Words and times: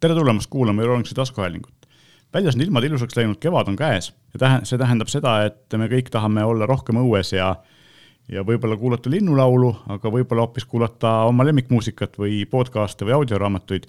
tere 0.00 0.14
tulemast 0.14 0.50
kuulama 0.50 0.82
Euroonikuse 0.82 1.14
taskuhäälingut. 1.14 1.74
väljas 2.34 2.54
on 2.54 2.62
ilmad 2.62 2.84
ilusaks 2.84 3.16
läinud, 3.16 3.36
kevad 3.40 3.68
on 3.68 3.76
käes 3.76 4.12
ja 4.32 4.38
tähe-, 4.38 4.60
see 4.64 4.78
tähendab 4.78 5.10
seda, 5.12 5.34
et 5.44 5.76
me 5.76 5.88
kõik 5.90 6.08
tahame 6.10 6.44
olla 6.44 6.66
rohkem 6.66 7.00
õues 7.02 7.34
ja 7.36 7.54
ja 8.30 8.44
võib-olla 8.46 8.76
kuulata 8.78 9.10
linnulaulu, 9.10 9.72
aga 9.90 10.12
võib-olla 10.14 10.44
hoopis 10.46 10.64
kuulata 10.64 11.24
oma 11.26 11.44
lemmikmuusikat 11.44 12.14
või 12.18 12.44
podcast'e 12.46 13.04
või 13.04 13.16
audioraamatuid. 13.18 13.88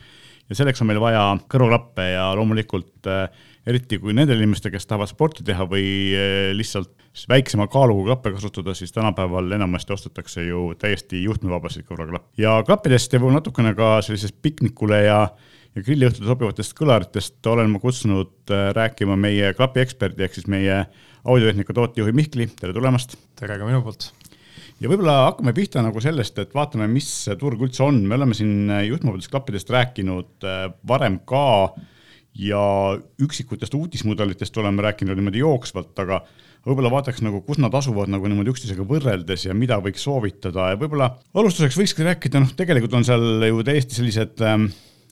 ja 0.50 0.56
selleks 0.56 0.82
on 0.82 0.90
meil 0.90 1.00
vaja 1.00 1.38
kõrvaklappe 1.48 2.08
ja 2.12 2.26
loomulikult 2.36 3.08
äh, 3.08 3.30
eriti 3.68 4.00
kui 4.02 4.14
nendel 4.14 4.42
inimestel, 4.42 4.72
kes 4.72 4.90
tahavad 4.90 5.08
sporti 5.08 5.46
teha 5.48 5.68
või 5.70 5.86
äh, 6.18 6.50
lihtsalt 6.58 6.92
väiksema 7.30 7.68
kaaluga 7.68 8.10
klappe 8.10 8.34
kasutada, 8.36 8.74
siis 8.74 8.92
tänapäeval 8.92 9.52
enamasti 9.52 9.94
ostetakse 9.94 10.44
ju 10.44 10.74
täiesti 10.80 11.24
juhtmevabasid 11.24 11.86
kõrvaklappe. 11.88 12.34
ja 12.42 12.64
klappidest 12.66 13.14
ja 13.14 13.20
natukene 13.20 13.76
ka 13.76 14.02
sellisest 14.02 14.42
piknikule 14.42 15.04
ja 15.06 15.22
ja 15.76 15.84
grilliõhtule 15.86 16.28
sobivatest 16.28 16.76
kõlaritest 16.76 17.48
olen 17.48 17.72
ma 17.72 17.80
kutsunud 17.84 18.52
äh, 18.52 18.72
rääkima 18.76 19.16
meie 19.20 19.54
klapieksperdi 19.56 20.26
ehk 20.26 20.36
siis 20.36 20.50
meie 20.52 20.82
audiotehnika 21.22 21.76
tootejuhi 21.78 22.16
Mihkli, 22.16 22.50
tere 22.60 22.76
tulemast! 22.76 23.16
tere 23.40 23.60
ka 23.60 23.70
minu 23.70 23.80
poolt! 23.86 24.10
ja 24.82 24.92
võib-olla 24.92 25.30
hakkame 25.30 25.56
pihta 25.56 25.84
nagu 25.86 26.04
sellest, 26.04 26.42
et 26.44 26.52
vaatame, 26.58 26.90
mis 26.92 27.08
see 27.28 27.40
turg 27.40 27.62
üldse 27.64 27.86
on, 27.86 28.02
me 28.04 28.20
oleme 28.20 28.36
siin 28.36 28.68
juhtmevabadest 28.90 29.32
klappidest 29.32 29.72
rääkinud 29.72 30.48
äh, 30.48 30.68
varem 30.88 31.22
ka 31.30 31.46
ja 32.36 32.62
üksikutest 33.24 33.76
uudismudelitest 33.76 34.56
oleme 34.60 34.84
rääkinud 34.84 35.20
niimoodi 35.20 35.44
jooksvalt, 35.44 35.96
aga 36.04 36.22
võib-olla 36.68 36.92
vaataks 36.92 37.24
nagu, 37.24 37.42
kus 37.48 37.60
nad 37.64 37.74
asuvad 37.76 38.12
nagu 38.12 38.28
niimoodi 38.28 38.52
üksteisega 38.52 38.84
võrreldes 38.88 39.48
ja 39.48 39.56
mida 39.56 39.80
võiks 39.84 40.04
soovitada 40.04 40.74
ja 40.74 40.80
võib-olla 40.80 41.14
alustuseks 41.32 41.80
võikski 41.80 42.12
rääkida, 42.12 42.44
noh, 42.44 42.56
tegelikult 42.60 43.00
on 43.00 43.08
seal 43.08 43.48
ju 43.48 43.64
täiesti 43.68 44.02
sellised 44.02 44.44
äh, 44.44 44.58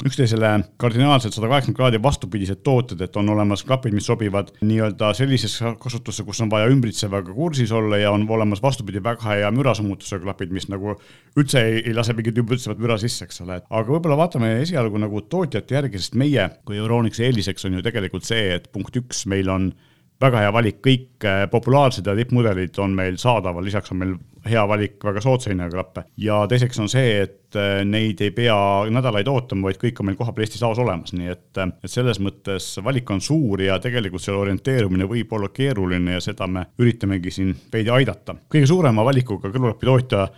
üksteisele 0.05 0.50
kardinaalselt 0.80 1.36
sada 1.36 1.50
kaheksakümmend 1.50 1.78
kraadi 1.78 2.00
vastupidised 2.03 2.61
tooted, 2.64 3.02
et 3.03 3.17
on 3.19 3.30
olemas 3.33 3.64
klapid, 3.67 3.94
mis 3.95 4.08
sobivad 4.08 4.53
nii-öelda 4.61 5.11
sellisesse 5.17 5.73
kasutusse, 5.81 6.23
kus 6.28 6.39
on 6.45 6.52
vaja 6.52 6.69
ümbritsevaga 6.72 7.36
kursis 7.36 7.72
olla 7.75 8.00
ja 8.00 8.14
on 8.16 8.23
olemas 8.30 8.64
vastupidi 8.64 9.03
väga 9.03 9.33
hea 9.33 9.52
mürasummutusega 9.55 10.23
klapid, 10.23 10.55
mis 10.55 10.70
nagu 10.72 10.95
üldse 11.39 11.66
ei, 11.66 11.83
ei 11.83 11.97
lase 11.97 12.16
mingit 12.16 12.39
ümbritsevat 12.39 12.80
müra 12.80 13.00
sisse, 13.02 13.27
eks 13.27 13.44
ole, 13.44 13.59
aga 13.67 13.92
võib-olla 13.92 14.22
vaatame 14.23 14.55
esialgu 14.64 15.03
nagu 15.03 15.25
tootjate 15.27 15.75
järgi, 15.75 16.00
sest 16.00 16.17
meie 16.20 16.47
kui 16.64 16.80
Euronixi 16.80 17.27
eeliseks 17.27 17.67
on 17.67 17.80
ju 17.80 17.86
tegelikult 17.86 18.27
see, 18.27 18.53
et 18.55 18.72
punkt 18.72 18.95
üks, 19.02 19.25
meil 19.27 19.52
on 19.52 19.72
väga 20.20 20.45
hea 20.45 20.55
valik, 20.55 20.80
kõik 20.83 21.27
äh, 21.27 21.45
populaarsed 21.52 22.08
ja 22.08 22.16
tippmudelid 22.16 22.80
on 22.83 22.95
meil 22.95 23.20
saadaval, 23.20 23.64
lisaks 23.67 23.92
on 23.94 24.02
meil 24.02 24.16
hea 24.48 24.64
valik 24.68 25.04
väga 25.04 25.22
soodsa 25.23 25.52
hinnaga 25.52 25.78
klappe. 25.78 26.04
ja 26.18 26.40
teiseks 26.50 26.80
on 26.80 26.90
see, 26.92 27.23
et 27.23 27.58
äh, 27.59 27.82
neid 27.88 28.22
ei 28.23 28.32
pea 28.36 28.56
nädalaid 28.92 29.28
ootama, 29.32 29.68
vaid 29.70 29.80
kõik 29.82 30.00
on 30.00 30.09
meil 30.09 30.20
kohapeal 30.20 30.45
Eestis 30.45 30.64
laos 30.64 30.80
olemas, 30.82 31.14
nii 31.16 31.32
et, 31.34 31.50
äh, 31.59 31.73
et 31.84 31.92
selles 31.92 32.22
mõttes 32.23 32.72
valik 32.86 33.10
on 33.12 33.22
suur 33.23 33.64
ja 33.64 33.80
tegelikult 33.84 34.23
seal 34.23 34.40
orienteerumine 34.40 35.10
võib 35.10 35.34
olla 35.38 35.52
keeruline 35.54 36.17
ja 36.17 36.23
seda 36.23 36.48
me 36.48 36.67
üritamegi 36.80 37.34
siin 37.34 37.56
veidi 37.73 37.94
aidata. 37.94 38.38
kõige 38.50 38.70
suurema 38.70 39.06
valikuga 39.06 39.52
kõrvaklapitootja 39.52 40.30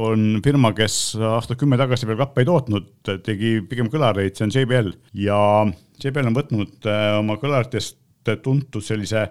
on 0.00 0.38
firma, 0.40 0.70
kes 0.72 0.94
aastat 1.28 1.58
kümme 1.60 1.76
tagasi 1.76 2.06
veel 2.08 2.16
klappe 2.16 2.40
ei 2.40 2.46
tootnud, 2.48 2.86
tegi 3.04 3.58
pigem 3.68 3.90
kõlareid, 3.92 4.32
see 4.32 4.46
on 4.46 4.52
JBL 4.54 4.88
ja 5.20 5.36
JBL 6.00 6.30
on 6.30 6.38
võtnud 6.38 6.88
oma 7.18 7.36
kõlaritest 7.36 7.98
tuntud 8.40 8.80
sellise 8.80 9.26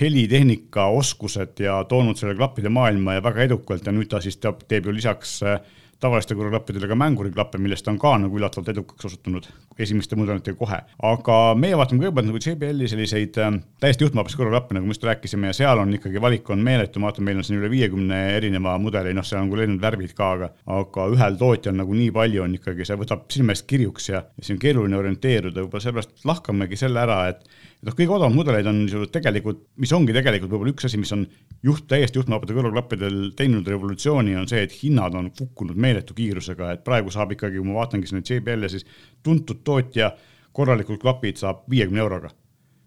helitehnika 0.00 0.86
oskused 0.94 1.60
ja 1.60 1.80
toonud 1.88 2.18
selle 2.20 2.36
klappide 2.38 2.70
maailma 2.72 3.18
ja 3.18 3.24
väga 3.24 3.48
edukalt 3.48 3.86
ja 3.86 3.94
nüüd 3.94 4.10
ta 4.10 4.20
siis 4.22 4.38
teeb, 4.38 4.62
teeb 4.70 4.86
ju 4.86 4.94
lisaks 4.94 5.40
äh, 5.42 5.58
tavaliste 6.00 6.34
kõrvaklappidele 6.36 6.88
ka 6.88 6.96
mänguriklappe, 6.96 7.58
millest 7.60 7.84
ta 7.84 7.92
on 7.92 7.98
ka 8.00 8.14
nagu 8.22 8.38
üllatavalt 8.38 8.70
edukaks 8.72 9.08
osutunud 9.10 9.46
esimeste 9.80 10.16
mudelitega 10.16 10.56
kohe. 10.56 10.78
aga 11.10 11.36
meie 11.60 11.76
vaatame 11.76 12.04
kõigepealt 12.04 12.28
nagu 12.30 12.40
JBL-i 12.40 12.88
selliseid 12.88 13.36
äh, 13.40 13.58
täiesti 13.82 14.06
juhtmevabast 14.06 14.38
kõrvaklappe, 14.40 14.76
nagu 14.76 14.88
me 14.88 14.96
just 14.96 15.04
rääkisime 15.04 15.50
ja 15.50 15.56
seal 15.56 15.82
on 15.82 15.92
ikkagi 15.96 16.22
valik 16.22 16.48
on 16.50 16.64
meeletu, 16.64 17.02
ma 17.02 17.10
vaatan, 17.10 17.26
meil 17.28 17.42
on 17.42 17.46
siin 17.46 17.60
üle 17.60 17.70
viiekümne 17.72 18.20
erineva 18.36 18.76
mudeli, 18.80 19.12
noh, 19.16 19.26
seal 19.26 19.44
on 19.44 19.52
küll 19.52 19.66
erinevad 19.66 19.88
värvid 19.90 20.14
ka, 20.16 20.30
aga, 20.38 20.52
aga 20.78 21.08
ühel 21.16 21.40
tootjal 21.40 21.76
nagu 21.82 21.96
nii 21.96 22.12
palju 22.16 22.44
on 22.46 22.56
ikkagi, 22.60 22.88
see 22.88 23.00
võtab 23.00 23.26
silme 23.32 23.56
eest 23.56 23.68
kirjuks 23.68 24.12
ja, 24.12 24.24
ja 24.24 24.46
siin 24.46 24.56
on 24.56 24.64
keeruline 24.64 25.00
orienteeruda, 25.00 25.66
võib-olla 25.66 25.84
sellepärast 25.84 26.28
lahkamegi 26.28 26.80
selle 26.80 27.04
ära, 27.04 27.22
et 27.34 27.44
noh, 27.86 27.96
kõige 27.96 28.12
odavamad 28.14 28.36
mudeleid 28.36 28.68
on 28.70 28.80
ju 28.90 29.06
tegelikult, 29.12 29.62
mis 29.80 29.92
ongi 29.96 30.14
tegelikult 30.16 30.52
võib-olla 30.52 30.74
üks 30.74 30.88
asi, 30.88 31.00
mis 31.00 31.12
on 31.16 31.24
juht, 31.66 31.86
täiesti 31.90 32.20
juhtmevabadel 32.20 32.58
kõrvaklappidel 32.60 33.20
teinud 33.38 33.68
revolutsiooni, 33.70 34.36
on 34.40 34.48
see, 34.50 34.64
et 34.66 34.74
hinnad 34.82 35.16
on 35.18 35.30
kukkunud 35.36 35.78
meeletu 35.80 36.16
kiirusega, 36.16 36.74
et 36.76 36.84
praegu 36.86 37.12
saab 37.14 37.34
ikkagi, 37.36 37.60
kui 37.60 37.70
ma 37.70 37.80
vaatangi 37.80 38.10
siin 38.10 38.24
JBL-e, 38.24 38.72
siis 38.72 38.86
tuntud 39.24 39.64
tootja 39.66 40.12
korralikud 40.56 41.00
klapid 41.00 41.40
saab 41.40 41.64
viiekümne 41.70 42.02
euroga. 42.04 42.32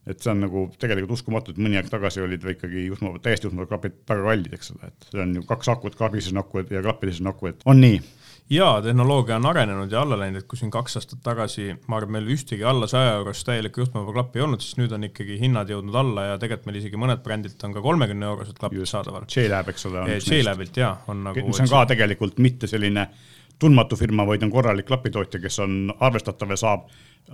Et 0.04 0.20
see 0.20 0.34
on 0.34 0.42
nagu 0.44 0.66
tegelikult 0.76 1.16
uskumatu, 1.16 1.54
et 1.54 1.60
mõni 1.64 1.78
aeg 1.80 1.88
tagasi 1.88 2.20
olid 2.20 2.44
ikkagi 2.54 2.90
juhtmevabad, 2.90 3.24
täiesti 3.24 3.48
juhtmevabad 3.48 3.72
klapid 3.72 4.02
väga 4.10 4.26
kallid, 4.28 4.58
eks 4.58 4.74
ole, 4.74 4.90
et 4.92 5.08
see 5.08 5.22
on 5.24 5.38
ju 5.38 5.46
kaks 5.48 5.72
akut, 5.72 5.96
klapilises 5.96 6.36
on 6.36 6.42
aku 6.42 6.66
ja 6.66 6.82
klapides 6.84 7.22
on 7.24 7.32
aku, 7.32 7.54
et 7.54 7.64
on 7.72 7.80
nii 7.80 8.02
jaa, 8.50 8.82
tehnoloogia 8.82 9.36
on 9.36 9.46
arenenud 9.46 9.92
ja 9.92 10.02
alla 10.02 10.18
läinud, 10.20 10.44
et 10.44 10.48
kui 10.50 10.60
siin 10.60 10.72
kaks 10.72 10.98
aastat 11.00 11.22
tagasi, 11.24 11.70
ma 11.88 11.98
arvan, 12.00 12.18
meil 12.18 12.32
ühtegi 12.36 12.66
alla 12.68 12.88
saja 12.92 13.16
eurost 13.18 13.46
täielikku 13.48 13.84
juhtmevaba 13.84 14.16
klappi 14.18 14.40
ei 14.40 14.46
olnud, 14.48 14.64
siis 14.64 14.78
nüüd 14.80 14.96
on 14.96 15.08
ikkagi 15.08 15.38
hinnad 15.42 15.72
jõudnud 15.72 15.96
alla 16.00 16.28
ja 16.32 16.42
tegelikult 16.42 16.70
meil 16.70 16.82
isegi 16.82 17.00
mõned 17.00 17.24
brändilt 17.24 17.64
on 17.64 17.76
ka 17.76 17.84
kolmekümne 17.86 18.28
eurosed 18.32 18.60
klapid 18.60 18.86
saadaval. 18.90 19.28
J-Lab, 19.36 19.72
eks 19.74 19.88
ole. 19.90 20.04
J-Labilt 20.20 20.82
jaa, 20.84 20.98
on 21.08 21.24
nagu. 21.30 21.48
mis 21.48 21.64
on 21.64 21.72
ka 21.72 21.86
tegelikult 21.94 22.42
mitte 22.44 22.70
selline 22.72 23.08
tundmatu 23.60 23.96
firma, 23.96 24.26
vaid 24.28 24.44
on 24.44 24.52
korralik 24.52 24.88
klapitootja, 24.90 25.40
kes 25.40 25.60
on 25.64 25.94
arvestatav 26.00 26.52
ja 26.52 26.60
saab 26.60 26.88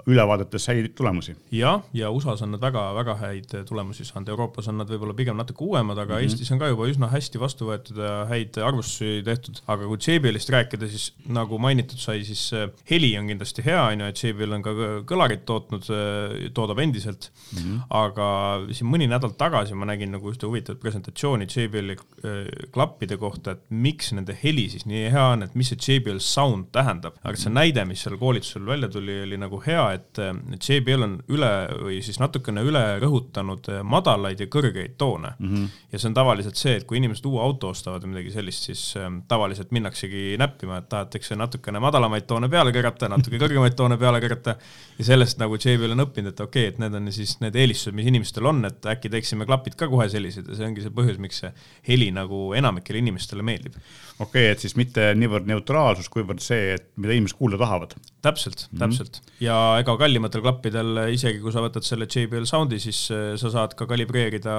üle 0.09 0.23
vaadates 0.27 0.67
häid 0.69 0.91
tulemusi. 0.97 1.35
jah, 1.53 1.81
ja 1.94 2.09
USA-s 2.13 2.44
on 2.45 2.53
nad 2.53 2.61
väga-väga 2.61 3.16
häid 3.19 3.53
tulemusi 3.67 4.05
saanud, 4.05 4.29
Euroopas 4.29 4.69
on 4.69 4.77
nad 4.79 4.89
võib-olla 4.91 5.16
pigem 5.17 5.38
natuke 5.39 5.66
uuemad, 5.66 5.97
aga 5.97 6.13
mm 6.13 6.19
-hmm. 6.19 6.29
Eestis 6.29 6.51
on 6.53 6.59
ka 6.61 6.69
juba 6.69 6.88
üsna 6.89 7.09
hästi 7.09 7.41
vastu 7.41 7.69
võetud 7.69 7.97
ja 7.97 8.25
häid 8.29 8.57
arvustusi 8.57 9.23
tehtud, 9.25 9.61
aga 9.67 9.88
kui 9.88 9.97
JBL-ist 9.97 10.49
rääkida, 10.53 10.88
siis 10.88 11.13
nagu 11.25 11.57
mainitud 11.57 11.97
sai, 11.97 12.23
siis 12.23 12.53
äh, 12.53 12.69
heli 12.91 13.17
on 13.17 13.28
kindlasti 13.28 13.66
hea, 13.66 13.81
on 13.94 13.99
ju, 13.99 14.05
et 14.05 14.23
JBL 14.23 14.53
on 14.59 14.63
ka 14.63 14.75
kõlarit 15.09 15.45
tootnud, 15.45 15.89
äh, 15.89 16.51
toodab 16.53 16.79
endiselt 16.79 17.31
mm, 17.31 17.57
-hmm. 17.57 17.81
aga 17.89 18.28
siin 18.72 18.89
mõni 18.89 19.09
nädal 19.09 19.33
tagasi 19.38 19.73
ma 19.75 19.85
nägin 19.85 20.11
nagu 20.11 20.31
ühte 20.31 20.45
huvitavat 20.45 20.79
presentatsiooni 20.79 21.47
JBL-i 21.49 21.97
äh, 21.97 22.69
klappide 22.72 23.17
kohta, 23.17 23.51
et 23.51 23.66
miks 23.69 24.13
nende 24.13 24.38
heli 24.44 24.69
siis 24.69 24.85
nii 24.85 25.09
hea 25.11 25.28
on, 25.33 25.44
et 25.44 25.55
mis 25.55 25.69
see 25.69 25.97
JBL 25.99 26.19
sound 26.19 26.69
tähendab, 26.72 27.17
aga 27.23 27.35
see 27.35 27.51
näide, 27.51 27.85
mis 27.85 28.01
seal 28.03 28.17
koolitusel 28.17 28.66
välja 28.66 28.88
tuli, 28.88 29.22
oli 29.23 29.38
nagu 29.38 29.61
hea 29.66 29.78
hea, 29.79 30.00
et 30.00 30.22
JBL 30.59 31.06
on 31.06 31.16
üle 31.31 31.51
või 31.79 32.00
siis 32.06 32.19
natukene 32.22 32.62
üle 32.67 32.81
rõhutanud 33.01 33.69
eh, 33.72 33.81
madalaid 33.88 34.41
ja 34.44 34.47
kõrgeid 34.51 34.95
toone 35.00 35.34
mm. 35.38 35.50
-hmm. 35.50 35.84
ja 35.91 36.00
see 36.00 36.09
on 36.09 36.17
tavaliselt 36.17 36.59
see, 36.59 36.75
et 36.79 36.85
kui 36.90 37.00
inimesed 37.00 37.25
uue 37.29 37.41
auto 37.44 37.72
ostavad 37.73 38.03
või 38.06 38.13
midagi 38.16 38.34
sellist, 38.35 38.67
siis 38.69 38.84
eh, 39.00 39.07
tavaliselt 39.28 39.72
minnaksegi 39.75 40.35
näppima, 40.40 40.79
et 40.81 40.90
tahetakse 40.91 41.38
natukene 41.40 41.81
madalamaid 41.84 42.28
toone 42.29 42.50
peale 42.50 42.73
keerata, 42.75 43.09
natuke 43.12 43.41
kõrgemaid 43.41 43.78
toone 43.79 43.97
peale 43.97 44.22
keerata. 44.23 44.56
ja 45.00 45.06
sellest 45.06 45.40
nagu 45.40 45.57
JBL 45.57 45.96
on 45.96 46.06
õppinud, 46.06 46.34
et 46.34 46.40
okei 46.46 46.67
okay,, 46.67 46.73
et 46.73 46.79
need 46.84 47.00
on 47.00 47.11
siis 47.16 47.38
need 47.44 47.56
eelistused, 47.56 47.96
mis 47.96 48.09
inimestel 48.11 48.46
on, 48.46 48.63
et 48.66 48.85
äkki 48.85 49.09
teeksime 49.09 49.46
klapid 49.46 49.78
ka 49.79 49.88
kohe 49.88 50.09
sellised 50.09 50.50
ja 50.50 50.59
see 50.59 50.67
ongi 50.67 50.85
see 50.85 50.94
põhjus, 50.94 51.19
miks 51.22 51.44
see 51.44 51.51
heli 51.88 52.11
nagu 52.16 52.53
enamikele 52.57 53.00
inimestele 53.00 53.46
meeldib. 53.46 53.79
okei 54.19 54.50
okay,, 54.50 54.51
et 54.53 54.59
siis 54.59 54.75
mitte 54.75 55.13
niivõrd 55.16 55.47
neutraalsus, 55.50 56.09
kuivõrd 56.09 56.44
see, 56.44 56.75
et 56.75 56.90
mida 56.97 57.16
inimesed 57.16 57.38
kuulda 57.38 57.57
tahavad. 57.61 57.96
täpselt 58.22 58.67
mm, 58.67 58.78
-hmm. 58.78 58.79
täpselt 58.79 59.22
ja 59.40 59.69
ega 59.80 59.96
kallimatel 60.00 60.41
klappidel, 60.44 61.03
isegi 61.13 61.41
kui 61.44 61.53
sa 61.53 61.63
võtad 61.63 61.85
selle 61.85 62.07
JBL 62.09 62.47
Soundi, 62.50 62.80
siis 62.81 63.06
eh, 63.13 63.34
sa 63.40 63.52
saad 63.53 63.75
ka 63.78 63.88
kalibreerida 63.90 64.56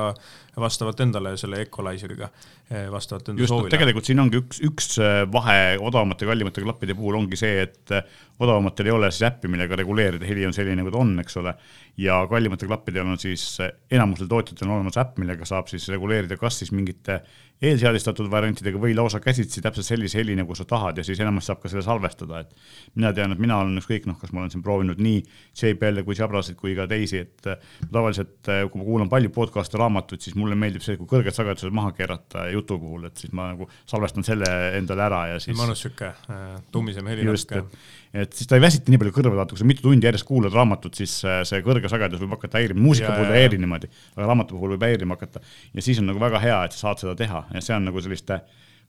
vastavalt 0.59 1.00
endale 1.05 1.37
selle 1.38 1.61
equalizer'iga, 1.65 2.28
eh, 2.71 2.88
vastavalt 2.93 3.28
enda 3.31 3.43
Just, 3.43 3.53
soovile. 3.53 3.71
tegelikult 3.75 4.09
siin 4.09 4.22
ongi 4.22 4.41
üks, 4.41 4.62
üks 4.66 4.97
eh, 4.99 5.21
vahe 5.33 5.76
odavamate 5.79 6.26
ja 6.26 6.32
kallimate 6.32 6.64
klappide 6.64 6.97
puhul 6.99 7.20
ongi 7.20 7.38
see, 7.38 7.67
et 7.67 7.94
odavamatel 8.41 8.88
ei 8.91 8.97
ole 8.97 9.11
siis 9.12 9.29
äppi, 9.29 9.50
millega 9.52 9.76
reguleerida, 9.79 10.26
heli 10.26 10.47
on 10.49 10.56
selline, 10.56 10.81
nagu 10.81 10.91
ta 10.91 11.02
on, 11.02 11.12
eks 11.23 11.37
ole. 11.43 11.55
ja 12.00 12.23
kallimatel 12.31 12.70
klappidel 12.70 13.06
on 13.06 13.20
siis 13.20 13.44
enamusel 13.93 14.29
tootjatel 14.31 14.69
on 14.69 14.79
olemas 14.79 14.99
äpp, 15.00 15.19
millega 15.20 15.44
saab 15.44 15.69
siis 15.69 15.88
reguleerida, 15.93 16.38
kas 16.41 16.62
siis 16.62 16.73
mingite 16.73 17.20
eelseadistatud 17.61 18.31
variantidega 18.32 18.81
või 18.81 18.94
lausa 18.96 19.20
käsitsi 19.20 19.61
täpselt 19.61 19.85
sellise 19.85 20.20
heli, 20.20 20.32
nagu 20.38 20.55
sa 20.56 20.64
tahad 20.69 20.96
ja 20.96 21.05
siis 21.05 21.20
enamasti 21.20 21.50
saab 21.50 21.61
ka 21.61 21.69
selle 21.69 21.85
salvestada, 21.85 22.41
et 22.41 22.96
mina 22.96 23.12
tean, 23.17 23.35
et 23.35 23.43
mina 23.43 23.58
olen 23.61 23.76
ükskõik 23.82 24.08
noh, 24.08 24.17
kas 24.20 24.32
ma 24.32 24.41
olen 24.43 24.53
siin 24.55 24.64
proovinud 24.64 25.00
nii 25.03 25.20
JBL-e 25.61 26.05
kui 26.06 26.17
Jabrasid 26.17 26.56
kui 26.61 26.73
ka 26.79 26.88
teisi, 26.88 27.20
et 27.26 27.50
tavaliselt 27.93 28.49
kui 28.73 28.81
ma 28.81 28.87
kuulan 28.88 29.12
palju 29.12 29.32
podcast'e, 29.35 29.76
raamatuid, 29.81 30.25
siis 30.25 30.38
mulle 30.50 30.58
meeldib 30.58 30.85
see, 30.85 30.99
kui 30.99 31.08
kõrged 31.11 31.37
sagedused 31.37 31.75
maha 31.75 31.94
keerata 31.97 32.49
jutu 32.50 32.79
puhul, 32.82 33.06
et 33.08 33.23
siis 33.23 33.32
ma 33.37 33.52
nagu 33.52 33.69
salvestan 33.88 34.26
selle 34.26 34.50
endale 34.79 35.06
ära 35.06 35.23
ja 35.32 35.41
siis. 35.43 35.56
mõnus 35.58 35.85
sihuke 35.87 36.11
äh, 36.11 36.44
tummisem 36.75 37.06
heli 37.11 37.26
natuke 37.29 37.64
et 38.11 38.32
siis 38.35 38.49
ta 38.50 38.58
ei 38.58 38.64
väsita 38.64 38.91
nii 38.91 38.99
palju 38.99 39.12
kõrva, 39.14 39.37
vaata 39.38 39.55
kui 39.55 39.61
sa 39.61 39.67
mitu 39.69 39.85
tundi 39.85 40.08
järjest 40.08 40.26
kuulad 40.26 40.55
raamatut, 40.55 40.97
siis 40.99 41.20
äh, 41.23 41.43
see 41.47 41.62
kõrge 41.67 41.91
sagedus 41.91 42.23
võib 42.23 42.35
hakata 42.35 42.58
häirima, 42.58 42.82
muusika 42.82 43.12
puhul 43.14 43.31
ei 43.31 43.44
häiri 43.44 43.61
niimoodi, 43.62 43.91
aga 44.17 44.26
raamatu 44.26 44.56
puhul 44.56 44.75
võib 44.75 44.87
häirima 44.88 45.19
hakata. 45.19 45.43
ja 45.75 45.85
siis 45.87 46.00
on 46.02 46.11
nagu 46.11 46.23
väga 46.23 46.43
hea, 46.43 46.58
et 46.67 46.75
sa 46.75 46.88
saad 46.88 47.05
seda 47.05 47.14
teha 47.19 47.44
ja 47.55 47.62
see 47.62 47.76
on 47.76 47.87
nagu 47.87 48.03
selliste 48.03 48.41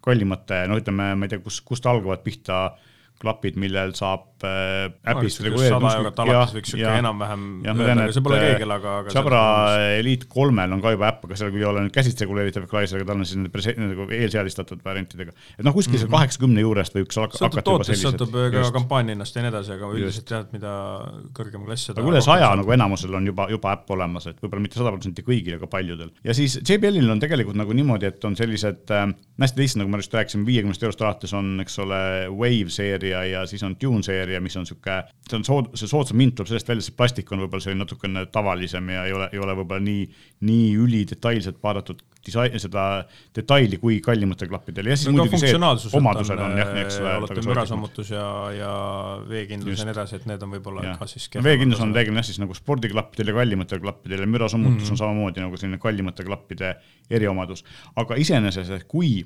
kallimate, 0.02 0.64
no 0.70 0.80
ütleme, 0.82 1.12
ma 1.14 1.28
ei 1.28 1.36
tea, 1.36 1.42
kus, 1.44 1.60
kust 1.66 1.86
algavad 1.86 2.24
pihta 2.26 2.72
klapid, 3.22 3.58
millel 3.62 3.94
saab 3.98 4.46
äh, 4.48 4.90
äpist 5.14 5.42
reguleerida. 5.46 5.78
sada 5.78 5.94
eurot 6.00 6.22
alates 6.24 6.56
võiks 6.58 6.74
sihuke 6.74 6.94
enam-vähem 7.02 7.46
öelda, 7.70 8.08
see 8.16 8.26
pole 8.26 8.40
reegel, 8.42 8.74
aga, 8.76 8.96
aga. 9.04 9.14
Jabra 9.16 9.42
Elite 10.00 10.30
kolmel 10.32 10.76
on 10.76 10.84
ka 10.84 10.94
juba 10.96 11.10
äpp, 11.12 11.28
aga 11.28 11.40
seal 11.40 11.56
ei 11.56 11.68
ole 11.70 11.86
nüüd 11.86 11.96
käsitsi 11.96 12.26
reguleeritav 12.26 12.66
equalizer, 12.68 13.02
aga 13.02 13.12
tal 13.12 13.22
on 13.22 13.30
siis 13.30 13.40
nende 13.40 13.88
nagu 13.92 14.08
eelseadistatud 14.18 14.82
variantidega. 14.86 15.36
et 15.58 15.66
noh, 15.68 15.76
kuskil 15.76 16.00
seal 16.00 16.10
mhm. 16.10 16.18
kaheksakümne 16.18 16.66
juurest 16.66 16.98
võiks 16.98 17.22
hakata 17.22 17.64
juba 17.66 17.88
sellised. 17.88 18.08
sõltub 18.10 18.38
ka 18.58 18.66
kampaania 18.76 19.16
hinnast 19.16 19.38
ja 19.38 19.46
nii 19.46 19.54
edasi, 19.54 19.76
aga 19.78 19.92
üldiselt 19.96 20.34
jah, 20.34 20.46
et 20.46 20.56
mida 20.56 20.76
kõrgem 21.38 21.66
klass, 21.68 21.90
seda. 21.90 22.02
aga 22.02 22.14
üle 22.14 22.24
saja 22.26 22.52
nagu 22.58 22.76
enamusel 22.76 23.20
on 23.20 23.30
juba, 23.32 23.48
juba 23.52 23.76
äpp 23.76 23.96
olemas, 23.96 24.28
et 24.32 24.42
võib-olla 24.42 24.66
mitte 24.66 24.80
sada 24.80 24.94
protsenti 24.94 25.26
kõigil, 25.26 25.58
aga 25.60 25.70
paljudel. 25.72 26.14
ja 26.26 26.36
siis 26.38 26.58
JBL-il 26.62 27.10
on 27.14 27.22
tegelikult 27.22 27.60
nagu 27.60 27.76
niimoodi, 27.78 28.10
et 28.10 28.26
on 28.28 28.38
sellised 28.40 28.94
äh, 28.96 29.08
hästi 29.42 29.62
lihtsad, 29.62 29.82
nagu 29.82 29.92
ma 29.92 30.02
just 30.02 30.14
rääkisin, 30.16 30.46
viiekümnest 30.48 30.84
eurost 30.84 31.02
alates 31.04 31.34
on, 31.38 31.54
eks 31.64 31.78
ole, 31.84 32.02
Wave 32.32 32.72
seeria 32.74 33.11
ja 33.12 33.46
siis 33.50 33.64
on 33.68 33.76
Dune 33.82 34.04
seeria, 34.06 34.42
mis 34.44 34.56
on 34.60 34.68
sihuke, 34.68 35.02
see 35.30 35.40
on 35.40 35.46
sood-, 35.48 35.72
see 35.80 35.90
soodsam 35.92 36.22
hind 36.24 36.36
tuleb 36.38 36.52
sellest 36.52 36.72
välja, 36.72 36.86
see 36.86 36.98
plastik 36.98 37.32
on 37.32 37.44
võib-olla 37.44 37.66
selline 37.66 37.86
natukene 37.86 38.26
tavalisem 38.34 38.90
ja 38.94 39.06
ei 39.10 39.16
ole, 39.18 39.30
ei 39.34 39.44
ole 39.44 39.58
võib-olla 39.60 39.84
nii, 39.86 40.08
nii 40.50 40.72
ülidetailselt 40.86 41.62
vaadatud 41.64 42.04
disain, 42.26 42.56
seda 42.62 42.86
detaili 43.36 43.80
kui 43.82 44.00
kallimatel 44.04 44.50
klappidel 44.52 44.92
ja 44.92 44.98
siis 44.98 45.10
no, 45.10 45.24
muidugi 45.24 45.42
see, 45.42 45.58
omadused 45.98 46.44
on 46.46 46.58
jah, 46.60 46.74
eks 46.84 47.00
ole. 47.02 47.16
olete 47.22 47.44
mürasummutus 47.48 48.12
ja, 48.14 48.26
ja 48.56 48.72
veekindlus 49.30 49.82
ja 49.82 49.88
nii 49.88 49.96
edasi, 49.96 50.20
et 50.22 50.28
need 50.30 50.46
on 50.46 50.54
võib-olla 50.56 50.96
ka 51.00 51.10
siis 51.10 51.28
veekindlus 51.42 51.82
on 51.84 51.96
reeglina 51.96 52.22
jah 52.22 52.30
siis 52.30 52.42
nagu 52.44 52.56
spordiklappidel 52.58 53.34
ja 53.34 53.38
kallimatel 53.40 53.82
klappidel 53.84 54.26
ja 54.26 54.30
mürasummutus 54.30 54.78
mm 54.78 54.88
-hmm. 54.88 54.98
on 54.98 55.02
samamoodi 55.04 55.46
nagu 55.46 55.58
selline 55.58 55.82
kallimate 55.82 56.28
klappide 56.28 56.76
eriomadus. 57.10 57.66
aga 57.96 58.16
iseenesest, 58.16 58.88
kui 58.88 59.26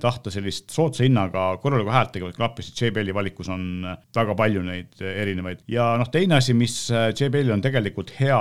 tahta 0.00 0.30
sellist 0.30 0.70
soodsa 0.70 1.04
hinnaga 1.04 1.48
korralikku 1.62 1.92
häält 1.92 2.12
tegevat 2.12 2.36
klappi, 2.36 2.62
siis 2.62 2.82
JBL-i 2.82 3.14
valikus 3.14 3.48
on 3.48 3.84
väga 4.16 4.34
palju 4.34 4.62
neid 4.62 5.02
erinevaid 5.02 5.66
ja 5.68 5.96
noh, 5.98 6.08
teine 6.10 6.38
asi, 6.40 6.54
mis 6.54 6.88
JBL-il 6.90 7.52
on 7.52 7.64
tegelikult 7.64 8.14
hea 8.20 8.40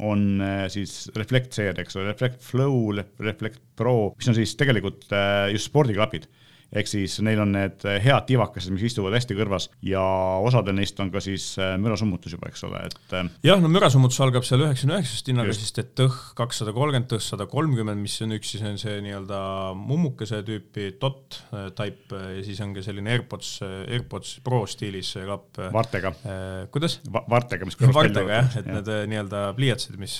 on 0.00 0.40
äh, 0.44 0.66
siis 0.72 1.10
Reflect 1.16 1.56
seeria, 1.56 1.82
eks 1.82 1.98
ole, 1.98 2.12
Reflect 2.12 2.42
Flow, 2.44 2.92
Reflect 3.20 3.60
Pro, 3.76 4.12
mis 4.16 4.30
on 4.30 4.38
siis 4.38 4.54
tegelikult 4.60 5.08
äh, 5.12 5.50
just 5.52 5.70
spordiklapid 5.70 6.28
ehk 6.72 6.88
siis 6.88 7.18
neil 7.24 7.40
on 7.42 7.52
need 7.54 7.84
eh, 7.88 7.98
head 8.02 8.26
tivakesed, 8.28 8.72
mis 8.72 8.86
istuvad 8.88 9.14
hästi 9.16 9.36
kõrvas 9.36 9.68
ja 9.84 10.02
osadel 10.44 10.76
neist 10.78 10.98
on 11.02 11.12
ka 11.12 11.20
siis 11.24 11.52
eh, 11.60 11.74
mürasummutus 11.80 12.32
juba, 12.36 12.48
eks 12.52 12.64
ole, 12.68 12.80
et. 12.88 13.16
Eh, 13.18 13.30
jah, 13.48 13.60
no 13.60 13.70
mürasummutus 13.72 14.20
algab 14.24 14.46
seal 14.48 14.64
üheksakümne 14.64 15.00
üheksast 15.00 15.28
hinnaga, 15.28 15.56
siis 15.56 15.74
teed 15.76 15.92
tõh 15.98 16.16
kakssada 16.38 16.74
kolmkümmend, 16.76 17.10
tõh 17.12 17.22
sada 17.24 17.46
kolmkümmend, 17.50 18.00
mis 18.02 18.16
on 18.24 18.36
üks, 18.38 18.54
siis 18.54 18.64
on 18.66 18.80
see 18.80 18.98
nii-öelda 19.04 19.42
mummukese 19.76 20.40
tüüpi 20.46 20.94
dot 21.02 21.38
type 21.76 22.22
ja 22.38 22.40
siis 22.46 22.60
on 22.64 22.72
ka 22.76 22.84
selline 22.84 23.12
AirPods, 23.12 23.52
AirPods 23.62 24.38
Pro 24.44 24.62
stiilis 24.70 25.12
klapp. 25.18 25.60
vartega 25.72 26.12
eh,. 26.24 26.64
kuidas 26.72 26.98
Va? 27.12 27.24
vartega, 27.28 27.68
mis 27.68 27.76
kõrvast 27.78 28.16
välja 28.16 28.40
jah, 28.40 28.56
et 28.60 28.68
ja. 28.68 28.78
need 28.78 28.90
nii-öelda 29.12 29.44
pliiatsid, 29.58 29.98
mis 30.00 30.18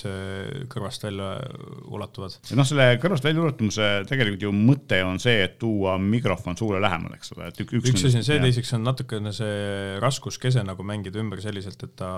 kõrvast 0.71 1.05
välja 1.07 1.33
ulatuvad. 1.89 2.37
noh, 2.53 2.67
selle 2.67 2.87
kõrvast 3.01 3.25
välja 3.25 3.43
ulatumise 3.43 3.89
tegelikult 4.09 4.45
ju 4.45 4.53
mõte 4.55 5.01
on 5.05 5.19
see, 5.21 5.41
et 5.47 5.57
tuua 5.61 5.97
mikrofon 6.01 6.42
suule 6.59 6.79
lähemal, 6.83 7.15
eks 7.17 7.33
ole, 7.35 7.49
et 7.51 7.61
üks, 7.63 7.73
üks 7.91 8.05
asi 8.09 8.19
on 8.19 8.25
see, 8.27 8.39
teiseks 8.43 8.73
on 8.77 8.85
natukene 8.87 9.33
see 9.35 9.97
raskuskese 10.03 10.63
nagu 10.67 10.85
mängida 10.87 11.21
ümber 11.21 11.41
selliselt, 11.43 11.81
et 11.87 11.95
ta 11.99 12.09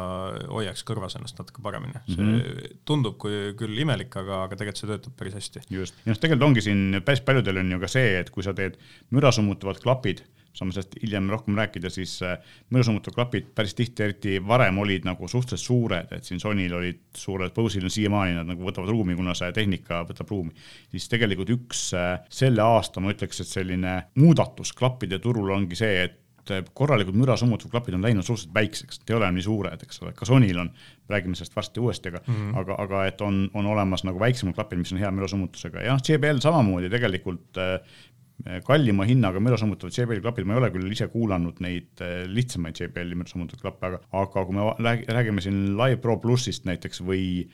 hoiaks 0.49 0.85
kõrvas 0.87 1.17
ennast 1.19 1.39
natuke 1.41 1.63
paremini 1.65 1.95
mm. 1.95 2.15
-hmm. 2.15 2.39
see 2.45 2.79
tundub 2.89 3.19
kui 3.21 3.53
küll 3.59 3.83
imelik, 3.85 4.13
aga, 4.21 4.43
aga 4.47 4.59
tegelikult 4.59 4.81
see 4.81 4.91
töötab 4.91 5.17
päris 5.19 5.37
hästi. 5.39 5.65
just, 5.69 5.99
ja 6.05 6.13
noh, 6.13 6.21
tegelikult 6.21 6.49
ongi 6.49 6.65
siin 6.65 7.01
päris 7.05 7.23
paljudel 7.25 7.61
on 7.63 7.75
ju 7.75 7.81
ka 7.83 7.91
see, 7.97 8.15
et 8.19 8.31
kui 8.33 8.45
sa 8.45 8.55
teed 8.57 8.79
müra 9.15 9.31
summutavad 9.35 9.81
klapid 9.83 10.25
saame 10.55 10.75
sellest 10.75 10.97
hiljem 11.01 11.29
rohkem 11.31 11.57
rääkida, 11.59 11.91
siis 11.93 12.15
äh, 12.25 12.35
mõjusummutud 12.73 13.15
klapid 13.15 13.51
päris 13.55 13.75
tihti, 13.77 14.07
eriti 14.07 14.35
varem 14.47 14.79
olid 14.83 15.07
nagu 15.07 15.27
suhteliselt 15.31 15.65
suured, 15.65 16.11
et 16.15 16.27
siin 16.27 16.41
Sonyl 16.41 16.75
olid 16.79 17.01
suured, 17.17 17.53
Bose'il 17.55 17.87
on 17.87 17.93
siiamaani 17.93 18.37
nad 18.37 18.51
nagu 18.53 18.67
võtavad 18.67 18.91
ruumi, 18.91 19.17
kuna 19.19 19.35
see 19.37 19.51
tehnika 19.55 20.03
võtab 20.09 20.31
ruumi. 20.31 20.53
siis 20.91 21.09
tegelikult 21.11 21.51
üks 21.57 21.87
äh, 21.97 22.19
selle 22.29 22.63
aasta, 22.63 23.03
ma 23.03 23.13
ütleks, 23.15 23.41
et 23.43 23.51
selline 23.51 23.97
muudatus 24.21 24.73
klappide 24.75 25.19
turul 25.23 25.51
ongi 25.55 25.77
see, 25.79 26.07
et 26.07 26.53
äh, 26.53 26.63
korralikud 26.73 27.17
mürasummutatud 27.19 27.73
klapid 27.75 27.99
on 27.99 28.07
läinud 28.07 28.23
suhteliselt 28.23 28.55
väikseks, 28.55 29.03
ei 29.09 29.19
ole 29.19 29.31
nii 29.35 29.47
suured, 29.49 29.85
eks 29.87 30.03
ole, 30.05 30.15
ka 30.15 30.27
Sonyl 30.29 30.63
on, 30.63 30.71
räägime 31.11 31.35
sellest 31.35 31.55
varsti 31.55 31.83
uuesti, 31.83 32.13
aga 32.13 32.23
mm, 32.25 32.35
-hmm. 32.35 32.57
aga, 32.63 32.79
aga 32.87 33.05
et 33.11 33.21
on, 33.21 33.49
on 33.53 33.65
olemas 33.75 34.07
nagu 34.07 34.19
väiksemad 34.23 34.55
klapid, 34.55 34.79
mis 34.79 34.95
on 34.95 35.03
hea 35.03 35.11
mürasummutusega 35.11 35.83
ja 35.83 35.97
noh, 35.97 36.05
JBL 36.07 36.39
samamoodi 36.47 36.89
tegelikult 36.89 37.59
kallima 38.67 39.05
hinnaga 39.07 39.39
mürasammutavad 39.41 39.95
JBL-i 39.95 40.23
klapid, 40.23 40.47
ma 40.47 40.55
ei 40.55 40.61
ole 40.61 40.71
küll 40.73 40.91
ise 40.91 41.07
kuulanud 41.11 41.61
neid 41.63 42.03
eh, 42.03 42.25
lihtsamaid 42.29 42.81
JBL-i 42.81 43.17
mürasammutavaid 43.21 43.63
klappe, 43.63 43.91
aga, 43.91 44.01
aga 44.11 44.43
kui 44.45 44.57
me 44.57 44.67
räägime 45.15 45.43
siin 45.43 45.61
Live 45.79 46.01
Pro 46.03 46.17
plussist 46.21 46.67
näiteks 46.67 47.01
või 47.05 47.45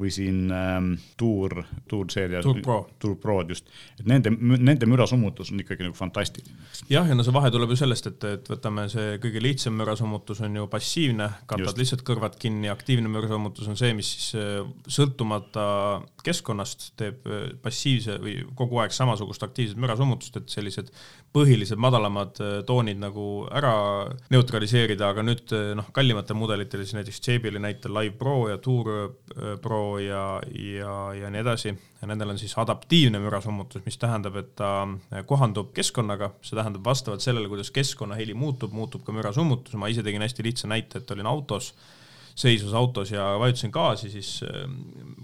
või 0.00 0.08
siin 0.12 0.48
ähm, 0.50 0.94
Tour, 1.20 1.58
Tour 1.88 2.08
seeria. 2.12 2.40
Tour 2.42 2.60
Pro. 2.64 2.78
Tour 3.02 3.16
Prod 3.20 3.50
just, 3.52 3.68
et 4.00 4.06
nende, 4.08 4.30
nende 4.32 4.88
mürasummutus 4.88 5.50
on 5.52 5.60
ikkagi 5.60 5.84
nagu 5.84 5.96
fantastiline. 5.96 6.56
jah, 6.88 7.04
ja 7.08 7.16
no 7.16 7.24
see 7.26 7.34
vahe 7.34 7.50
tuleb 7.52 7.74
ju 7.74 7.76
sellest, 7.82 8.08
et, 8.08 8.24
et 8.24 8.48
võtame 8.48 8.86
see 8.92 9.18
kõige 9.22 9.42
lihtsam 9.44 9.76
mürasummutus 9.76 10.40
on 10.46 10.56
ju 10.56 10.64
passiivne, 10.72 11.28
katad 11.44 11.68
just. 11.68 11.80
lihtsalt 11.82 12.04
kõrvad 12.08 12.38
kinni, 12.40 12.70
aktiivne 12.72 13.12
mürasummutus 13.12 13.68
on 13.68 13.76
see, 13.80 13.92
mis 13.98 14.14
siis 14.14 14.30
äh, 14.40 14.62
sõltumata 14.88 15.66
keskkonnast 16.24 16.88
teeb 17.00 17.28
äh, 17.28 17.44
passiivse 17.60 18.16
või 18.22 18.38
kogu 18.56 18.80
aeg 18.80 18.96
samasugust 18.96 19.44
aktiivset 19.44 19.80
mürasummutust, 19.82 20.40
et 20.40 20.56
sellised 20.56 20.88
põhilised 21.36 21.80
madalamad 21.80 22.40
äh, 22.40 22.54
toonid 22.68 23.02
nagu 23.02 23.28
ära 23.52 23.76
neutraliseerida, 24.32 25.12
aga 25.12 25.28
nüüd 25.28 25.52
noh, 25.76 25.92
kallimatel 25.92 26.40
mudelitel 26.40 26.80
siis 26.86 26.96
näiteks 26.96 27.20
JBL-i 27.28 27.60
näitel 27.60 27.92
Live 27.92 28.16
Pro 28.16 28.46
ja 28.48 28.56
Tour 28.62 28.88
Pro 29.60 29.81
ja, 30.02 30.24
ja, 30.58 30.96
ja 31.14 31.30
nii 31.30 31.40
edasi. 31.40 31.74
ja 32.02 32.08
nendel 32.10 32.34
on 32.34 32.38
siis 32.38 32.54
adaptiivne 32.58 33.20
mürasummutus, 33.22 33.84
mis 33.86 33.98
tähendab, 33.98 34.36
et 34.40 34.54
ta 34.58 34.88
kohandub 35.26 35.72
keskkonnaga, 35.76 36.32
see 36.42 36.58
tähendab 36.58 36.84
vastavalt 36.84 37.22
sellele, 37.24 37.48
kuidas 37.48 37.70
keskkonnaheli 37.70 38.34
muutub, 38.34 38.72
muutub 38.72 39.04
ka 39.06 39.14
mürasummutus. 39.14 39.78
ma 39.78 39.90
ise 39.92 40.02
tegin 40.02 40.24
hästi 40.24 40.48
lihtsa 40.48 40.70
näite, 40.72 41.02
et 41.02 41.10
olin 41.14 41.30
autos 41.30 41.72
seisvas 42.34 42.74
autos 42.74 43.12
ja 43.12 43.24
vajutasin 43.38 43.72
gaasi, 43.74 44.10
siis 44.10 44.40
ähm, 44.46 44.78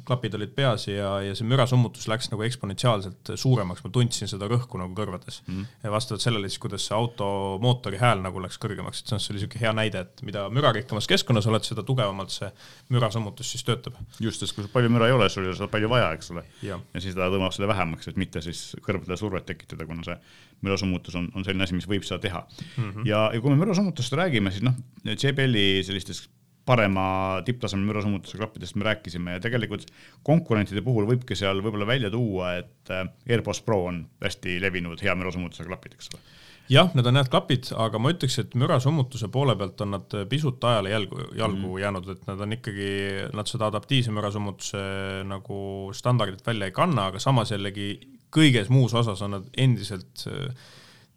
klapid 0.08 0.34
olid 0.38 0.52
peas 0.56 0.86
ja, 0.88 1.10
ja 1.24 1.34
see 1.36 1.46
mürasummutus 1.48 2.08
läks 2.10 2.30
nagu 2.32 2.44
eksponentsiaalselt 2.46 3.32
suuremaks, 3.40 3.82
ma 3.84 3.90
tundsin 3.92 4.30
seda 4.30 4.48
rõhku 4.50 4.80
nagu 4.80 4.94
kõrvades 4.96 5.40
mm. 5.44 5.54
-hmm. 5.54 5.78
ja 5.84 5.92
vastavalt 5.92 6.24
sellele 6.24 6.48
siis, 6.48 6.60
kuidas 6.62 6.86
see 6.88 6.96
auto 6.96 7.28
mootori 7.62 8.00
hääl 8.00 8.22
nagu 8.24 8.42
läks 8.44 8.60
kõrgemaks, 8.62 9.02
et 9.02 9.12
see 9.14 9.32
oli 9.32 9.40
niisugune 9.40 9.64
hea 9.64 9.72
näide, 9.80 10.04
et 10.06 10.22
mida 10.26 10.46
mürarikkamas 10.52 11.08
keskkonnas 11.10 11.48
oled, 11.50 11.64
seda 11.64 11.84
tugevamalt 11.86 12.34
see 12.34 12.50
mürasummutus 12.94 13.52
siis 13.54 13.64
töötab. 13.68 13.96
just, 14.20 14.40
sest 14.40 14.56
kui 14.56 14.64
sul 14.64 14.72
palju 14.72 14.92
müra 14.92 15.08
ei 15.08 15.16
ole, 15.16 15.28
sul 15.32 15.44
ei 15.44 15.52
ole 15.52 15.58
seda 15.60 15.70
palju 15.72 15.92
vaja, 15.92 16.12
eks 16.16 16.32
ole. 16.34 16.44
ja 16.62 16.80
siis 16.98 17.16
ta 17.16 17.30
tõmbab 17.32 17.56
selle 17.56 17.68
vähemaks, 17.72 18.08
et 18.08 18.20
mitte 18.20 18.44
siis 18.44 18.76
kõrvadele 18.84 19.16
survet 19.20 19.46
tekitada, 19.48 19.86
kuna 19.88 20.04
see 20.06 20.18
mürasummutus 20.64 21.14
on, 21.18 21.28
on 21.34 21.44
selline 21.46 21.64
asi, 21.64 21.76
mis 21.78 21.88
võib 21.88 22.06
seda 22.06 22.20
teha 22.22 22.42
mm. 22.42 22.90
-hmm. 22.90 23.06
ja, 23.06 23.28
ja 23.34 23.40
kui 23.40 23.52
me 23.52 23.60
mürasummutust 23.60 24.12
räägime, 24.18 24.50
siis 24.50 24.64
noh, 24.66 24.74
JBL-i 25.04 25.84
sellistes 25.86 26.28
parema 26.68 27.04
tipptasemel 27.46 27.88
mürasummutuse 27.88 28.40
klappidest 28.40 28.76
me 28.76 28.88
rääkisime 28.90 29.38
ja 29.38 29.44
tegelikult 29.44 29.86
konkurentide 30.26 30.84
puhul 30.84 31.08
võibki 31.08 31.38
seal 31.38 31.62
võib-olla 31.64 31.88
välja 31.88 32.12
tuua, 32.12 32.58
et 32.60 32.92
äh, 32.92 33.08
AirPods 33.28 33.64
Pro 33.66 33.86
on 33.88 34.04
hästi 34.24 34.58
levinud 34.62 35.00
hea 35.04 35.16
mürasummutusega 35.18 35.72
klapid, 35.72 35.96
eks 35.98 36.12
ole 36.14 36.22
jah, 36.68 36.90
need 36.96 37.06
on 37.08 37.18
head 37.18 37.30
klapid, 37.32 37.70
aga 37.80 38.00
ma 38.00 38.12
ütleks, 38.12 38.38
et 38.42 38.56
mürasummutuse 38.58 39.30
poole 39.32 39.56
pealt 39.58 39.80
on 39.84 39.94
nad 39.96 40.16
pisut 40.30 40.64
ajale 40.68 40.92
jalgu, 40.92 41.20
jalgu 41.38 41.64
mm. 41.64 41.78
jäänud, 41.82 42.10
et 42.12 42.26
nad 42.28 42.44
on 42.44 42.56
ikkagi, 42.58 42.90
nad 43.36 43.50
seda 43.50 43.70
adaptiivse 43.72 44.12
mürasummutuse 44.14 44.82
nagu 45.28 45.60
standardit 45.96 46.44
välja 46.46 46.68
ei 46.68 46.76
kanna, 46.76 47.08
aga 47.08 47.22
samas 47.22 47.54
jällegi 47.54 47.94
kõiges 48.34 48.68
muus 48.72 48.94
osas 48.96 49.22
on 49.24 49.38
nad 49.38 49.48
endiselt 49.56 50.26
äh, 50.28 50.68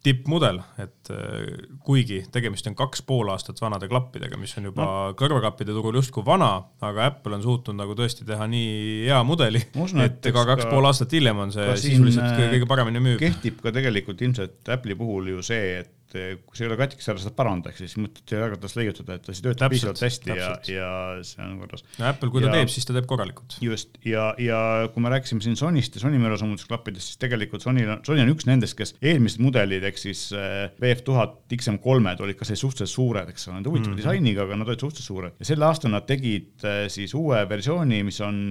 tippmudel, 0.02 0.58
et 0.82 1.10
äh, 1.14 1.52
kuigi 1.86 2.22
tegemist 2.34 2.66
on 2.66 2.74
kaks 2.78 3.04
pool 3.06 3.30
aastat 3.30 3.60
vanade 3.62 3.86
klappidega, 3.90 4.38
mis 4.40 4.54
on 4.58 4.66
juba 4.70 4.86
no. 4.86 5.14
kõrvaklappide 5.18 5.74
turul 5.76 5.98
justkui 6.00 6.24
vana, 6.26 6.50
aga 6.82 7.06
Apple 7.12 7.38
on 7.38 7.44
suutnud 7.44 7.78
nagu 7.78 7.94
tõesti 7.98 8.26
teha 8.26 8.48
nii 8.50 9.06
hea 9.06 9.22
mudeli, 9.26 9.62
et 10.02 10.30
ka 10.34 10.46
kaks 10.48 10.66
pool 10.70 10.90
aastat 10.90 11.14
hiljem 11.14 11.44
on 11.46 11.54
see 11.54 11.68
sisuliselt 11.86 12.34
kõige 12.40 12.68
paremini 12.70 13.04
müüb. 13.04 13.20
kehtib 13.22 13.62
ka 13.62 13.74
tegelikult 13.74 14.22
ilmselt 14.26 14.74
Apple'i 14.74 14.98
puhul 14.98 15.30
ju 15.36 15.46
see, 15.46 15.82
et 15.84 15.94
et 16.12 16.18
eh, 16.20 16.32
kui 16.44 16.58
see 16.58 16.66
ei 16.66 16.70
ole 16.70 16.78
katki, 16.80 17.00
sa 17.04 17.14
seda 17.18 17.32
parandaks, 17.36 17.80
siis 17.80 17.94
mõtled 18.00 18.34
väga 18.42 18.58
tast 18.60 18.78
leiutada, 18.78 19.16
et 19.16 19.28
siis 19.30 19.42
töötab 19.44 19.72
piisavalt 19.72 20.02
hästi 20.04 20.30
täpselt. 20.30 20.70
ja, 20.72 20.88
ja 21.16 21.26
see 21.26 21.44
on 21.44 21.54
korras. 21.62 21.84
no 21.98 22.08
Apple, 22.08 22.30
kui 22.32 22.44
ta 22.44 22.50
ja, 22.50 22.56
teeb, 22.60 22.72
siis 22.72 22.88
ta 22.88 22.96
teeb 22.96 23.08
korralikult. 23.10 23.56
just, 23.64 23.96
ja, 24.06 24.30
ja 24.42 24.60
kui 24.92 25.04
me 25.04 25.12
rääkisime 25.12 25.44
siin 25.44 25.58
Sonyst 25.58 25.96
ja 25.96 26.04
Sony 26.04 26.20
mürasummutusklappidest, 26.22 27.12
siis 27.12 27.20
tegelikult 27.22 27.64
Sony 27.64 27.86
on, 27.86 28.02
Sony 28.06 28.24
on 28.24 28.32
üks 28.34 28.48
nendest, 28.48 28.76
kes 28.78 28.94
eelmised 29.00 29.42
mudelid, 29.44 29.86
ehk 29.88 30.00
siis 30.00 30.26
VF 30.32 31.02
eh, 31.02 31.04
tuhat 31.06 31.38
XM3-d 31.52 32.26
olid 32.26 32.40
ka 32.40 32.48
sellised 32.48 32.66
suhteliselt 32.66 32.94
suured, 32.94 33.32
eks 33.32 33.48
ole, 33.48 33.60
nad 33.60 33.70
huvitava 33.70 33.92
mm 33.92 33.96
-hmm. 33.96 34.02
disainiga, 34.02 34.46
aga 34.46 34.60
nad 34.60 34.72
olid 34.72 34.84
suhteliselt 34.84 35.08
suured. 35.08 35.38
ja 35.38 35.48
sel 35.48 35.68
aastal 35.68 35.94
nad 35.94 36.08
tegid 36.08 36.66
eh, 36.68 36.84
siis 36.92 37.14
uue 37.18 37.40
versiooni, 37.48 38.02
mis 38.04 38.20
on 38.24 38.42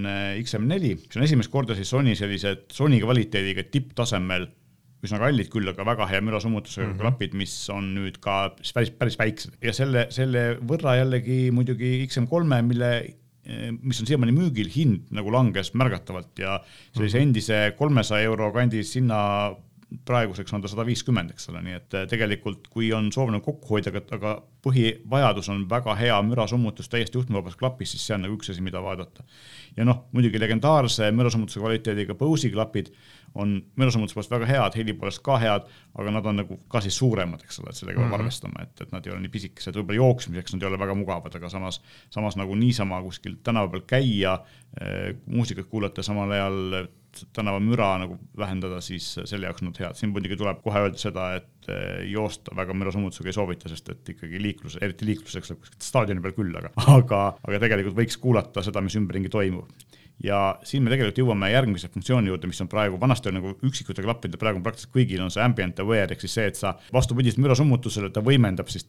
XM4, 0.42 0.96
mis 1.06 1.20
on 1.20 1.28
esimest 1.28 1.52
korda 1.52 1.78
siis 1.78 1.90
Sony 1.90 2.16
sellised 2.18 2.66
Sony 2.72 2.98
kvaliteediga 3.02 3.68
tipptasemel 3.70 4.48
üsna 5.02 5.18
kallid 5.18 5.50
küll, 5.50 5.66
aga 5.70 5.86
väga 5.86 6.06
hea 6.10 6.20
mürasummutusega 6.22 6.86
mm 6.86 6.92
-hmm. 6.92 7.00
klapid, 7.00 7.34
mis 7.34 7.56
on 7.74 7.90
nüüd 7.96 8.20
ka 8.22 8.54
päris, 8.74 8.92
päris 8.94 9.18
väiksed 9.18 9.58
ja 9.62 9.74
selle, 9.74 10.06
selle 10.14 10.44
võrra 10.60 10.96
jällegi 11.00 11.50
muidugi 11.50 12.06
XM3-e, 12.06 12.62
mille 12.62 12.92
mis 13.82 13.98
on 13.98 14.06
siiamaani 14.06 14.32
müügil, 14.36 14.68
hind 14.70 15.10
nagu 15.10 15.32
langes 15.34 15.72
märgatavalt 15.74 16.38
ja 16.38 16.60
sellise 16.94 17.18
mhm. 17.18 17.28
endise 17.28 17.60
kolmesaja 17.78 18.28
euro 18.30 18.52
kandis 18.54 18.94
hinna 18.94 19.18
praeguseks 20.08 20.52
on 20.54 20.62
ta 20.62 20.70
sada 20.70 20.84
viiskümmend, 20.86 21.32
eks 21.34 21.48
ole, 21.52 21.62
nii 21.66 21.74
et 21.76 21.96
tegelikult 22.10 22.68
kui 22.72 22.88
on 22.96 23.10
soov 23.14 23.32
nagu 23.32 23.44
kokku 23.44 23.74
hoida, 23.74 23.92
aga 24.16 24.34
põhivajadus 24.64 25.50
on 25.52 25.64
väga 25.70 25.94
hea 25.98 26.16
mürasummutus 26.26 26.88
täiesti 26.92 27.18
juhtmevabas 27.18 27.58
klapis, 27.60 27.92
siis 27.94 28.06
see 28.06 28.16
on 28.16 28.24
nagu 28.26 28.38
üks 28.38 28.52
asi, 28.52 28.64
mida 28.64 28.82
vaadata. 28.82 29.24
ja 29.76 29.84
noh, 29.88 30.06
muidugi 30.12 30.40
legendaarse 30.40 31.10
mürasummutuse 31.12 31.60
kvaliteediga 31.60 32.16
Bose'i 32.18 32.52
klapid 32.52 32.92
on 33.34 33.54
mürasummutuse 33.80 34.16
poolest 34.16 34.32
väga 34.34 34.48
head, 34.50 34.78
heli 34.80 34.94
poolest 34.98 35.22
ka 35.24 35.38
head, 35.42 35.68
aga 35.98 36.14
nad 36.14 36.26
on 36.28 36.40
nagu 36.42 36.58
ka 36.72 36.82
siis 36.84 36.96
suuremad, 37.00 37.44
eks 37.44 37.60
ole, 37.62 37.72
et 37.72 37.80
sellega 37.80 38.00
peab 38.00 38.06
mm 38.06 38.12
-hmm. 38.12 38.20
arvestama, 38.20 38.62
et, 38.62 38.80
et 38.80 38.92
nad 38.92 39.06
ei 39.06 39.12
ole 39.12 39.20
nii 39.24 39.32
pisikesed, 39.32 39.76
võib-olla 39.76 40.00
jooksmiseks 40.00 40.54
nad 40.54 40.62
ei 40.62 40.68
ole 40.68 40.78
väga 40.78 40.94
mugavad, 40.94 41.36
aga 41.36 41.48
samas, 41.48 41.82
samas 42.10 42.36
nagu 42.36 42.54
niisama 42.54 43.02
kuskil 43.02 43.38
tänava 43.42 43.68
peal 43.68 43.86
käia 43.86 44.32
äh,, 44.34 45.14
muusikat 45.26 45.66
kuulata, 45.66 46.02
samal 46.02 46.30
ajal 46.30 46.88
tänavamüra 47.32 47.98
nagu 47.98 48.18
vähendada, 48.38 48.80
siis 48.80 49.14
selle 49.24 49.46
jaoks 49.46 49.62
on 49.62 49.68
nad 49.68 49.80
head. 49.80 49.94
siin 49.98 50.12
muidugi 50.12 50.36
tuleb 50.36 50.62
kohe 50.64 50.80
öelda 50.80 50.98
seda, 50.98 51.26
et 51.36 51.68
eh, 51.68 52.04
joosta 52.10 52.56
väga 52.56 52.74
mürasummutusega 52.74 53.28
ei 53.28 53.36
soovita, 53.36 53.68
sest 53.68 53.90
et 53.92 54.12
ikkagi 54.14 54.40
liiklus, 54.42 54.78
eriti 54.80 55.06
liikluseks 55.10 55.52
saab 55.52 55.60
kuskilt 55.60 55.88
staadioni 55.88 56.24
peal 56.24 56.36
küll, 56.38 56.56
aga, 56.56 56.72
aga, 56.96 57.22
aga 57.48 57.60
tegelikult 57.66 57.98
võiks 57.98 58.16
kuulata 58.22 58.64
seda, 58.64 58.80
mis 58.84 58.96
ümberringi 59.00 59.32
toimub 59.32 59.68
ja 60.22 60.58
siin 60.66 60.84
me 60.84 60.92
tegelikult 60.92 61.18
jõuame 61.22 61.50
järgmise 61.52 61.88
funktsiooni 61.92 62.30
juurde, 62.30 62.50
mis 62.50 62.60
on 62.64 62.70
praegu, 62.70 63.00
vanasti 63.00 63.30
oli 63.30 63.40
nagu 63.40 63.54
üksikute 63.68 64.04
klappide, 64.04 64.40
praegu 64.40 64.60
on 64.60 64.66
praktiliselt 64.66 64.94
kõigil 64.94 65.24
on 65.24 65.32
see 65.34 65.42
ambient 65.44 65.80
aware 65.82 66.14
ehk 66.14 66.24
siis 66.24 66.36
see, 66.38 66.46
et 66.52 66.60
sa 66.60 66.74
vastupidiselt 66.94 67.42
mürasummutusele, 67.42 68.12
ta 68.12 68.22
võimendab 68.24 68.70
siis 68.72 68.86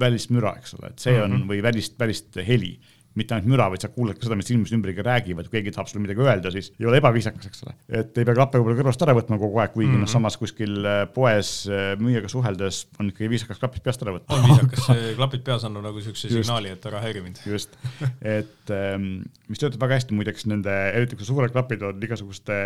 välist 0.00 0.32
müra, 0.34 0.54
eks 0.60 0.78
ole, 0.78 0.92
et 0.92 1.04
see 1.04 1.16
on 1.18 1.30
mm 1.30 1.36
-hmm. 1.36 1.48
või 1.52 1.62
välist, 1.62 1.98
välist 1.98 2.40
heli 2.46 2.76
mitte 3.18 3.36
ainult 3.36 3.50
müra, 3.52 3.66
vaid 3.72 3.82
sa 3.84 3.90
kuuled 3.92 4.16
ka 4.16 4.26
seda, 4.26 4.36
mis 4.38 4.48
inimesed 4.52 4.76
ümberringi 4.76 5.04
räägivad, 5.04 5.48
kui 5.48 5.58
keegi 5.58 5.74
tahab 5.74 5.90
sulle 5.90 6.02
midagi 6.04 6.24
öelda, 6.24 6.52
siis 6.54 6.70
ei 6.80 6.88
ole 6.88 7.00
ebaviisakas, 7.02 7.48
eks 7.50 7.64
ole. 7.66 7.74
et 8.00 8.20
ei 8.20 8.28
pea 8.28 8.36
klappe 8.38 8.60
võib-olla 8.60 8.78
kõrvast 8.80 9.04
ära 9.06 9.16
võtma 9.18 9.38
kogu 9.42 9.60
aeg, 9.60 9.74
kuigi 9.74 9.88
mm 9.88 9.94
-hmm. 9.94 10.04
noh, 10.04 10.08
mhm. 10.08 10.12
samas 10.14 10.38
kuskil 10.40 10.88
äh, 10.88 11.02
poes 11.14 11.52
äh, 11.68 11.92
müüjaga 12.00 12.30
suheldes 12.32 12.86
on 12.98 13.12
ikkagi 13.12 13.30
viisakas 13.34 13.60
klapid 13.60 13.84
peast 13.84 14.06
ära 14.06 14.16
võtta. 14.16 14.38
on 14.38 14.48
viisakas, 14.48 14.88
klapid 15.20 15.44
peas 15.44 15.68
on 15.68 15.76
nagu 15.76 16.00
siukse 16.00 16.32
signaali, 16.32 16.72
et 16.72 16.86
ära 16.88 17.04
häiri 17.04 17.24
mind. 17.26 17.44
just, 17.46 17.76
et 18.22 18.72
ähm, 18.72 19.26
mis 19.48 19.60
töötab 19.60 19.84
väga 19.84 20.00
hästi 20.00 20.16
muideks 20.16 20.48
nende, 20.48 20.72
eriti 20.96 21.16
kui 21.16 21.28
suured 21.28 21.52
klapid 21.52 21.82
on 21.82 22.02
igasuguste 22.02 22.58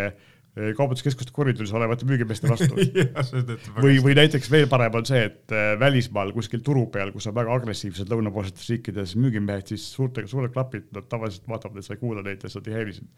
kaubanduskeskuste 0.56 1.34
koridoris 1.36 1.72
olevate 1.76 2.06
müügimeeste 2.08 2.48
vastu 2.48 2.76
või, 3.84 3.98
või 4.04 4.14
näiteks 4.16 4.48
veel 4.52 4.68
parem 4.72 4.94
on 4.96 5.04
see, 5.08 5.26
et 5.28 5.52
äh, 5.52 5.74
välismaal 5.80 6.32
kuskil 6.36 6.62
turu 6.64 6.86
peal, 6.92 7.12
kus 7.12 7.28
on 7.28 7.36
väga 7.36 7.52
agressiivsed 7.58 8.08
lõunapoolsetes 8.12 8.70
riikides 8.72 9.12
müügimehed, 9.20 9.68
siis 9.74 9.84
suurtega, 9.92 10.30
suured 10.30 10.54
klapid, 10.54 10.88
nad 10.96 11.08
tavaliselt 11.12 11.44
vaatavad, 11.50 11.82
et 11.82 11.88
sa 11.88 11.96
ei 11.96 12.00
kuula 12.00 12.24
neid 12.24 12.46
ja 12.46 12.52
sa 12.52 12.62
ei 12.64 12.78
häiri 12.78 12.96
sind. 12.96 13.10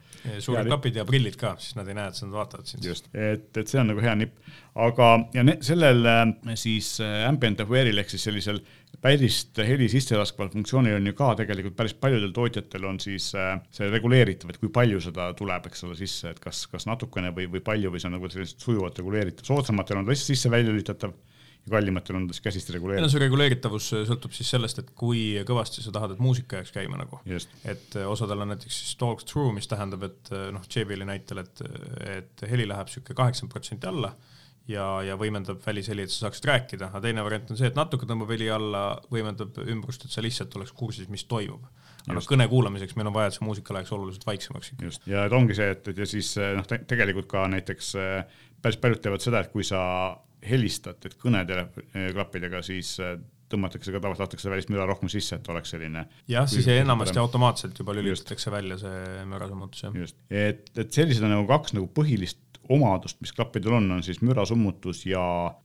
suured 0.42 0.64
ja 0.64 0.72
klapid 0.72 0.98
ja 0.98 1.06
prillid 1.08 1.38
ka, 1.38 1.54
siis 1.62 1.78
nad 1.78 1.90
ei 1.90 1.98
näe, 2.00 2.10
et 2.10 2.22
nad 2.24 2.34
vaatavad 2.40 2.72
sind. 2.72 2.90
just, 2.90 3.06
et, 3.14 3.50
et 3.54 3.70
see 3.70 3.82
on 3.82 3.92
nagu 3.92 4.02
hea 4.02 4.16
nipp, 4.18 4.42
aga, 4.78 5.12
ja 5.34 5.44
ne, 5.46 5.56
sellel 5.64 6.06
äh, 6.06 6.26
siis 6.58 6.96
äh, 7.04 7.22
ambient 7.28 7.62
aware'il 7.64 7.98
ehk 7.98 8.12
siis 8.12 8.26
sellisel 8.28 8.60
pärist 9.02 9.58
heli 9.62 9.86
sisselaskval 9.90 10.50
funktsioonil 10.52 10.96
on 10.98 11.06
ju 11.10 11.14
ka 11.18 11.32
tegelikult 11.38 11.76
päris 11.78 11.94
paljudel 11.98 12.32
tootjatel 12.34 12.86
on 12.88 12.98
siis 13.02 13.28
see 13.30 13.90
reguleeritav, 13.92 14.50
et 14.50 14.58
kui 14.58 14.72
palju 14.74 14.98
seda 15.04 15.28
tuleb, 15.38 15.68
eks 15.70 15.84
ole, 15.86 15.94
sisse, 15.98 16.32
et 16.32 16.40
kas, 16.42 16.64
kas 16.72 16.88
natukene 16.88 17.30
või, 17.36 17.46
või 17.52 17.62
palju 17.64 17.92
või 17.94 18.02
see 18.02 18.10
on 18.10 18.16
nagu 18.18 18.30
selliselt 18.32 18.64
sujuvalt 18.64 18.98
reguleeritav, 18.98 19.46
soodsamatel 19.46 20.00
on 20.00 20.08
ta 20.08 20.14
lihtsalt 20.14 20.32
sisse-välja 20.32 20.72
lülitatav 20.72 21.12
ja 21.14 21.74
kallimatel 21.76 22.18
on 22.18 22.26
ta 22.26 22.34
siis 22.34 22.46
käsist 22.48 22.72
reguleeritav. 22.74 23.06
no 23.06 23.12
see 23.12 23.22
reguleeritavus 23.22 23.90
sõltub 24.08 24.34
siis 24.34 24.50
sellest, 24.54 24.82
et 24.82 24.90
kui 24.98 25.22
kõvasti 25.46 25.84
sa 25.84 25.94
tahad, 25.94 26.16
et 26.16 26.24
muusika 26.24 26.58
jääks 26.58 26.74
käima 26.74 26.98
nagu. 26.98 27.20
et 27.28 28.00
osadel 28.02 28.42
on 28.42 28.54
näiteks 28.54 28.80
siis 28.82 28.98
talk 28.98 29.22
through, 29.26 29.52
mis 29.54 29.70
tähendab, 29.70 30.08
et 30.08 30.32
noh, 30.54 30.66
JBL-i 30.66 31.06
näitel, 31.06 31.44
et, 31.44 31.62
et 32.16 32.48
heli 32.50 32.66
läheb 32.66 32.90
sihuke 32.90 33.14
kaheksakümmend 33.14 33.54
protsenti 33.54 33.90
alla 33.90 34.16
ja, 34.68 34.86
ja 35.06 35.16
võimendab 35.20 35.60
välisheli, 35.64 36.04
et 36.04 36.12
sa 36.12 36.26
saaksid 36.26 36.48
rääkida, 36.48 36.90
aga 36.90 37.02
teine 37.04 37.24
variant 37.26 37.52
on 37.52 37.60
see, 37.60 37.70
et 37.70 37.78
natuke 37.78 38.08
tõmbab 38.08 38.32
heli 38.34 38.50
alla, 38.52 38.82
võimendab 39.12 39.56
ümbrust, 39.64 40.04
et 40.04 40.14
sa 40.14 40.24
lihtsalt 40.24 40.54
oleks 40.58 40.74
kursis, 40.76 41.08
mis 41.12 41.24
toimub. 41.30 41.64
aga 42.08 42.24
kõne 42.24 42.48
kuulamiseks 42.48 42.96
meil 42.96 43.10
on 43.10 43.16
vaja, 43.16 43.32
et 43.32 43.38
see 43.38 43.46
muusika 43.46 43.74
läheks 43.76 43.92
oluliselt 43.96 44.26
vaiksemaks. 44.28 44.74
just, 44.82 45.08
ja 45.10 45.24
et 45.28 45.34
ongi 45.36 45.56
see, 45.58 45.70
et, 45.76 45.88
et 45.92 46.04
ja 46.04 46.08
siis 46.08 46.34
noh 46.36 46.68
te, 46.68 46.80
tegelikult 46.88 47.30
ka 47.30 47.46
näiteks 47.52 47.94
eh, 48.00 48.38
päris 48.62 48.80
paljud 48.82 49.02
teevad 49.04 49.24
seda, 49.24 49.42
et 49.42 49.52
kui 49.52 49.66
sa 49.66 49.80
helistad, 50.48 51.00
et 51.04 51.18
kõneteleklappidega, 51.18 52.62
siis 52.62 52.94
eh, 53.02 53.18
tõmmatakse 53.48 53.92
ka 53.92 54.00
tavaliselt 54.00 54.26
lastakse 54.26 54.50
välist 54.52 54.70
müra 54.72 54.84
rohkem 54.88 55.10
sisse, 55.12 55.38
et 55.38 55.48
oleks 55.52 55.72
selline. 55.72 56.04
jah, 56.28 56.48
siis 56.50 56.68
enamasti 56.72 57.16
parem. 57.16 57.24
automaatselt 57.24 57.80
juba 57.80 57.94
lülitatakse 57.96 58.52
välja 58.52 58.76
see 58.82 59.24
mürasummutus, 59.30 59.86
jah. 59.86 59.96
just, 59.96 60.18
et, 60.28 60.68
et 60.76 60.92
sellised 60.92 61.24
on 61.24 61.32
nagu 61.32 61.48
kaks 61.48 61.74
nagu 61.76 61.88
põhilist 61.96 62.42
omadust, 62.74 63.18
mis 63.24 63.32
klappidel 63.34 63.76
on, 63.78 63.86
on 63.96 64.02
siis 64.04 64.20
mürasummutus 64.24 65.04
ja, 65.08 65.22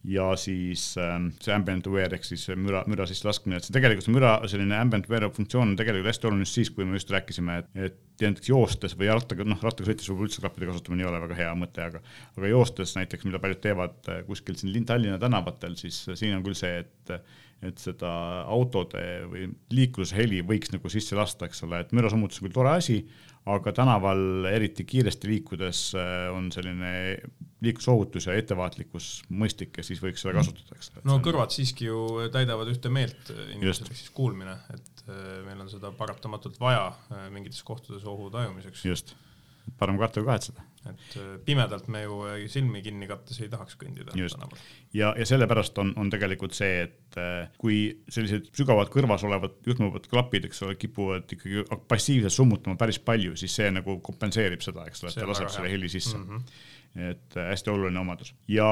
ja 0.08 0.30
siis 0.40 0.94
ähm, 1.02 1.30
see 1.44 1.54
ambient 1.56 1.88
aware 1.90 2.18
ehk 2.18 2.28
siis 2.28 2.46
müra, 2.56 2.84
müra 2.90 3.08
sisse 3.10 3.28
laskmine, 3.28 3.60
et 3.60 3.68
see 3.68 3.76
tegelikult 3.76 4.08
see 4.08 4.16
müra 4.16 4.34
selline 4.50 4.80
ambient 4.80 5.10
aware 5.10 5.30
funktsioon 5.36 5.74
on 5.74 5.78
tegelikult 5.80 6.12
hästi 6.12 6.30
oluline 6.30 6.48
just 6.48 6.60
siis, 6.60 6.74
kui 6.74 6.88
me 6.88 7.00
just 7.00 7.14
rääkisime, 7.14 7.60
et, 7.64 7.72
et 7.90 8.24
näiteks 8.24 8.52
joostes 8.54 8.98
või 9.00 9.12
rattaga, 9.12 9.48
noh, 9.48 9.60
rattaga 9.64 9.90
sõites 9.90 10.10
võib-olla 10.10 10.30
üldse 10.30 10.44
klappide 10.44 10.70
kasutamine 10.72 11.04
ei 11.04 11.10
ole 11.12 11.24
väga 11.26 11.40
hea 11.42 11.54
mõte, 11.60 11.88
aga, 11.92 12.04
aga 12.38 12.52
joostes 12.54 12.96
näiteks, 13.00 13.28
mida 13.28 13.42
paljud 13.44 13.64
teevad 13.64 14.12
äh, 14.14 14.22
kuskil 14.30 14.60
siin 14.60 14.88
Tallinna 14.88 15.20
tänavatel, 15.20 15.76
siis 15.80 16.06
siin 16.14 16.38
on 16.38 16.46
küll 16.46 16.58
see, 16.58 16.84
et 16.84 17.18
et 17.64 17.80
seda 17.80 18.10
autode 18.52 19.02
või 19.32 19.48
liikluse 19.74 20.18
heli 20.18 20.42
võiks 20.46 20.74
nagu 20.74 20.90
sisse 20.92 21.16
lasta, 21.16 21.48
eks 21.48 21.64
ole, 21.64 21.80
et 21.84 21.94
mürasummutus 21.96 22.42
on 22.42 22.48
küll 22.48 22.58
tore 22.58 22.74
asi, 22.76 22.98
aga 23.50 23.74
tänaval 23.76 24.48
eriti 24.48 24.86
kiiresti 24.88 25.28
liikudes 25.28 25.82
äh, 26.00 26.30
on 26.32 26.50
selline 26.54 26.94
liiklusohutus 27.64 28.28
ja 28.28 28.36
ettevaatlikkus 28.40 29.10
mõistlik 29.32 29.80
ja 29.80 29.86
siis 29.88 30.02
võiks 30.04 30.24
seda 30.24 30.38
kasutada, 30.40 30.78
eks. 30.78 30.92
no 31.08 31.20
kõrvad 31.24 31.52
siiski 31.56 31.90
ju 31.90 32.30
täidavad 32.32 32.72
ühte 32.72 32.92
meelt 32.94 33.32
inimesel, 33.34 33.90
ehk 33.90 34.00
siis 34.00 34.14
kuulmine, 34.16 34.56
et 34.76 35.06
äh, 35.08 35.42
meil 35.48 35.64
on 35.66 35.72
seda 35.72 35.92
paratamatult 35.98 36.60
vaja 36.62 36.90
äh, 36.92 37.28
mingites 37.36 37.64
kohtades 37.68 38.08
ohu 38.08 38.30
tajumiseks. 38.34 38.86
just 38.88 39.16
parem 39.80 40.00
karta 40.00 40.22
kui 40.22 40.32
kahetseda. 40.32 40.64
Et 40.90 41.16
äh, 41.20 41.30
pimedalt 41.46 41.88
me 41.92 42.04
ju 42.04 42.20
äh, 42.28 42.44
silmi 42.52 42.82
kinni 42.84 43.08
kattes 43.10 43.40
ei 43.44 43.50
tahaks 43.52 43.78
kõndida 43.80 44.12
tänaval. 44.16 44.60
ja, 44.96 45.14
ja 45.20 45.28
sellepärast 45.28 45.80
on, 45.84 45.94
on 46.00 46.12
tegelikult 46.14 46.56
see, 46.58 46.84
et 46.88 47.18
äh, 47.22 47.48
kui 47.62 47.80
sellised 48.12 48.52
sügavalt 48.58 48.92
kõrvas 48.94 49.24
olevad 49.28 49.56
juhtmevad 49.68 50.10
klapid, 50.12 50.50
eks 50.50 50.64
ole, 50.68 50.78
kipuvad 50.80 51.32
ikkagi 51.38 51.66
passiivselt 51.88 52.36
summutama 52.36 52.80
päris 52.80 53.00
palju, 53.00 53.38
siis 53.40 53.56
see 53.62 53.72
nagu 53.74 54.00
kompenseerib 54.04 54.64
seda, 54.66 54.88
eks 54.90 55.06
ole, 55.06 55.14
et 55.14 55.22
ta 55.24 55.30
laseb 55.30 55.52
selle 55.54 55.74
heli 55.74 55.92
sisse 55.92 56.18
mm. 56.20 56.30
-hmm 56.30 56.72
et 56.94 57.34
hästi 57.34 57.72
oluline 57.74 57.98
omadus 58.00 58.36
ja 58.48 58.68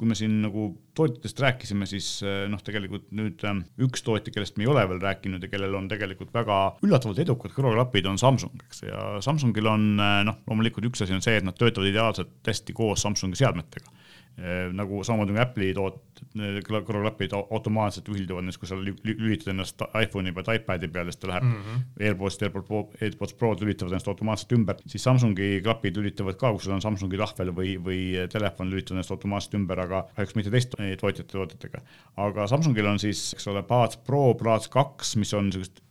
kui 0.00 0.08
me 0.08 0.16
siin 0.16 0.38
nagu 0.40 0.70
tootjatest 0.96 1.42
rääkisime, 1.44 1.84
siis 1.88 2.08
äh, 2.24 2.46
noh, 2.48 2.62
tegelikult 2.64 3.10
nüüd 3.16 3.44
ähm, 3.48 3.62
üks 3.84 4.04
tootja, 4.06 4.32
kellest 4.32 4.56
me 4.56 4.64
ei 4.64 4.70
ole 4.72 4.86
veel 4.88 5.02
rääkinud 5.02 5.44
ja 5.44 5.50
kellel 5.52 5.76
on 5.76 5.90
tegelikult 5.90 6.32
väga 6.32 6.60
üllatavalt 6.86 7.20
edukad 7.20 7.52
kõrvaklapid, 7.52 8.08
on 8.08 8.20
Samsung, 8.20 8.64
eks, 8.64 8.84
ja 8.88 9.04
Samsungil 9.24 9.68
on 9.68 9.90
äh, 10.00 10.20
noh, 10.28 10.40
loomulikult 10.48 10.88
üks 10.88 11.04
asi 11.04 11.16
on 11.16 11.24
see, 11.24 11.36
et 11.36 11.46
nad 11.46 11.58
töötavad 11.58 11.90
ideaalselt 11.92 12.32
hästi 12.48 12.76
koos 12.76 13.04
Samsungi 13.04 13.42
seadmetega 13.42 13.92
nagu 14.72 15.02
samamoodi 15.04 15.34
nagu 15.34 15.42
Apple'i 15.44 15.74
toot-, 15.76 16.22
kõrvaklapid 16.66 17.34
automaatselt 17.36 18.08
ühilduvad, 18.12 18.46
näiteks 18.46 18.60
kui 18.60 18.70
sa 18.70 18.78
lülitad 18.78 19.52
ennast 19.52 19.82
iPhone'i 19.88 20.32
pealt 20.36 20.52
iPad'i 20.54 20.88
peale, 20.92 21.12
siis 21.12 21.20
ta 21.20 21.30
läheb 21.32 21.46
mm 21.46 21.56
-hmm. 21.56 21.82
AirPodist, 22.06 22.42
AirPod, 22.46 22.94
AirPods 23.00 23.34
Prod 23.34 23.64
lülitavad 23.64 23.92
ennast 23.92 24.08
automaatselt 24.08 24.52
ümber, 24.56 24.80
siis 24.86 25.04
Samsungi 25.04 25.60
klapid 25.64 25.96
lülitavad 25.96 26.36
ka, 26.40 26.52
kui 26.52 26.60
sul 26.60 26.72
on 26.72 26.82
Samsungi 26.82 27.20
tahvel 27.20 27.52
või, 27.56 27.76
või 27.76 28.28
telefon, 28.32 28.70
lülitavad 28.70 28.96
ennast 28.96 29.10
automaatselt 29.10 29.54
ümber, 29.60 29.80
aga 29.80 30.02
kahjuks 30.16 30.34
mitte 30.36 30.50
teiste 30.50 30.96
tootjate 30.96 31.32
toodetega. 31.32 31.82
aga 32.16 32.46
Samsungil 32.46 32.86
on 32.86 32.98
siis, 32.98 33.34
eks 33.34 33.46
ole, 33.46 33.62
Buds 33.62 33.96
Pro, 33.96 34.34
Buds 34.34 34.68
kaks, 34.68 35.16
mis 35.16 35.34
on 35.34 35.50
niisugused 35.50 35.82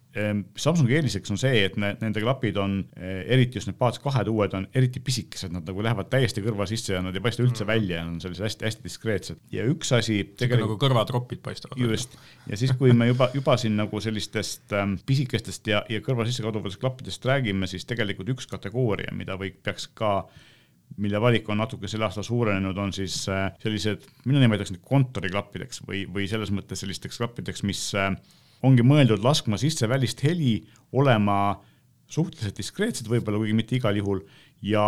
Samsungi 0.59 0.95
eeliseks 0.97 1.31
on 1.33 1.39
see, 1.39 1.63
et 1.67 1.77
ne, 1.79 1.91
nende 2.01 2.21
klapid 2.23 2.57
on, 2.61 2.79
eh, 2.97 3.21
eriti 3.35 3.59
just 3.59 3.69
need 3.69 3.77
Buds 3.79 4.01
kahed 4.03 4.29
uued 4.31 4.55
on 4.57 4.67
eriti 4.75 5.01
pisikesed, 5.03 5.53
nad 5.55 5.67
nagu 5.69 5.85
lähevad 5.85 6.09
täiesti 6.11 6.43
kõrva 6.45 6.67
sisse 6.69 6.95
ja 6.95 7.03
nad 7.05 7.15
ei 7.15 7.23
paista 7.23 7.43
üldse 7.45 7.63
mm. 7.63 7.69
välja 7.69 8.01
ja 8.01 8.07
on 8.07 8.19
sellised 8.23 8.47
hästi-hästi 8.47 8.85
diskreetsed. 8.85 9.41
ja 9.53 9.65
üks 9.69 9.93
asi 9.95 10.21
tegelikult 10.39 10.65
nagu 10.67 10.79
kõrvatropid 10.81 11.43
paistavad. 11.45 11.79
just, 11.81 12.17
ja 12.49 12.59
siis, 12.59 12.73
kui 12.79 12.93
me 12.95 13.11
juba, 13.11 13.29
juba 13.35 13.57
siin 13.61 13.77
nagu 13.79 14.03
sellistest 14.03 14.75
ähm, 14.77 14.97
pisikestest 15.05 15.67
ja, 15.71 15.83
ja 15.89 16.03
kõrva 16.05 16.27
sisse 16.27 16.45
kaduvatest 16.45 16.81
klappidest 16.81 17.25
räägime, 17.29 17.69
siis 17.69 17.87
tegelikult 17.89 18.35
üks 18.35 18.49
kategooria, 18.49 19.13
mida 19.15 19.37
või 19.39 19.53
peaks 19.53 19.89
ka 19.93 20.23
mille 20.97 21.21
valik 21.21 21.49
on 21.49 21.59
natuke 21.61 21.87
sel 21.87 22.03
aastal 22.05 22.25
suurenenud, 22.25 22.77
on 22.81 22.91
siis 22.95 23.21
äh, 23.29 23.51
sellised, 23.61 24.05
mina 24.25 24.41
nimetaks 24.41 24.73
neid 24.73 24.83
kontoriklappideks 24.87 25.83
või, 25.87 26.03
või 26.09 26.27
selles 26.31 26.51
mõttes 26.55 26.81
sellisteks 26.83 27.21
klappideks, 27.21 27.63
mis 27.67 27.83
äh, 27.97 28.11
ongi 28.65 28.85
mõeldud 28.85 29.23
laskma 29.23 29.59
sisse 29.61 29.87
välist 29.89 30.23
heli, 30.25 30.59
olema 30.91 31.59
suhteliselt 32.09 32.57
diskreetsed 32.57 33.09
võib-olla, 33.09 33.37
kuigi 33.37 33.53
mitte 33.53 33.75
igal 33.77 33.97
juhul, 33.99 34.23
ja 34.65 34.83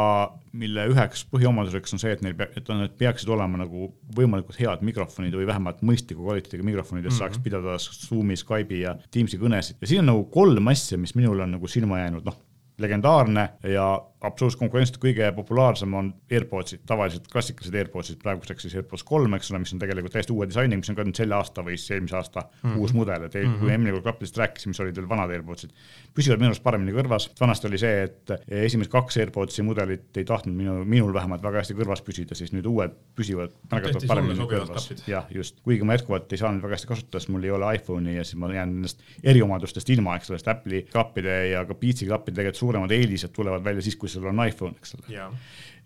mille 0.58 0.88
üheks 0.92 1.22
põhiomaduseks 1.32 1.94
on 1.96 2.02
see, 2.02 2.12
et 2.16 2.24
neil, 2.26 2.36
et 2.58 2.72
nad 2.74 2.96
peaksid 3.00 3.30
olema 3.32 3.62
nagu 3.62 3.92
võimalikult 4.18 4.58
head 4.60 4.82
mikrofonid 4.84 5.38
või 5.38 5.48
vähemalt 5.48 5.84
mõistliku 5.86 6.26
kvaliteediga 6.26 6.66
mikrofonid, 6.68 7.06
et 7.06 7.12
mm 7.12 7.16
-hmm. 7.16 7.20
saaks 7.22 7.44
pidada 7.44 7.78
Zoomi, 7.80 8.36
Skype'i 8.36 8.82
ja 8.82 8.98
Teamsi 9.12 9.40
kõnesid 9.40 9.78
ja 9.80 9.88
siin 9.88 10.04
on 10.04 10.12
nagu 10.16 10.26
kolm 10.34 10.68
asja, 10.74 10.98
mis 10.98 11.16
minule 11.16 11.44
on 11.44 11.56
nagu 11.56 11.68
silma 11.68 12.02
jäänud, 12.02 12.26
noh 12.26 12.42
legendaarne 12.82 13.50
ja 13.64 13.86
absoluutselt 14.22 14.60
konkurentsiliselt 14.62 15.02
kõige 15.02 15.28
populaarsem 15.34 15.94
on 15.98 16.12
AirPodsid, 16.32 16.84
tavaliselt 16.90 17.26
klassikalised 17.32 17.76
AirPodsid, 17.78 18.20
praeguseks 18.22 18.68
siis 18.68 18.76
AirPods 18.78 19.04
kolm, 19.08 19.34
eks 19.38 19.50
ole, 19.52 19.62
mis 19.64 19.74
on 19.74 19.82
tegelikult 19.82 20.14
täiesti 20.14 20.34
uue 20.36 20.46
disainiga, 20.50 20.82
mis 20.82 20.92
on 20.94 20.98
ka 21.00 21.06
nüüd 21.08 21.18
selle 21.18 21.38
aasta 21.38 21.64
või 21.66 21.78
siis 21.80 21.96
eelmise 21.96 22.18
aasta 22.20 22.44
mm 22.44 22.70
-hmm. 22.70 22.84
uus 22.84 22.94
mudel, 22.94 23.26
et 23.26 23.34
mm 23.34 23.48
-hmm. 23.48 23.60
kui 23.60 23.72
eelmine 23.72 23.96
kord 23.96 24.06
klappidest 24.06 24.38
rääkisime, 24.38 24.74
siis 24.74 24.84
olid 24.86 25.00
veel 25.00 25.10
vanad 25.10 25.34
AirPodsid. 25.34 25.72
püsivad 26.14 26.38
minu 26.38 26.52
arust 26.52 26.64
paremini 26.64 26.94
kõrvas, 26.94 27.30
vanasti 27.40 27.68
oli 27.68 27.78
see, 27.78 28.04
et 28.04 28.32
esimesed 28.48 28.92
kaks 28.92 29.18
AirPodsi 29.18 29.66
mudelit 29.66 30.18
ei 30.18 30.26
tahtnud 30.26 30.56
minu, 30.56 30.86
minul 30.86 31.14
vähemalt 31.14 31.42
väga 31.44 31.64
hästi 31.64 31.74
kõrvas 31.74 32.04
püsida, 32.06 32.36
siis 32.36 32.54
nüüd 32.54 32.66
uued 32.66 32.94
püsivad 33.16 33.56
märgatavalt 33.72 34.08
paremini 34.08 34.48
kõrvas. 34.54 35.08
jah, 35.08 35.26
just, 35.32 35.62
kuigi 35.64 35.84
ma 35.84 35.98
jätkuvalt 35.98 36.32
ei 36.32 36.38
saa 36.38 36.52
neid 36.52 36.62
väga 36.62 36.78
hästi 36.78 36.88
kasutada, 36.88 37.20
sest 37.20 37.34
mul 37.34 37.44
ei 37.44 37.52
ole 37.52 37.76
iPhone'i 37.76 38.16
ja 38.16 38.24
siis 38.24 38.36
ma 38.36 38.54
jään 38.54 38.74
nendest 38.76 39.02
eriomadustest 39.24 39.90
ilma, 39.90 40.16
eks 40.16 40.30
ole, 40.30 40.38
sest 40.38 40.48
Apple'i 40.48 40.86
klappide 40.92 41.48
ja 41.48 41.66
ka 41.66 41.74
Beatsi 41.74 42.06
klappide 42.06 42.36
tegelikult 42.36 42.60
suuremad 42.60 42.92
eelised 42.92 43.34
tulevad 43.34 43.64
välja 43.64 43.82
siis, 43.82 43.96
kui 43.96 44.11
sul 44.14 44.30
on 44.32 44.46
iPhone, 44.46 44.78
eks 44.82 44.98
ole 44.98 45.22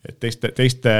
et 0.05 0.17
teiste, 0.22 0.51
teiste 0.55 0.91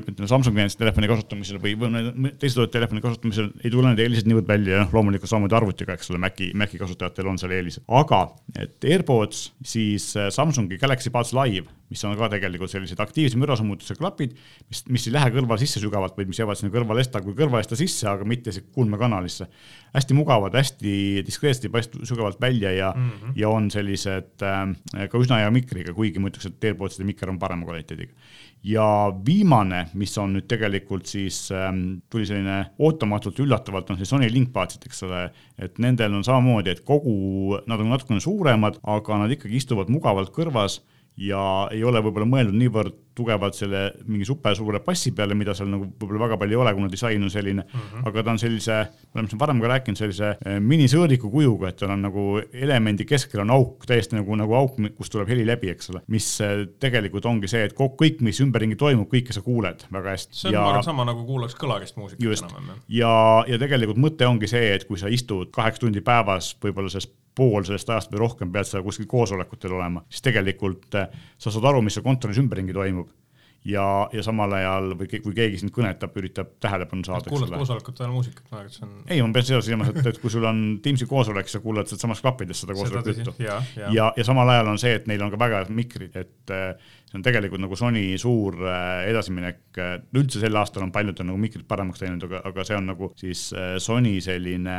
ütleme 0.00 0.28
Samsungi 0.30 0.66
telefoni 0.78 1.10
kasutamisel 1.10 1.60
või, 1.62 1.76
või 1.78 2.32
teiste 2.40 2.56
toodete 2.58 2.78
telefoni 2.78 3.02
kasutamisel 3.04 3.50
ei 3.62 3.72
tule 3.72 3.92
need 3.92 4.02
eelised 4.04 4.28
niivõrd 4.28 4.48
välja 4.48 4.74
ja 4.74 4.84
noh, 4.84 4.94
loomulikult 4.96 5.30
samamoodi 5.30 5.58
arvutiga, 5.58 5.94
eks 5.94 6.10
ole, 6.10 6.20
Maci, 6.22 6.50
Maci 6.58 6.80
kasutajatel 6.80 7.30
on 7.30 7.38
seal 7.40 7.54
eelised. 7.54 7.84
aga 8.00 8.22
et 8.58 8.88
AirPods, 8.90 9.44
siis 9.62 10.10
äh, 10.18 10.30
Samsungi 10.34 10.80
Galaxy 10.82 11.12
Buds 11.14 11.32
Live, 11.36 11.70
mis 11.90 12.02
on 12.06 12.16
ka 12.18 12.28
tegelikult 12.32 12.70
sellised 12.72 13.00
aktiivse 13.02 13.38
mürasummutusega 13.40 13.98
klapid, 14.00 14.36
mis, 14.70 14.82
mis 14.88 15.06
ei 15.08 15.14
lähe 15.16 15.32
kõrva 15.34 15.58
sisse 15.60 15.82
sügavalt, 15.82 16.16
vaid 16.18 16.30
mis 16.30 16.40
jäävad 16.40 16.60
sinna 16.60 16.74
kõrvalesta 16.74 17.22
kui 17.24 17.34
kõrvaesta 17.38 17.78
sisse, 17.78 18.06
aga 18.10 18.26
mitte 18.28 18.54
kuulmekanalisse. 18.74 19.48
hästi 19.94 20.14
mugavad, 20.14 20.54
hästi 20.54 21.24
diskreetselt 21.26 21.66
ei 21.66 21.74
paista 21.74 22.04
sügavalt 22.06 22.40
välja 22.40 22.72
ja 22.72 22.92
mm, 22.96 23.10
-hmm. 23.10 23.32
ja 23.36 23.48
on 23.48 23.70
sellised 23.70 24.42
äh, 24.42 25.08
ka 25.10 25.18
üsna 25.18 25.42
hea 25.42 25.50
mikriga, 25.50 25.94
kuigi 25.94 26.18
ma 26.18 26.30
ütleks, 26.30 26.46
et 26.46 26.70
AirPodside 26.70 27.04
mikker 27.04 27.30
on 27.30 27.38
parema 27.38 27.66
kvaliteediga 27.66 28.14
ja 28.64 28.84
viimane, 29.26 29.86
mis 29.96 30.12
on 30.20 30.34
nüüd 30.36 30.46
tegelikult 30.50 31.08
siis 31.08 31.48
ähm,, 31.54 32.00
tuli 32.12 32.26
selline 32.28 32.74
ootamatult 32.78 33.40
üllatavalt, 33.40 33.90
on 33.90 33.98
see 34.00 34.08
Sony 34.08 34.28
Linkpadsid, 34.32 34.84
eks 34.88 35.04
ole, 35.08 35.22
et 35.58 35.80
nendel 35.80 36.18
on 36.18 36.24
samamoodi, 36.26 36.74
et 36.74 36.82
kogu, 36.84 37.56
nad 37.70 37.80
on 37.80 37.92
natukene 37.94 38.20
suuremad, 38.20 38.80
aga 38.96 39.22
nad 39.22 39.32
ikkagi 39.32 39.56
istuvad 39.62 39.92
mugavalt 39.92 40.32
kõrvas 40.36 40.80
ja 41.20 41.68
ei 41.74 41.82
ole 41.84 42.00
võib-olla 42.04 42.28
mõeldud 42.28 42.56
niivõrd 42.56 42.98
tugevalt 43.20 43.56
selle 43.58 43.82
mingi 44.08 44.24
supersuure 44.24 44.80
passi 44.84 45.12
peale, 45.16 45.34
mida 45.36 45.52
seal 45.56 45.68
nagu 45.68 45.88
võib-olla 45.90 46.22
väga 46.24 46.38
palju 46.40 46.56
ei 46.56 46.60
ole, 46.62 46.72
kuna 46.78 46.90
disain 46.92 47.26
on 47.26 47.32
selline 47.32 47.64
mm, 47.64 47.80
-hmm. 47.80 48.06
aga 48.08 48.24
ta 48.24 48.32
on 48.32 48.40
sellise, 48.40 48.76
me 49.10 49.20
oleme 49.20 49.32
siin 49.32 49.40
varem 49.42 49.60
ka 49.60 49.70
rääkinud, 49.74 50.00
sellise 50.00 50.30
eh, 50.30 50.58
minisõõriku 50.72 51.30
kujuga, 51.32 51.70
et 51.70 51.80
tal 51.82 51.92
on 51.96 52.06
nagu 52.06 52.24
elemendi 52.52 53.04
keskel 53.08 53.44
on 53.44 53.52
auk, 53.56 53.84
täiesti 53.90 54.16
nagu, 54.16 54.38
nagu 54.40 54.56
auk, 54.56 54.80
kust 54.96 55.12
tuleb 55.12 55.28
heli 55.28 55.44
läbi, 55.48 55.72
eks 55.74 55.92
ole, 55.92 56.02
mis 56.08 56.28
eh, 56.46 56.64
tegelikult 56.80 57.28
ongi 57.28 57.50
see, 57.50 57.66
et 57.68 57.76
kõik, 57.76 58.22
mis 58.24 58.40
ümberringi 58.40 58.78
toimub, 58.80 59.10
kõike 59.10 59.36
sa 59.36 59.44
kuuled 59.44 59.84
väga 59.92 60.16
hästi. 60.16 60.40
see 60.40 60.52
on 60.52 60.56
ja, 60.56 60.66
aga 60.72 60.84
sama 60.86 61.04
nagu 61.08 61.26
kuulaks 61.28 61.58
kõlarist 61.58 61.98
muusikat 62.00 62.24
enam-vähem. 62.24 62.84
ja, 62.88 63.14
ja 63.50 63.60
tegelikult 63.60 64.00
mõte 64.00 64.28
ongi 64.30 64.48
see, 64.48 64.72
et 64.78 64.86
kui 64.88 65.00
sa 65.00 65.12
istud 65.12 65.52
kaheksa 65.52 65.84
tundi 65.84 66.00
päevas 66.00 66.54
võib-olla 66.62 66.92
selles 66.92 67.10
pool 67.40 67.64
sellest 67.66 67.90
ajast 67.90 68.12
või 68.12 68.24
rohkem 68.26 68.52
pead 68.52 68.68
sa 68.68 68.84
kuskil 68.84 69.08
koosolekutel 69.10 69.78
olema, 69.78 70.04
siis 70.12 70.28
tegelikult 70.28 71.00
eh, 71.00 71.08
sa 71.40 71.52
saad 71.54 71.72
aru, 71.72 71.80
mis 71.86 71.96
seal 71.96 72.06
kontoris 72.06 72.40
ümberringi 72.42 72.76
toimub 72.76 73.08
ja, 73.64 73.84
ja 74.12 74.22
samal 74.24 74.52
ajal 74.56 74.94
või 74.98 75.08
kui 75.20 75.34
keegi 75.36 75.60
sind 75.60 75.72
kõnetab, 75.74 76.14
üritab 76.16 76.54
tähelepanu 76.62 77.04
saada. 77.06 77.30
kuulad 77.32 77.52
koosolekute 77.52 78.04
ajal 78.04 78.14
muusikat, 78.14 78.46
arvan, 78.50 78.70
et 78.70 78.76
see 78.76 78.86
on. 78.86 78.94
ei, 79.06 79.20
ma 79.24 79.36
pean 79.36 79.48
seda 79.50 79.60
silmas, 79.64 79.90
et, 79.92 80.00
et 80.12 80.20
kui 80.22 80.32
sul 80.32 80.46
on 80.48 80.62
Teamsi 80.84 81.08
koosolek, 81.10 81.50
sa 81.52 81.60
kuulad 81.64 81.90
sealtsamas 81.90 82.22
klappides 82.24 82.64
seda 82.64 82.76
koosoleku 82.78 83.16
juttu. 83.16 83.34
ja, 83.44 83.60
ja. 83.76 83.92
ja, 83.96 84.08
ja 84.16 84.26
samal 84.26 84.48
ajal 84.54 84.72
on 84.72 84.80
see, 84.80 84.94
et 84.96 85.10
neil 85.10 85.24
on 85.26 85.32
ka 85.32 85.40
väga 85.40 85.64
head 85.64 85.74
mikrid, 85.76 86.16
et 86.16 86.54
äh, 86.56 86.94
see 87.10 87.18
on 87.18 87.24
tegelikult 87.26 87.62
nagu 87.62 87.76
Sony 87.78 88.04
suur 88.20 88.54
äh, 88.62 89.08
edasiminek, 89.10 89.62
üldse 90.14 90.42
sel 90.42 90.58
aastal 90.60 90.84
on 90.86 90.92
paljud 90.94 91.18
on 91.22 91.32
nagu 91.32 91.40
mikrid 91.42 91.66
paremaks 91.70 92.02
teinud, 92.04 92.22
aga, 92.28 92.42
aga 92.46 92.66
see 92.66 92.76
on 92.78 92.86
nagu 92.92 93.10
siis 93.18 93.42
äh, 93.56 93.72
Sony 93.82 94.14
selline, 94.22 94.76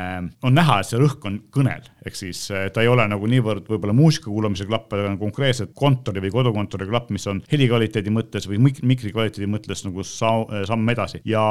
on 0.47 0.55
näha, 0.55 0.79
et 0.79 0.87
see 0.87 1.01
rõhk 1.01 1.27
on 1.27 1.41
kõnel, 1.51 1.89
ehk 2.05 2.17
siis 2.17 2.45
äh, 2.55 2.69
ta 2.71 2.85
ei 2.85 2.91
ole 2.91 3.03
nagu 3.11 3.27
niivõrd 3.27 3.67
võib-olla 3.67 3.95
muusika 3.97 4.29
kuulamise 4.31 4.67
klapp, 4.69 4.93
aga 4.95 5.11
konkreetselt 5.19 5.75
kontori 5.75 6.23
või 6.23 6.31
kodukontori 6.37 6.87
klapp, 6.87 7.11
mis 7.11 7.27
on 7.27 7.43
helikvaliteedi 7.51 8.15
mõttes 8.15 8.47
või 8.47 8.63
mikri 8.63 9.11
kvaliteedi 9.11 9.51
mõttes 9.51 9.83
nagu 9.87 10.07
samm 10.07 10.95
edasi. 10.95 11.19
Ja 11.27 11.43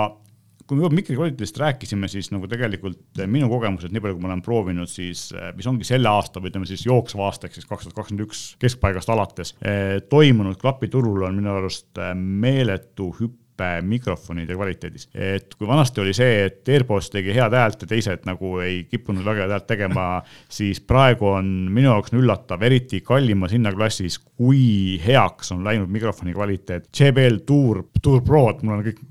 kui 0.71 0.79
me 0.79 0.85
juba 0.87 0.95
mikri 0.95 1.17
kvaliteedist 1.19 1.59
rääkisime, 1.59 2.09
siis 2.11 2.31
nagu 2.31 2.47
tegelikult 2.51 3.19
eh, 3.19 3.27
minu 3.31 3.49
kogemused, 3.51 3.91
nii 3.91 4.05
palju 4.05 4.17
kui 4.17 4.23
ma 4.23 4.31
olen 4.31 4.45
proovinud, 4.47 4.91
siis 4.91 5.27
eh, 5.35 5.51
mis 5.57 5.67
ongi 5.67 5.89
selle 5.89 6.11
aasta 6.13 6.43
või 6.43 6.53
ütleme 6.53 6.69
siis 6.71 6.87
jooksva 6.87 7.27
aasta 7.27 7.49
ehk 7.49 7.59
siis 7.59 7.67
kaks 7.67 7.89
tuhat 7.89 7.99
kakskümmend 7.99 8.27
üks 8.29 8.45
keskpaigast 8.63 9.11
alates 9.11 9.57
eh, 9.67 9.99
toimunud 10.13 10.61
klapiturul 10.61 11.27
on 11.27 11.41
minu 11.41 11.53
arust 11.57 11.99
meeletu 12.15 13.11
hüpe 13.19 13.40
hüpe 13.61 13.87
mikrofonide 13.87 14.55
kvaliteedis. 14.55 15.09
et 15.15 15.55
kui 15.55 15.69
vanasti 15.69 16.01
oli 16.01 16.13
see, 16.15 16.47
et 16.47 16.69
AirPods 16.69 17.11
tegi 17.11 17.35
head 17.35 17.53
häält 17.53 17.83
ja 17.83 17.89
teised 17.91 18.25
nagu 18.29 18.59
ei 18.65 18.85
kippunud 18.89 19.25
väga 19.25 19.45
head 19.45 19.55
häält 19.55 19.67
tegema, 19.67 20.07
siis 20.59 20.81
praegu 20.81 21.29
on 21.35 21.47
minu 21.73 21.91
jaoks 21.91 22.15
on 22.15 22.23
üllatav, 22.23 22.63
eriti 22.63 23.01
kallimas 23.01 23.53
hinnaklassis, 23.53 24.19
kui 24.19 25.01
heaks 25.05 25.53
on 25.53 25.65
läinud 25.65 25.91
mikrofoni 25.93 26.35
kvaliteet. 26.35 26.89
JBL 26.97 27.43
Tour, 27.47 27.85
Tour 28.03 28.23
Prod, 28.25 28.65
mul 28.65 28.79
on 28.79 28.85
kõik 28.89 29.05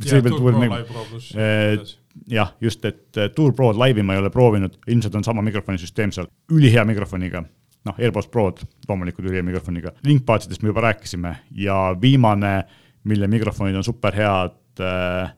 jah, 2.29 2.53
just, 2.61 2.83
et 2.85 3.21
Tour 3.35 3.53
Prod 3.53 3.77
Live'i 3.79 4.03
ma 4.03 4.17
ei 4.17 4.23
ole 4.23 4.33
proovinud, 4.33 4.81
ilmselt 4.87 5.15
on 5.15 5.23
sama 5.25 5.45
mikrofonisüsteem 5.45 6.13
seal, 6.15 6.29
ülihea 6.51 6.85
mikrofoniga. 6.89 7.43
Noh, 7.87 7.95
AirPods 7.95 8.27
Prod 8.27 8.59
loomulikult 8.89 9.29
ülihea 9.29 9.45
mikrofoniga, 9.47 9.93
Linkpadsidest 10.03 10.61
me 10.61 10.73
juba 10.73 10.83
rääkisime. 10.83 11.31
Ja 11.55 11.95
viimane 12.01 12.65
mille 13.03 13.27
mikrofonid 13.27 13.75
on 13.75 13.83
superhead 13.83 14.81
äh, 14.83 15.35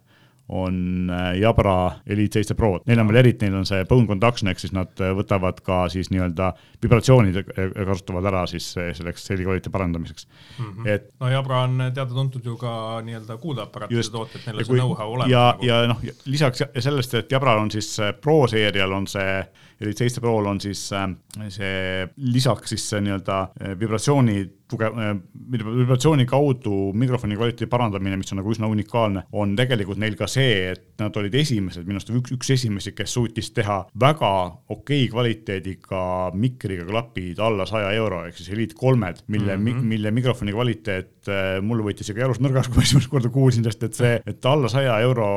on 0.51 1.07
äh, 1.09 1.39
Jabra 1.39 1.91
Elite 2.07 2.39
seitse 2.39 2.55
Pro, 2.55 2.73
neil 2.85 2.99
on 2.99 3.07
veel 3.07 3.21
eriti, 3.21 3.47
neil 3.47 3.61
on 3.61 3.67
see 3.67 3.85
bone 3.87 4.07
conduction 4.09 4.51
ehk 4.51 4.59
siis 4.59 4.73
nad 4.75 4.99
äh, 4.99 5.13
võtavad 5.15 5.61
ka 5.63 5.85
siis 5.93 6.09
nii-öelda 6.11 6.49
vibratsioonid 6.83 7.39
kasutavad 7.87 8.27
ära 8.27 8.43
siis 8.51 8.67
selleks 8.75 9.29
helikvaliteedi 9.31 9.71
parandamiseks 9.71 10.27
mm. 10.27 10.65
-hmm. 10.65 10.89
et. 10.91 11.07
no 11.23 11.31
Jabra 11.31 11.63
on 11.69 11.85
teada-tuntud 11.93 12.45
ju 12.45 12.57
ka 12.59 12.73
nii-öelda 13.05 13.37
kuuldeaparaatide 13.37 14.03
tootjad, 14.11 14.45
neil 14.47 14.59
on 14.59 14.65
see 14.65 14.81
know-how 14.81 15.15
olemas. 15.15 15.31
ja 15.31 15.45
nagu., 15.53 15.65
ja 15.65 15.81
noh, 15.93 16.03
lisaks 16.25 16.63
sellest, 16.79 17.13
et 17.21 17.31
Jabral 17.31 17.63
on 17.63 17.71
siis 17.71 17.97
Pro 18.21 18.47
seerial 18.47 18.91
on 18.91 19.07
see 19.07 19.43
Elite 19.81 20.05
seitse 20.05 20.21
Prol 20.21 20.45
on 20.49 20.61
siis 20.61 20.81
see 20.87 22.07
lisaks 22.17 22.75
siis 22.75 22.87
see 22.91 23.01
nii-öelda 23.05 23.37
vibratsiooni 23.79 24.41
tugev, 24.71 24.97
äh, 24.97 25.15
vibratsiooni 25.51 26.25
kaudu 26.29 26.91
mikrofoni 26.97 27.37
kvaliteedi 27.39 27.69
parandamine, 27.71 28.17
mis 28.19 28.31
on 28.33 28.41
nagu 28.41 28.53
üsna 28.53 28.69
unikaalne, 28.71 29.25
on 29.37 29.55
tegelikult 29.59 29.99
neil 30.01 30.15
ka 30.19 30.27
see, 30.31 30.71
et 30.73 30.85
nad 31.01 31.15
olid 31.19 31.35
esimesed, 31.41 31.85
minu 31.87 31.99
arust 31.99 32.13
üks, 32.15 32.35
üks 32.37 32.53
esimesi, 32.55 32.93
kes 32.97 33.15
suutis 33.17 33.51
teha 33.55 33.81
väga 34.01 34.31
okei 34.73 35.07
kvaliteediga 35.11 36.03
mikriga 36.37 36.87
klapid 36.87 37.41
alla 37.43 37.67
saja 37.69 37.91
euro, 37.97 38.23
ehk 38.27 38.39
siis 38.39 38.51
Elite 38.55 38.77
kolmed, 38.77 39.23
mille 39.27 39.57
mm, 39.57 39.67
-hmm. 39.67 39.89
mille 39.93 40.11
mikrofoni 40.15 40.55
kvaliteet 40.55 41.29
äh, 41.29 41.57
mul 41.61 41.83
võttis 41.85 42.11
ikka 42.11 42.25
jalust 42.25 42.43
nõrgaks, 42.43 42.71
kui 42.71 42.83
esimest 42.85 43.11
korda 43.11 43.29
kuulsin, 43.29 43.63
sest 43.67 43.83
et 43.83 43.97
see, 43.97 44.13
et 44.25 44.45
alla 44.45 44.69
saja 44.71 44.99
euro 45.03 45.27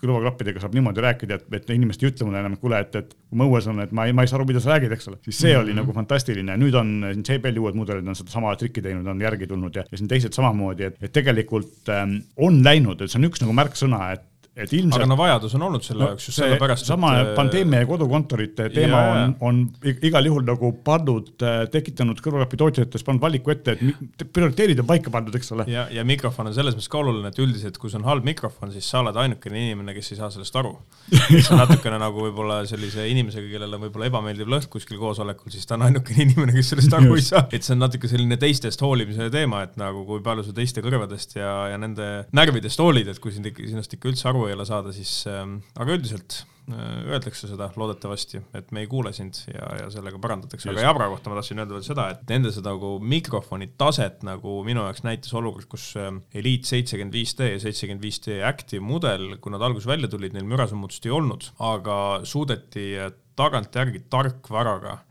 kõrvaklappidega 0.00 0.62
saab 0.62 0.74
niimoodi 0.74 1.04
rääkida, 1.04 1.40
et, 1.40 1.46
et 1.60 1.70
inimesed 1.70 2.02
ei 2.02 2.12
ütle 2.12 2.26
mulle 2.26 2.42
enam, 2.42 2.56
et 2.56 2.62
kuule, 2.62 2.80
et, 2.80 2.94
et 2.96 3.14
kui 3.14 3.38
ma 3.38 3.46
õues 3.46 3.68
olen, 3.68 3.84
et 3.84 3.89
ma 3.96 4.06
ei, 4.06 4.14
ma 4.16 4.24
ei 4.24 4.30
saa 4.30 4.38
aru, 4.38 4.46
mida 4.50 4.62
sa 4.62 4.72
räägid, 4.74 4.94
eks 4.96 5.10
ole, 5.10 5.18
siis 5.24 5.38
see 5.38 5.52
mm 5.52 5.58
-hmm. 5.58 5.64
oli 5.64 5.76
nagu 5.78 5.94
fantastiline, 5.96 6.56
nüüd 6.60 6.78
on 6.78 6.90
JBL-i 7.28 7.62
uued 7.62 7.78
mudelid 7.78 8.08
on 8.08 8.16
sedasama 8.16 8.54
trikki 8.56 8.82
teinud, 8.82 9.06
on 9.06 9.20
järgi 9.20 9.46
tulnud 9.50 9.76
ja, 9.76 9.84
ja 9.90 9.98
siin 9.98 10.08
teised 10.08 10.36
samamoodi, 10.36 10.88
et, 10.90 10.98
et 11.02 11.12
tegelikult 11.12 11.88
ähm, 11.88 12.16
on 12.36 12.62
läinud, 12.64 13.00
et 13.00 13.10
see 13.10 13.20
on 13.20 13.28
üks 13.30 13.42
nagu 13.44 13.56
märksõna, 13.56 14.12
et 14.14 14.26
et 14.58 14.72
ilmselt. 14.74 14.98
aga 14.98 15.06
no 15.06 15.16
vajadus 15.18 15.52
on 15.54 15.64
olnud 15.68 15.84
selle 15.84 16.08
jaoks 16.08 16.24
no, 16.24 16.30
just 16.30 16.40
sellepärast. 16.40 16.88
sama 16.88 17.12
et... 17.20 17.28
pandeemia 17.36 17.84
ja 17.84 17.86
kodukontorite 17.86 18.66
teema 18.74 19.02
ja, 19.04 19.12
on, 19.14 19.34
on 19.46 19.92
igal 20.08 20.26
juhul 20.26 20.42
nagu 20.46 20.72
pandud, 20.84 21.30
äh, 21.46 21.60
tekitanud 21.70 22.18
kõrvaklapitootjates, 22.24 23.04
pannud 23.06 23.22
valiku 23.22 23.54
ette, 23.54 23.76
et 23.78 24.24
prioriteedid 24.34 24.82
on 24.82 24.88
paika 24.90 25.12
pandud, 25.14 25.36
eks 25.38 25.54
ole. 25.54 25.68
ja, 25.70 25.86
ja 25.94 26.04
mikrofon 26.06 26.50
on 26.50 26.56
selles 26.56 26.74
mõttes 26.74 26.90
ka 26.90 26.98
oluline, 26.98 27.30
et 27.30 27.38
üldiselt, 27.42 27.78
kui 27.80 27.92
see 27.92 28.00
on 28.00 28.08
halb 28.08 28.26
mikrofon, 28.26 28.72
siis 28.74 28.88
sa 28.90 29.04
oled 29.04 29.20
ainukene 29.22 29.62
inimene, 29.68 29.94
kes 29.96 30.12
ei 30.14 30.20
saa 30.20 30.32
sellest 30.34 30.58
aru. 30.58 30.74
on 31.14 31.62
natukene 31.62 32.00
nagu 32.02 32.26
võib-olla 32.26 32.60
sellise 32.68 33.06
inimesega, 33.10 33.46
kellel 33.54 33.78
on 33.78 33.86
võib-olla 33.86 34.10
ebameeldiv 34.10 34.50
lõhn 34.50 34.68
kuskil 34.70 34.98
koosolekul, 35.00 35.54
siis 35.54 35.68
ta 35.68 35.78
on 35.78 35.86
ainukene 35.88 36.26
inimene, 36.26 36.56
kes 36.58 36.74
sellest 36.74 36.98
aru 36.98 37.14
ei 37.14 37.26
saa. 37.26 37.46
et 37.54 37.66
see 37.66 37.76
on 37.76 37.84
natuke 37.86 38.10
selline 38.10 38.38
teistest 38.40 38.82
hoolimise 38.82 39.30
teema, 39.30 39.62
et 39.68 39.78
nagu 39.80 40.02
kui 40.08 40.22
palju 40.26 40.48
sa 40.48 40.56
teiste 40.58 40.82
kõrvadest 40.84 41.38
ja, 41.38 41.54
ja 41.70 41.78
nende 41.80 42.10
närvidest 42.36 42.82
hoolid, 42.82 43.10
et 43.10 43.22
kui 43.22 43.34
sind 43.34 43.46
ikka, 43.50 43.68
sinust 43.70 43.94
ikka 43.94 44.10
üldse 44.10 44.28
aru 44.30 44.39
ei 44.48 44.56
ole 44.56 44.66
saada, 44.68 44.94
siis 44.94 45.24
ähm, 45.30 45.60
aga 45.80 45.98
üldiselt 45.98 46.44
öeldakse 46.70 47.48
seda 47.50 47.66
loodetavasti, 47.74 48.38
et 48.54 48.68
me 48.74 48.84
ei 48.84 48.88
kuule 48.90 49.10
sind 49.16 49.40
ja, 49.50 49.64
ja 49.80 49.88
sellega 49.90 50.20
parandatakse, 50.22 50.68
aga 50.70 50.84
Jabra 50.84 51.08
kohta 51.10 51.32
ma 51.32 51.38
tahtsin 51.40 51.58
öelda 51.58 51.74
veel 51.74 51.86
seda, 51.86 52.04
et 52.14 52.22
nende 52.30 52.52
seda 52.54 52.74
nagu 52.76 52.92
mikrofoni 53.02 53.72
taset 53.80 54.22
nagu 54.26 54.60
minu 54.66 54.84
jaoks 54.86 55.02
näitas 55.06 55.34
olukord, 55.34 55.66
kus 55.72 55.88
Elite 55.98 56.70
seitsekümmend 56.70 57.16
viis 57.16 57.34
D 57.38 57.50
ja 57.54 57.58
seitsekümmend 57.64 58.04
viis 58.04 58.20
D 58.22 58.38
Active 58.46 58.84
mudel, 58.86 59.32
kui 59.42 59.54
nad 59.54 59.64
alguses 59.66 59.90
välja 59.90 60.10
tulid, 60.12 60.36
neil 60.36 60.46
mürasummutust 60.46 61.10
ei 61.10 61.16
olnud, 61.16 61.50
aga 61.72 61.98
suudeti 62.28 62.92
tagantjärgi 63.40 64.04
tarkvaraga 64.12 65.00
Äh, 65.00 65.09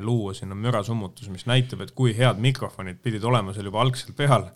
luua 0.00 0.34
sinna 0.36 0.56
mürasummutus, 0.58 1.28
mis 1.32 1.44
näitab, 1.48 1.82
et 1.84 1.92
kui 1.96 2.14
head 2.16 2.40
mikrofonid 2.42 3.00
pidid 3.04 3.24
olema 3.28 3.54
seal 3.54 3.68
juba 3.68 3.82
algselt 3.82 4.14
peal, 4.16 4.48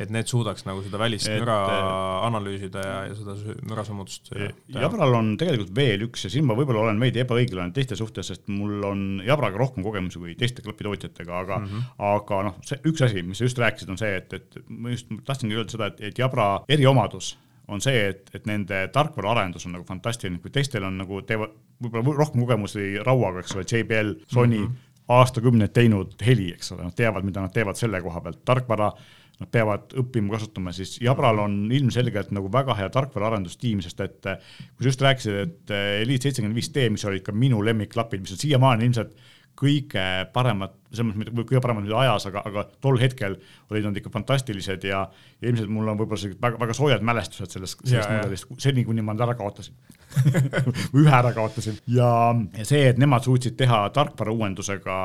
et 0.00 0.12
need 0.12 0.30
suudaks 0.30 0.66
nagu 0.66 0.82
seda 0.84 1.00
välist 1.00 1.28
et, 1.28 1.38
müra 1.42 1.58
äh, 1.68 1.82
analüüsida 2.28 2.84
ja, 2.84 2.96
ja 3.10 3.18
seda 3.18 3.36
mürasummutust 3.70 4.32
äh, 4.36 4.54
Jabral 4.74 5.16
on 5.18 5.34
tegelikult 5.40 5.74
veel 5.76 6.06
üks 6.08 6.26
ja 6.26 6.32
siin 6.32 6.48
ma 6.48 6.56
võib-olla 6.58 6.86
olen 6.86 7.02
veidi 7.02 7.22
ebaõiglane 7.24 7.74
teiste 7.76 7.98
suhtes, 7.98 8.32
sest 8.32 8.48
mul 8.52 8.86
on 8.86 9.04
Jabraga 9.26 9.60
rohkem 9.60 9.86
kogemusi 9.86 10.22
kui 10.22 10.34
teiste 10.38 10.64
klapitootjatega, 10.64 11.44
aga 11.44 11.60
mm, 11.60 11.68
-hmm. 11.68 11.92
aga 12.14 12.42
noh, 12.48 12.58
see 12.66 12.80
üks 12.90 13.04
asi, 13.06 13.22
mis 13.26 13.40
sa 13.40 13.48
just 13.48 13.60
rääkisid, 13.60 13.92
on 13.92 14.00
see, 14.00 14.16
et, 14.16 14.32
et 14.40 14.60
ma 14.68 14.94
just 14.94 15.12
tahtsingi 15.26 15.58
öelda 15.58 15.76
seda, 15.76 15.92
et, 15.92 16.02
et 16.10 16.18
Jabra 16.24 16.50
eriomadus 16.68 17.34
on 17.70 17.82
see, 17.84 18.02
et, 18.10 18.30
et 18.34 18.46
nende 18.50 18.82
tarkvaraarendus 18.94 19.66
on 19.68 19.76
nagu 19.78 19.86
fantastiline, 19.88 20.40
kui 20.42 20.52
teistel 20.54 20.86
on 20.86 20.98
nagu, 21.00 21.22
teevad 21.26 21.54
võib-olla 21.80 22.18
rohkem 22.18 22.44
kogemusi 22.44 22.90
rauaga, 23.06 23.44
eks 23.44 23.56
ole, 23.56 23.64
JBL, 23.68 24.12
Sony 24.28 24.58
mm 24.58 24.66
-hmm. 24.66 25.06
aastakümneid 25.16 25.72
teinud 25.76 26.14
heli, 26.26 26.50
eks 26.56 26.72
ole, 26.74 26.84
nad 26.84 26.96
teavad, 26.96 27.24
mida 27.24 27.40
nad 27.40 27.54
teevad 27.54 27.78
selle 27.78 28.02
koha 28.02 28.20
pealt, 28.20 28.44
tarkvara 28.44 28.92
nad 29.40 29.48
peavad 29.48 29.94
õppima 29.96 30.34
kasutama, 30.34 30.72
siis 30.76 30.98
Jabral 31.00 31.38
on 31.40 31.54
ilmselgelt 31.72 32.30
nagu 32.36 32.50
väga 32.52 32.74
hea 32.76 32.90
tarkvaraarendustiim, 32.92 33.80
sest 33.80 34.00
et 34.04 34.20
kui 34.20 34.84
sa 34.84 34.88
just 34.90 35.00
rääkisid, 35.00 35.38
et 35.46 35.72
Elite 36.02 36.28
seitsekümmend 36.28 36.58
viis 36.58 36.68
D, 36.74 36.90
mis 36.92 37.04
olid 37.08 37.24
ka 37.24 37.32
minu 37.32 37.62
lemmikklapid, 37.64 38.20
mis 38.20 38.34
on 38.36 38.42
siiamaani 38.42 38.84
ilmselt 38.84 39.16
kõige 39.60 40.04
paremad, 40.34 40.74
selles 40.94 41.16
mõttes 41.18 41.34
kõige 41.36 41.62
paremad 41.64 41.88
ajas, 42.02 42.26
aga, 42.30 42.42
aga 42.48 42.64
tol 42.82 42.98
hetkel 43.00 43.36
olid 43.70 43.88
nad 43.88 44.00
ikka 44.00 44.12
fantastilised 44.14 44.86
ja, 44.88 45.04
ja 45.40 45.52
ilmselt 45.52 45.72
mul 45.72 45.90
on 45.92 46.00
võib-olla 46.00 46.22
sellised 46.22 46.42
väga, 46.42 46.60
väga 46.62 46.76
soojad 46.76 47.04
mälestused 47.06 47.56
sellest, 47.56 47.82
sellest 47.84 48.14
mudelist, 48.14 48.54
seni 48.62 48.86
kuni 48.88 49.04
ma 49.04 49.16
nad 49.16 49.28
ära 49.28 49.36
kaotasin 49.38 49.76
ühe 51.00 51.12
ära 51.14 51.32
kaotasin 51.36 51.78
ja, 51.90 52.10
ja 52.56 52.66
see, 52.66 52.82
et 52.90 52.98
nemad 53.00 53.24
suutsid 53.26 53.56
teha 53.58 53.82
tarkvara 53.94 54.32
uuendusega 54.34 54.96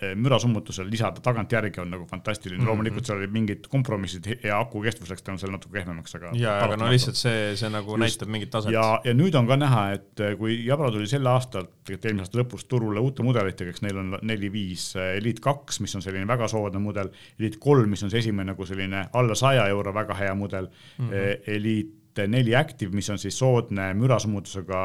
eh, 0.00 0.14
mürasummutusel 0.18 0.88
lisada 0.90 1.22
tagantjärgi 1.24 1.82
on 1.82 1.92
nagu 1.94 2.06
fantastiline 2.10 2.58
mm, 2.58 2.64
-hmm. 2.64 2.70
loomulikult 2.70 3.08
seal 3.08 3.20
olid 3.20 3.34
mingid 3.34 3.68
kompromissid 3.70 4.28
ja 4.44 4.58
aku 4.60 4.82
kestvus 4.84 5.10
läks 5.12 5.22
tänu 5.22 5.38
sellele 5.38 5.58
natuke 5.58 5.78
kehvemaks, 5.78 6.14
aga. 6.18 6.32
ja, 6.38 6.58
aga 6.64 6.78
no 6.80 6.90
lihtsalt 6.90 7.18
see, 7.20 7.56
see 7.56 7.70
nagu 7.72 7.96
Just. 7.96 8.02
näitab 8.04 8.32
mingit 8.36 8.50
taset. 8.50 8.72
ja, 8.72 9.00
ja 9.04 9.14
nüüd 9.16 9.36
on 9.38 9.48
ka 9.50 9.58
näha, 9.60 9.84
et 9.98 10.20
eh, 10.24 10.36
kui 10.38 10.56
Jabra 10.66 10.90
tuli 10.94 11.08
sel 11.10 11.26
aastal, 11.30 11.68
tegelikult 11.84 12.10
eelmise 12.10 12.26
aasta 12.28 12.40
lõpus 12.40 12.68
turule 12.68 13.02
uute 13.04 13.26
mudelitega, 13.26 13.74
eks 13.74 13.84
neil 13.84 14.00
on 14.00 14.16
neli-viis 14.22 14.90
eh, 14.96 15.16
Elite 15.18 15.44
kaks, 15.44 15.80
mis 15.84 15.94
on 15.98 16.04
selline 16.04 16.28
väga 16.30 16.48
soodne 16.50 16.82
mudel, 16.82 17.12
Elite 17.38 17.60
kolm, 17.60 17.90
mis 17.90 18.02
on 18.06 18.12
see 18.12 18.24
esimene 18.24 18.52
nagu 18.52 18.66
selline 18.68 19.08
alla 19.12 19.36
saja 19.38 19.68
euro 19.72 19.94
väga 19.94 20.16
hea 20.18 20.34
mudel 20.34 20.70
mm, 20.70 21.10
-hmm. 21.10 21.52
Elite 21.56 22.03
neli 22.30 22.54
Active, 22.56 22.94
mis 22.94 23.10
on 23.10 23.20
siis 23.20 23.38
soodne 23.38 23.90
mürasummutusega 23.98 24.82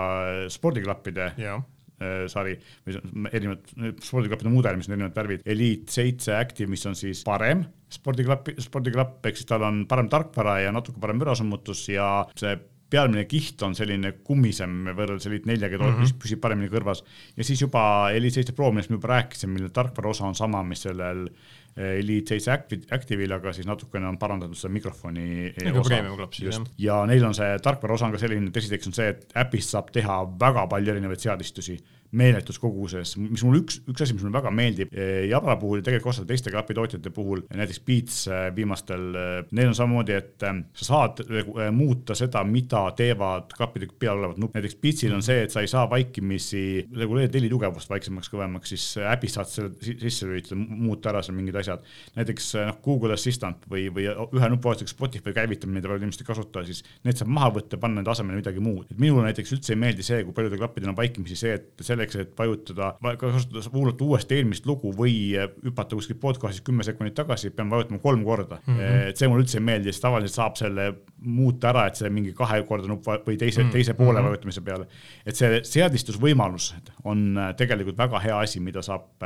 spordiklappide 0.52 1.34
ja 1.42 1.58
äh, 1.58 2.24
sari 2.32 2.56
või 2.88 3.30
erinevad 3.32 3.70
spordiklappide 4.06 4.54
mudel, 4.54 4.80
mis 4.80 4.90
on 4.90 4.98
erinevad 4.98 5.20
värvid, 5.20 5.46
Elite 5.46 5.94
seitse 5.94 6.36
Active, 6.38 6.70
mis 6.72 6.86
on 6.90 6.98
siis 6.98 7.24
parem 7.28 7.66
spordiklapp, 7.94 8.52
spordiklapp, 8.62 9.24
ehk 9.26 9.40
siis 9.40 9.50
tal 9.50 9.66
on 9.66 9.86
parem 9.90 10.10
tarkvara 10.12 10.60
ja 10.66 10.74
natuke 10.74 11.02
parem 11.02 11.18
mürasummutus 11.22 11.88
ja 11.90 12.10
see 12.38 12.58
pealmine 12.90 13.26
kiht 13.30 13.62
on 13.66 13.76
selline 13.78 14.16
kummisem 14.26 14.90
võrreldes 14.98 15.28
Elite 15.30 15.50
neljaga 15.50 15.78
mm, 15.78 15.96
-hmm. 16.00 16.20
püsib 16.22 16.42
paremini 16.42 16.72
kõrvas. 16.72 17.04
ja 17.38 17.46
siis 17.46 17.62
juba 17.62 17.82
Elite 18.14 18.40
seitse 18.40 18.56
Pro, 18.58 18.72
millest 18.72 18.90
me 18.90 18.98
juba 18.98 19.14
rääkisime, 19.14 19.54
mille 19.54 19.70
tarkvara 19.70 20.10
osa 20.10 20.26
on 20.26 20.36
sama, 20.36 20.64
mis 20.64 20.82
sellel 20.88 21.28
Elite 21.78 22.36
seitse 22.36 22.52
Active'il, 22.96 23.32
aga 23.32 23.54
siis 23.56 23.68
natukene 23.68 24.10
on 24.10 24.18
parandatud 24.20 24.58
seda 24.58 24.74
mikrofoni 24.74 25.54
nagu 25.70 25.84
klapp 25.86 26.36
siis 26.36 26.58
jah. 26.58 26.66
ja 26.82 26.98
neil 27.10 27.24
on 27.28 27.38
see 27.38 27.54
tarkvara 27.64 27.96
osa 27.96 28.10
on 28.10 28.16
ka 28.16 28.22
selline, 28.22 28.50
et 28.50 28.60
esiteks 28.64 28.90
on 28.90 28.98
see, 28.98 29.14
et 29.14 29.40
äpist 29.44 29.76
saab 29.76 29.94
teha 29.96 30.22
väga 30.42 30.66
palju 30.72 30.96
erinevaid 30.96 31.24
seadistusi 31.24 31.78
meeletus 32.12 32.58
koguses, 32.62 33.14
mis 33.22 33.44
mul 33.46 33.60
üks, 33.62 33.80
üks 33.90 34.02
asi, 34.02 34.16
mis 34.16 34.24
mulle 34.26 34.40
väga 34.40 34.52
meeldib, 34.54 34.94
eh, 34.94 35.28
Jabra 35.30 35.56
puhul 35.62 35.80
ja 35.80 35.86
tegelikult 35.86 36.18
ka 36.18 36.26
teiste 36.30 36.54
klapitootjate 36.54 37.12
puhul, 37.14 37.44
näiteks 37.54 37.82
Beats 37.86 38.20
eh, 38.28 38.48
viimastel, 38.56 39.06
eh, 39.14 39.34
neil 39.54 39.70
on 39.70 39.78
samamoodi, 39.78 40.16
et 40.18 40.46
sa 40.80 40.88
saad 40.88 41.22
muuta 41.76 42.16
seda, 42.18 42.42
mida 42.48 42.82
teevad 42.98 43.54
klappide 43.54 43.90
peal 44.00 44.18
olevad 44.18 44.42
nupid, 44.42 44.58
näiteks 44.58 44.80
Beatsil 44.82 45.14
on 45.14 45.26
see, 45.26 45.44
et 45.46 45.54
sa 45.54 45.62
ei 45.62 45.70
saa 45.70 45.86
vaikimisi 45.92 46.64
reguleerida 46.98 47.38
heli 47.38 47.52
tugevust 47.52 47.92
vaiksemaks, 47.94 48.32
kõvemaks, 48.34 48.74
siis 48.74 48.88
äpis 49.12 49.38
saad 49.38 49.52
selle 49.52 49.98
sisse 50.02 50.30
lülitada, 50.30 50.58
muuta 50.58 51.14
ära 51.14 51.22
seal 51.26 51.38
mingid 51.38 51.60
asjad. 51.62 51.86
näiteks 52.18 52.52
noh, 52.66 52.82
Google 52.86 53.14
Assistant 53.14 53.70
või, 53.70 53.88
või 53.94 54.10
ühe 54.10 54.52
nupuvajutusega 54.56 54.96
Spotify 54.96 55.36
käivitamine, 55.36 55.78
mida 55.78 55.92
paljud 55.92 56.08
inimesed 56.08 56.26
ei 56.26 56.32
kasuta, 56.32 56.66
siis 56.66 56.82
need 57.06 57.20
saab 57.20 57.30
maha 57.38 57.54
võtta, 57.60 57.78
panna 57.82 58.02
nende 58.02 58.14
asemele 58.14 58.42
midagi 58.42 58.64
muud. 58.64 58.90
minule 58.98 59.30
näiteks 59.30 59.54
üldse 59.58 59.76
ei 59.76 59.82
meeldi 59.82 60.06
see, 60.06 60.24
kui 60.26 60.36
paljudel 60.36 60.62
klappidel 60.62 60.94
on 60.94 60.98
vaikimisi 60.98 61.38
see, 61.40 61.56
et 61.60 61.86
selle 61.86 61.99
selleks, 62.00 62.16
et 62.16 62.34
vajutada, 62.38 62.94
kasutada, 63.20 63.64
kuulata 63.72 64.06
uuesti 64.06 64.40
eelmist 64.40 64.68
lugu 64.68 64.92
või 64.96 65.36
hüpata 65.66 65.98
kuskilt 65.98 66.20
podcast'ist 66.22 66.66
kümme 66.66 66.86
sekundit 66.88 67.16
tagasi, 67.18 67.52
pean 67.56 67.70
vajutama 67.72 68.00
kolm 68.04 68.24
korda 68.24 68.60
mm. 68.66 68.78
-hmm. 68.78 69.10
et 69.10 69.18
see 69.18 69.28
mulle 69.28 69.44
üldse 69.44 69.60
ei 69.60 69.66
meeldi, 69.66 69.92
sest 69.92 70.06
tavaliselt 70.06 70.36
saab 70.36 70.58
selle 70.60 70.90
muuta 71.20 71.70
ära, 71.74 71.86
et 71.90 72.00
see 72.00 72.10
mingi 72.14 72.34
kahekordne 72.34 72.90
nupp 72.94 73.08
või 73.08 73.38
teise 73.38 73.62
mm, 73.62 73.68
-hmm. 73.68 73.72
teise 73.72 73.94
poole 73.94 74.20
-hmm. 74.20 74.28
vajutamise 74.30 74.62
peale. 74.62 74.88
et 75.26 75.36
see 75.36 75.62
seadistusvõimalus 75.64 76.74
on 77.04 77.38
äh, 77.38 77.56
tegelikult 77.56 77.98
väga 77.98 78.20
hea 78.20 78.40
asi, 78.40 78.60
mida 78.60 78.82
saab 78.82 79.24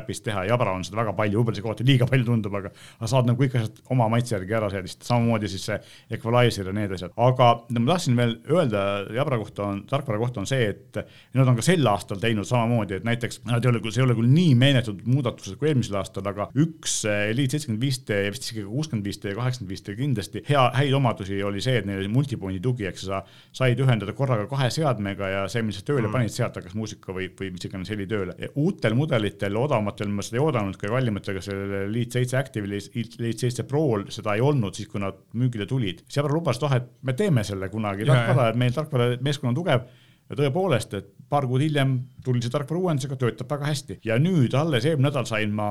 äpis 0.00 0.22
teha, 0.22 0.44
Jabra 0.44 0.72
on 0.72 0.84
seda 0.84 0.96
väga 0.96 1.12
palju, 1.12 1.38
võib-olla 1.38 1.56
see 1.56 1.62
kohati 1.62 1.86
liiga 1.86 2.06
palju 2.06 2.24
tundub, 2.24 2.54
aga, 2.54 2.70
aga 2.98 3.10
saad 3.10 3.26
nagu 3.26 3.42
kõik 3.42 3.56
asjad 3.60 3.80
oma 3.90 4.08
maitse 4.08 4.34
järgi 4.34 4.54
ära 4.58 4.70
seadistada, 4.70 5.08
samamoodi 5.10 5.48
siis 5.48 5.66
see 5.70 5.78
equalizer 6.10 6.66
ja 6.66 6.72
need 6.72 6.92
asjad, 6.92 7.14
aga 7.16 7.52
ma 7.70 7.92
tahtsin 7.92 8.16
veel 8.16 8.36
öelda 8.50 8.84
Jabra 9.14 9.38
kohta 9.38 9.70
on, 9.70 9.82
tarkvara 9.86 10.18
kohta 10.18 10.40
on 10.40 10.46
see, 10.46 10.70
et 10.72 11.00
nad 11.36 11.48
on 11.48 11.58
ka 11.58 11.64
sel 11.64 11.86
aastal 11.86 12.15
aastal 12.16 12.24
teinud 12.24 12.48
samamoodi, 12.48 12.96
et 12.98 13.06
näiteks 13.06 13.42
nad 13.46 13.64
ei 13.64 13.70
ole 13.70 13.80
küll, 13.82 13.94
see 13.94 14.02
ei 14.02 14.06
ole 14.06 14.16
küll 14.16 14.30
nii 14.30 14.54
meeletud 14.58 15.02
muudatused 15.08 15.58
kui 15.60 15.70
eelmisel 15.70 15.98
aastal, 16.00 16.26
aga 16.30 16.48
üks 16.56 16.98
eh, 17.08 17.30
Elite 17.32 17.56
seitsekümmend 17.56 17.82
viis 17.82 18.00
D 18.06 18.18
ja 18.26 18.32
vist 18.32 18.46
isegi 18.46 18.64
kuuskümmend 18.66 19.06
viis 19.06 19.20
D 19.22 19.32
ja 19.32 19.38
kaheksakümmend 19.38 19.74
viis 19.74 19.84
D 19.84 19.96
kindlasti 19.98 20.42
hea, 20.48 20.64
häid 20.76 20.96
omadusi 20.96 21.40
oli 21.46 21.62
see, 21.64 21.80
et 21.80 21.88
neil 21.88 22.02
oli 22.02 22.10
multipointi 22.12 22.62
tugi, 22.64 22.88
eks 22.90 23.06
sa 23.08 23.22
said 23.56 23.80
ühendada 23.82 24.14
korraga 24.16 24.46
kahe 24.50 24.68
seadmega 24.72 25.30
ja 25.32 25.44
see, 25.52 25.64
mis 25.66 25.80
sa 25.80 25.86
tööle 25.86 26.06
mm. 26.06 26.16
panid, 26.16 26.34
sealt 26.34 26.56
hakkas 26.58 26.76
muusika 26.78 27.14
või, 27.16 27.28
või 27.38 27.52
mis 27.56 27.68
iganes 27.68 27.92
heli 27.92 28.08
tööle. 28.10 28.36
uutel 28.54 28.96
mudelitel, 28.98 29.60
odavamatel 29.60 30.12
ma 30.12 30.24
seda 30.26 30.40
ei 30.40 30.44
oodanud, 30.46 30.80
ka 30.80 30.90
kallimatega 30.92 31.44
sellel 31.44 31.76
Elite 31.84 32.20
seitse 32.20 32.40
Active'il, 32.40 32.78
Elite 32.96 33.46
seitse 33.46 33.66
Pro'l 33.68 34.08
seda 34.14 34.36
ei 34.36 34.44
olnud 34.44 34.76
siis, 34.76 34.88
kui 34.90 35.02
nad 35.02 35.18
müügile 35.36 35.66
tulid. 35.68 36.02
Sõber 36.12 36.34
lubas, 36.36 36.60
et 36.60 36.66
oh, 36.66 36.74
et 36.76 36.90
me 37.06 37.14
teeme 37.16 37.44
selle 37.46 37.68
kunagi, 37.72 38.06
tarkvara, 38.08 38.50
et 38.52 38.60
meil 38.60 38.74
tarkvara 38.76 39.16
meeskond 39.24 39.52
on 39.52 39.58
tugev 39.58 39.86
ja 40.30 40.38
tõepoolest, 40.38 40.96
et 40.98 41.10
paar 41.28 41.46
kuud 41.50 41.62
hiljem 41.64 41.96
tuli 42.24 42.42
see 42.42 42.52
tarkvara 42.52 42.82
uuendusega, 42.82 43.18
töötab 43.20 43.50
väga 43.50 43.70
hästi. 43.70 44.00
Ja 44.06 44.18
nüüd 44.22 44.54
alles 44.58 44.86
eelmine 44.86 45.08
nädal 45.08 45.26
sain 45.28 45.54
ma 45.54 45.70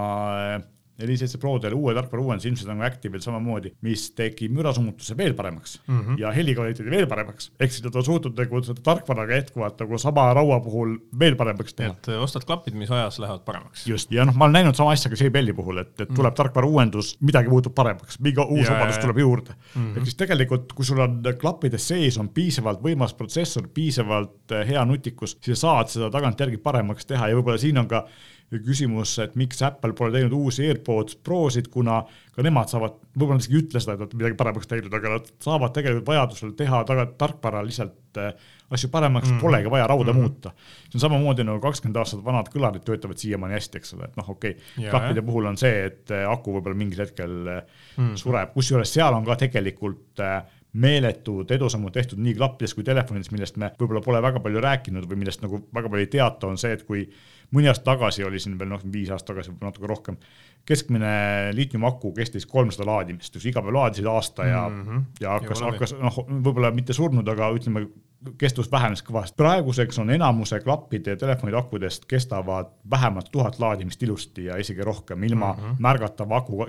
neli 1.02 1.18
seitse 1.20 1.40
Prodele 1.42 1.76
uue 1.76 1.94
tarkvara 1.96 2.24
uuenduse, 2.24 2.50
ilmselt 2.50 2.72
on 2.72 2.84
Active'il 2.86 3.24
samamoodi, 3.24 3.72
mis 3.86 4.08
tegi 4.16 4.48
mürasummutuse 4.54 5.18
veel 5.18 5.34
paremaks 5.36 5.80
mm 5.88 6.00
-hmm. 6.00 6.20
ja 6.22 6.32
helikvaliteedi 6.32 6.92
veel 6.92 7.08
paremaks. 7.08 7.52
ehk 7.60 7.72
siis 7.72 7.84
nad 7.84 7.96
on 7.96 8.06
suutnud 8.06 8.40
nagu 8.40 8.62
seda 8.64 8.82
tarkvaraga 8.84 9.36
jätkuvalt 9.36 9.80
nagu 9.80 9.98
sama 9.98 10.34
raua 10.34 10.60
puhul 10.60 10.98
veel 11.20 11.36
paremaks 11.36 11.74
teha. 11.74 11.90
et 11.90 12.08
äh, 12.08 12.22
ostad 12.24 12.46
klapid, 12.46 12.74
mis 12.74 12.92
ajas 12.92 13.20
lähevad 13.20 13.44
paremaks. 13.46 13.88
just, 13.88 14.12
ja 14.12 14.26
noh, 14.26 14.36
ma 14.36 14.46
olen 14.46 14.54
näinud 14.54 14.76
sama 14.76 14.92
asja 14.92 15.12
ka 15.12 15.16
JBL-i 15.24 15.54
puhul, 15.54 15.78
et, 15.78 16.00
et 16.00 16.08
tuleb 16.08 16.18
mm 16.18 16.26
-hmm. 16.26 16.36
tarkvara 16.36 16.68
uuendus, 16.68 17.18
midagi 17.20 17.50
muutub 17.50 17.76
paremaks, 17.76 18.20
mingi 18.20 18.40
uus 18.40 18.70
vabadus 18.70 18.98
tuleb 18.98 19.18
juurde 19.18 19.52
mm. 19.52 19.82
-hmm. 19.82 19.98
ehk 19.98 20.06
siis 20.06 20.16
tegelikult, 20.16 20.74
kui 20.74 20.86
sul 20.86 21.00
on 21.00 21.22
klappides 21.40 21.88
sees 21.88 22.18
on 22.18 22.30
piisavalt 22.30 22.82
võimas 22.82 23.14
protsessor, 23.14 23.68
piisavalt 23.74 24.52
äh, 24.52 24.68
hea 24.68 24.86
nutikus, 24.86 25.38
siis 25.42 25.60
sa 25.60 25.66
saad 25.66 25.92
seda 25.92 26.10
tagantjärgi 26.14 26.58
paremaks 26.58 27.06
teha 27.10 27.30
ja 27.30 27.38
võib-olla 27.38 27.62
siin 27.62 27.78
on 27.82 27.88
ka 27.90 28.06
küsimus, 28.54 29.16
et 29.24 29.34
miks 29.40 29.62
Apple 29.66 29.96
pole 29.98 30.14
teinud 30.14 30.34
uusi 30.38 30.68
AirPods 30.68 31.18
Prosid, 31.26 31.68
kuna 31.74 32.02
ka 32.36 32.44
nemad 32.46 32.70
saavad, 32.70 33.00
võib-olla 33.16 33.40
nad 33.40 33.46
isegi 33.46 33.58
ei 33.58 33.64
ütle 33.64 33.82
seda, 33.82 33.96
et 33.96 34.04
nad 34.06 34.14
midagi 34.20 34.38
paremaks 34.38 34.70
teinud, 34.70 34.94
aga 34.94 35.16
nad 35.16 35.32
saavad 35.44 35.74
tegelikult 35.76 36.12
vajadusel 36.12 36.54
teha 36.60 36.82
tarkvara 37.18 37.64
lihtsalt 37.66 38.20
äh, 38.22 38.36
asju 38.76 38.90
paremaks 38.94 39.30
mm, 39.30 39.36
-hmm. 39.36 39.42
polegi 39.42 39.72
vaja 39.72 39.88
rauda 39.88 40.14
mm 40.14 40.20
-hmm. 40.20 40.22
muuta. 40.22 40.52
see 40.90 40.98
on 40.98 41.00
samamoodi 41.00 41.44
nagu 41.44 41.60
kakskümmend 41.60 41.98
aastat 41.98 42.26
vanad 42.26 42.50
kõlarid 42.54 42.86
töötavad 42.86 43.18
siiamaani 43.18 43.54
hästi, 43.54 43.78
eks 43.78 43.94
ole, 43.94 44.06
et 44.06 44.18
noh, 44.18 44.30
okei 44.30 44.52
okay,, 44.52 44.90
klappide 44.90 45.22
puhul 45.22 45.46
on 45.46 45.58
see, 45.58 45.86
et 45.86 46.12
äh, 46.12 46.30
aku 46.32 46.54
võib-olla 46.58 46.78
mingil 46.78 47.00
hetkel 47.00 47.32
mm 47.32 47.62
-hmm. 47.98 48.16
sureb, 48.16 48.54
kusjuures 48.54 48.94
seal 48.94 49.14
on 49.14 49.26
ka 49.26 49.36
tegelikult 49.36 50.22
meeletud 50.76 51.52
edusammud 51.52 51.94
tehtud 51.96 52.20
nii 52.20 52.34
klappides 52.36 52.74
kui 52.76 52.84
telefonides, 52.84 53.32
millest 53.32 53.58
me 53.58 53.72
võib-olla 53.80 54.02
pole 54.04 54.22
väga 54.22 54.40
palju 54.44 54.62
rääkinud 54.62 55.08
või 55.08 55.22
millest 55.22 55.42
nagu 55.42 55.62
väga 55.74 55.90
palju 55.90 56.04
ei 56.04 56.12
teata, 56.12 56.48
on 56.48 56.58
see, 56.58 56.74
et 56.76 56.84
kui 56.84 57.06
mõni 57.56 57.72
aasta 57.72 57.88
tagasi 57.92 58.26
oli 58.28 58.42
siin 58.42 58.58
veel 58.60 58.72
noh, 58.74 58.84
viis 58.92 59.12
aastat 59.14 59.34
tagasi 59.34 59.54
natuke 59.62 59.90
rohkem, 59.90 60.18
keskmine 60.66 61.12
liitiumaku 61.56 62.12
kestis 62.18 62.48
kolmsada 62.50 62.88
laadimist, 62.90 63.38
iga 63.46 63.64
päev 63.64 63.78
laadisid 63.78 64.10
aasta 64.12 64.48
ja 64.50 64.66
mm, 64.70 64.82
-hmm. 64.86 65.06
ja 65.22 65.38
hakkas, 65.38 65.62
hakkas 65.66 65.96
noh, 66.00 66.20
võib-olla 66.30 66.72
mitte 66.76 66.94
surnud, 66.94 67.28
aga 67.36 67.52
ütleme, 67.56 67.88
kestvus 68.38 68.72
vähenes 68.72 69.04
kõvasti. 69.06 69.36
praeguseks 69.38 70.00
on 70.00 70.10
enamuse 70.10 70.60
klappide 70.60 71.16
ja 71.16 71.20
telefonide 71.20 71.58
akudest 71.58 72.06
kestavad 72.10 72.72
vähemalt 72.92 73.32
tuhat 73.32 73.60
laadimist 73.60 74.04
ilusti 74.04 74.46
ja 74.46 74.58
isegi 74.58 74.84
rohkem, 74.84 75.24
ilma 75.24 75.54
mm 75.54 75.64
-hmm. 75.64 75.76
märgatava 75.80 76.38
aku 76.38 76.68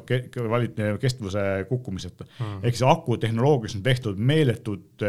kestvuse 1.01 1.67
kukkumiseta 1.69 2.25
mm. 2.25 2.47
-hmm. 2.47 2.67
ehk 2.67 2.77
siis 2.77 2.91
akutehnoloogias 2.91 3.77
on 3.77 3.83
tehtud 3.83 4.17
meeletud 4.17 5.05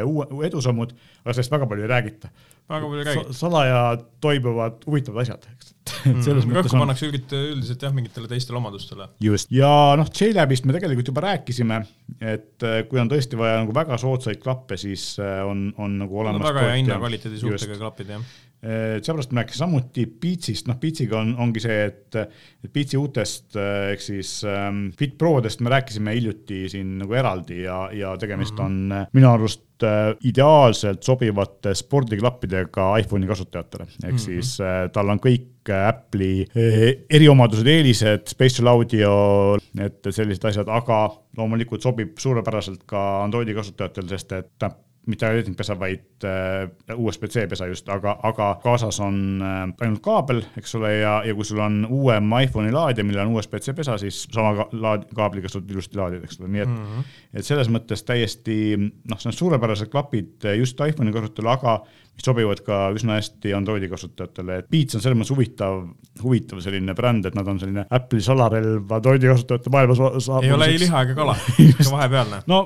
edusammud, 0.46 0.94
aga 1.26 1.34
sellest 1.34 1.52
väga 1.52 1.66
palju 1.66 1.84
ei 1.84 1.90
räägita. 1.90 2.30
väga 2.70 2.86
palju 2.88 3.00
ei 3.00 3.06
räägita. 3.06 3.34
salaja 3.34 3.98
toimuvad 4.20 4.74
huvitavad 4.88 5.22
asjad, 5.22 5.48
eks 5.54 5.78
et 6.12 6.24
selles 6.24 6.46
mm, 6.46 6.52
mõttes 6.52 6.72
rõhku 6.74 6.82
pannakse 6.82 7.08
üldiselt 7.08 7.82
jah, 7.82 7.94
mingitele 7.96 8.28
teistele 8.28 8.60
omadustele. 8.60 9.08
just, 9.24 9.52
ja 9.52 9.70
noh, 10.00 10.10
JLabist 10.20 10.68
me 10.68 10.76
tegelikult 10.76 11.12
juba 11.12 11.24
rääkisime, 11.28 11.82
et 12.22 12.68
kui 12.90 13.00
on 13.02 13.10
tõesti 13.12 13.40
vaja 13.40 13.62
nagu 13.62 13.74
väga 13.76 13.98
soodsaid 14.02 14.40
klappe, 14.44 14.78
siis 14.80 15.16
on, 15.20 15.70
on 15.78 15.98
nagu 16.04 16.20
olemas 16.24 16.46
väga 16.48 16.68
hea 16.68 16.78
hinna-kvaliteedi 16.82 17.42
suhtega 17.42 17.80
klapid, 17.82 18.14
jah 18.16 18.36
seepärast 18.62 19.32
me 19.32 19.44
rääkisime 19.44 19.60
samuti 19.60 20.06
Beatsist, 20.22 20.68
noh 20.68 20.80
Beatsiga 20.82 21.20
on, 21.22 21.36
ongi 21.44 21.62
see, 21.62 21.78
et, 21.92 22.16
et 22.18 22.72
Beatsi 22.74 22.98
uutest 22.98 23.58
ehk 23.58 24.02
siis 24.02 24.32
ähm, 24.50 24.88
Fit 24.98 25.14
Prodest 25.18 25.62
me 25.62 25.70
rääkisime 25.70 26.16
hiljuti 26.18 26.64
siin 26.72 26.98
nagu 27.04 27.14
eraldi 27.14 27.62
ja, 27.64 27.84
ja 27.94 28.16
tegemist 28.18 28.58
mm 28.58 28.66
-hmm. 28.66 29.02
on 29.04 29.08
minu 29.14 29.30
arust 29.30 29.86
äh, 29.86 30.16
ideaalselt 30.24 31.04
sobivate 31.04 31.76
spordiklappidega 31.76 32.98
iPhone'i 33.04 33.28
kasutajatele, 33.28 33.84
ehk 33.84 34.12
mm 34.12 34.18
-hmm. 34.18 34.26
siis 34.26 34.58
äh, 34.62 34.90
tal 34.92 35.10
on 35.10 35.20
kõik 35.20 35.54
Apple'i 35.88 36.48
äh, 36.58 37.06
eriomadused, 37.10 37.68
eelised, 37.68 38.28
spatial 38.28 38.68
audio, 38.68 39.58
et 39.80 40.02
sellised 40.10 40.46
asjad, 40.46 40.68
aga 40.68 41.12
loomulikult 41.38 41.82
sobib 41.82 42.18
suurepäraselt 42.18 42.84
ka 42.86 43.24
Androidi 43.24 43.54
kasutajatele, 43.54 44.10
sest 44.10 44.32
et 44.32 44.70
mitte 45.08 45.30
ledpesa, 45.32 45.76
vaid 45.80 46.26
äh, 46.28 46.96
USB-C 46.96 47.48
pesa 47.50 47.68
just, 47.70 47.88
aga, 47.90 48.18
aga 48.28 48.50
kaasas 48.64 49.00
on 49.04 49.20
äh, 49.44 49.60
ainult 49.86 50.02
kaabel, 50.06 50.42
eks 50.60 50.76
ole, 50.80 50.94
ja, 51.00 51.18
ja 51.26 51.36
kui 51.36 51.48
sul 51.48 51.62
on 51.64 51.82
uuem 51.90 52.34
iPhone'i 52.42 52.74
laadija, 52.76 53.06
millel 53.08 53.28
on 53.28 53.38
USB-C 53.38 53.76
pesa, 53.78 53.98
siis 54.02 54.26
sama 54.34 54.54
ka, 54.58 54.68
laad, 54.78 55.08
kaabliga 55.16 55.52
saad 55.52 55.70
ilusti 55.72 56.00
laadida, 56.00 56.28
eks 56.28 56.42
ole, 56.42 56.52
nii 56.56 56.66
et 56.66 56.74
mm, 56.74 56.90
-hmm. 56.90 57.14
et 57.40 57.48
selles 57.48 57.72
mõttes 57.74 58.04
täiesti 58.08 58.58
noh, 58.78 59.20
see 59.20 59.32
on 59.32 59.38
suurepärased 59.40 59.92
klapid 59.94 60.50
just 60.58 60.80
iPhone'i 60.84 61.16
kasutajale, 61.16 61.56
aga 61.56 61.78
mis 62.18 62.26
sobivad 62.26 62.64
ka 62.66 62.80
üsna 62.98 63.20
hästi 63.20 63.54
Androidi 63.54 63.90
kasutajatele, 63.92 64.58
et 64.62 64.70
Beats 64.74 64.98
on 64.98 65.04
selles 65.04 65.20
mõttes 65.20 65.34
huvitav, 65.36 65.84
huvitav 66.24 66.62
selline 66.66 66.96
bränd, 66.98 67.30
et 67.30 67.38
nad 67.38 67.48
on 67.48 67.62
selline 67.62 67.86
Apple'i 67.94 68.26
salarelv 68.26 68.92
Androidi 68.98 69.30
kasutajate 69.30 69.74
maailmas. 69.74 70.02
ei 70.42 70.52
ole 70.52 70.72
ei 70.74 70.80
liha 70.82 71.06
ega 71.06 71.16
kala, 71.16 71.38
ikka 71.70 71.92
vahepealne. 71.92 72.42
no 72.48 72.62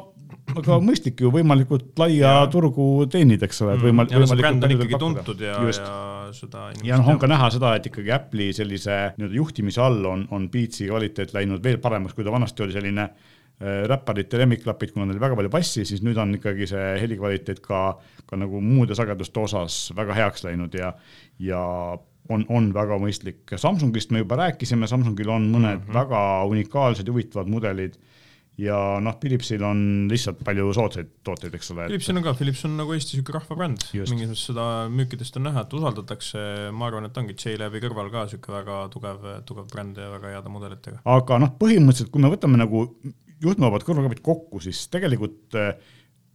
aga 0.60 0.78
mõistlik 0.84 1.22
ju 1.24 1.32
võimalikult 1.34 1.98
laia 2.02 2.22
ja. 2.22 2.46
turgu 2.52 3.08
teenida, 3.12 3.48
eks 3.48 3.62
ole, 3.66 3.76
et 3.78 3.84
võimal-. 3.86 4.12
ja 4.12 4.22
see 4.28 4.40
bränd 4.40 4.68
on 4.68 4.76
ikkagi 4.76 5.00
tuntud 5.02 5.44
ja, 5.46 5.58
ja 5.64 5.76
seda. 6.36 6.70
ja 6.86 7.00
noh, 7.00 7.14
on 7.14 7.22
ka 7.22 7.30
näha 7.32 7.52
seda, 7.54 7.76
et 7.78 7.88
ikkagi 7.92 8.14
Apple'i 8.16 8.52
sellise 8.56 8.98
nii-öelda 9.18 9.38
juhtimise 9.38 9.84
all 9.84 10.06
on, 10.10 10.26
on 10.36 10.50
Beatsi 10.52 10.90
kvaliteet 10.90 11.36
läinud 11.38 11.64
veel 11.64 11.80
paremaks, 11.84 12.18
kui 12.18 12.28
ta 12.28 12.34
vanasti 12.34 12.66
oli 12.66 12.76
selline 12.76 13.08
äh, 13.08 13.82
räpparite 13.92 14.40
lemmikklapid, 14.42 14.94
kuna 14.94 15.08
neil 15.08 15.18
oli 15.18 15.26
väga 15.26 15.40
palju 15.40 15.54
bassi, 15.54 15.86
siis 15.88 16.04
nüüd 16.06 16.20
on 16.22 16.36
ikkagi 16.38 16.70
see 16.70 16.88
helikvaliteet 17.04 17.62
ka, 17.66 17.82
ka 18.30 18.40
nagu 18.40 18.62
muude 18.64 18.98
sageduste 18.98 19.44
osas 19.44 19.82
väga 19.98 20.18
heaks 20.18 20.48
läinud 20.48 20.78
ja, 20.78 20.94
ja 21.42 21.66
on, 22.32 22.46
on 22.50 22.72
väga 22.76 22.98
mõistlik. 23.02 23.44
Samsungist 23.60 24.14
me 24.14 24.24
juba 24.24 24.40
rääkisime, 24.46 24.90
Samsungil 24.90 25.30
on 25.30 25.50
mõned 25.52 25.80
mm 25.80 25.86
-hmm. 25.88 25.94
väga 25.96 26.22
unikaalsed 26.52 27.08
ja 27.08 27.14
huvitavad 27.14 27.50
mudelid 27.52 27.98
ja 28.62 28.78
noh, 29.04 29.16
Philipsil 29.22 29.64
on 29.66 29.84
lihtsalt 30.12 30.42
palju 30.46 30.72
soodsaid 30.76 31.14
tooteid, 31.26 31.56
eks 31.58 31.72
ole. 31.74 31.88
Philipsil 31.90 32.20
on 32.20 32.26
ka, 32.26 32.36
Philips 32.38 32.64
on 32.68 32.76
nagu 32.80 32.96
Eesti 32.96 33.18
niisugune 33.18 33.40
rahvabränd, 33.40 33.88
mingis 33.94 34.32
mõttes 34.32 34.46
seda 34.52 34.68
müükidest 34.92 35.40
on 35.40 35.48
näha, 35.50 35.66
et 35.66 35.78
usaldatakse, 35.80 36.44
ma 36.76 36.90
arvan, 36.90 37.10
et 37.10 37.18
ongi 37.22 37.38
J-Labi 37.38 37.82
kõrval 37.84 38.12
ka 38.14 38.28
niisugune 38.28 38.58
väga 38.60 38.78
tugev, 38.94 39.26
tugev 39.50 39.72
bränd 39.72 40.02
ja 40.02 40.12
väga 40.14 40.36
heade 40.36 40.54
mudelitega. 40.54 41.02
aga 41.18 41.42
noh, 41.42 41.56
põhimõtteliselt 41.62 42.14
kui 42.14 42.24
me 42.24 42.32
võtame 42.34 42.62
nagu 42.62 42.86
juhtmevabad 43.42 43.86
kõrvaklapid 43.88 44.22
kokku, 44.26 44.62
siis 44.64 44.86
tegelikult 44.94 45.58
äh, 45.58 45.74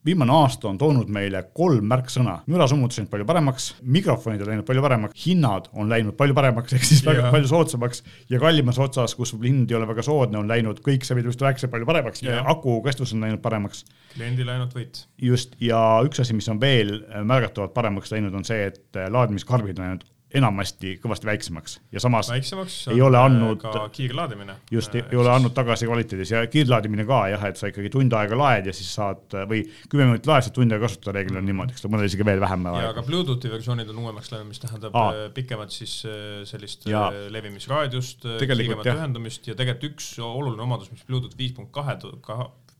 viimane 0.07 0.33
aasta 0.33 0.69
on 0.71 0.79
toonud 0.79 1.11
meile 1.12 1.42
kolm 1.57 1.87
märksõna. 1.90 2.38
mürasummutus 2.51 3.01
läinud 3.01 3.11
palju 3.12 3.27
paremaks, 3.29 3.66
mikrofonid 3.83 4.45
on 4.45 4.51
läinud 4.53 4.69
palju 4.69 4.85
paremaks, 4.85 5.27
hinnad 5.27 5.69
on 5.75 5.90
läinud 5.90 6.16
palju 6.19 6.37
paremaks, 6.37 6.77
ehk 6.77 6.87
siis 6.87 7.05
väga 7.07 7.25
yeah. 7.25 7.35
palju 7.35 7.51
soodsamaks 7.51 8.03
ja 8.31 8.40
kallimas 8.42 8.79
otsas, 8.83 9.16
kus 9.19 9.35
hind 9.42 9.71
ei 9.71 9.79
ole 9.79 9.88
väga 9.90 10.07
soodne, 10.07 10.40
on 10.40 10.51
läinud 10.51 10.83
kõik 10.87 11.07
see, 11.07 11.19
mida 11.19 11.33
just 11.33 11.42
rääkisin, 11.42 11.73
palju 11.73 11.88
paremaks 11.88 12.25
yeah. 12.25 12.40
ja 12.40 12.49
aku 12.55 12.79
kestvus 12.87 13.14
on 13.16 13.27
läinud 13.27 13.42
paremaks. 13.45 13.85
kliendile 14.14 14.57
ainult 14.57 14.77
võit. 14.77 15.05
just, 15.23 15.59
ja 15.61 15.81
üks 16.07 16.23
asi, 16.23 16.37
mis 16.37 16.49
on 16.53 16.61
veel 16.62 17.01
märgatavalt 17.25 17.75
paremaks 17.75 18.14
läinud, 18.14 18.35
on 18.35 18.47
see, 18.47 18.71
et 18.71 19.03
laadimiskarbid 19.11 19.79
on 19.79 19.88
läinud 19.88 20.07
enamasti 20.35 20.97
kõvasti 20.99 21.29
väiksemaks 21.29 21.77
ja 21.95 22.01
samas 22.03 22.29
väiksemaks 22.33 22.77
ei 22.91 22.99
ole 23.05 23.19
andnud 23.21 23.61
ka 23.62 23.85
kiirlaadimine. 23.95 24.57
just, 24.75 24.95
ei 24.99 25.19
ole 25.19 25.31
andnud 25.31 25.55
tagasi 25.55 25.87
kvaliteedis 25.87 26.33
ja 26.35 26.41
kiirlaadimine 26.51 27.05
ka 27.07 27.21
jah, 27.31 27.45
et 27.47 27.61
sa 27.61 27.71
ikkagi 27.71 27.93
tund 27.95 28.17
aega 28.19 28.39
laed 28.39 28.67
ja 28.67 28.75
siis 28.75 28.91
saad 28.99 29.37
või 29.47 29.62
kümme 29.89 30.09
minutit 30.09 30.27
laed, 30.27 30.49
saad 30.49 30.57
tund 30.59 30.75
aega 30.75 30.89
kasutada, 30.89 31.15
reeglina 31.19 31.39
on 31.43 31.47
niimoodi, 31.47 31.77
eks 31.77 31.87
ole, 31.87 31.95
mõnel 31.95 32.11
isegi 32.11 32.27
veel 32.27 32.43
vähem. 32.43 32.67
ja 32.83 32.91
ka 32.97 33.07
Bluetoothi 33.07 33.53
versioonid 33.53 33.93
on 33.95 34.03
uuemaks 34.03 34.33
läinud, 34.35 34.51
mis 34.51 34.62
tähendab 34.62 34.99
Aa. 34.99 35.12
Äh, 35.15 35.31
pikemat 35.37 35.75
siis 35.75 36.01
äh, 36.11 36.43
sellist 36.49 36.89
ja. 36.91 37.07
Äh, 37.12 37.31
levimisraadiust, 37.37 38.27
kiiremat 38.43 38.91
ühendamist 38.97 39.47
ja 39.47 39.55
tegelikult 39.55 39.93
üks 39.93 40.11
oluline 40.23 40.67
omadus, 40.67 40.91
mis 40.91 41.07
Bluetooth 41.07 41.39
viis 41.39 41.55
punkt 41.55 41.71
kahe, 41.77 41.95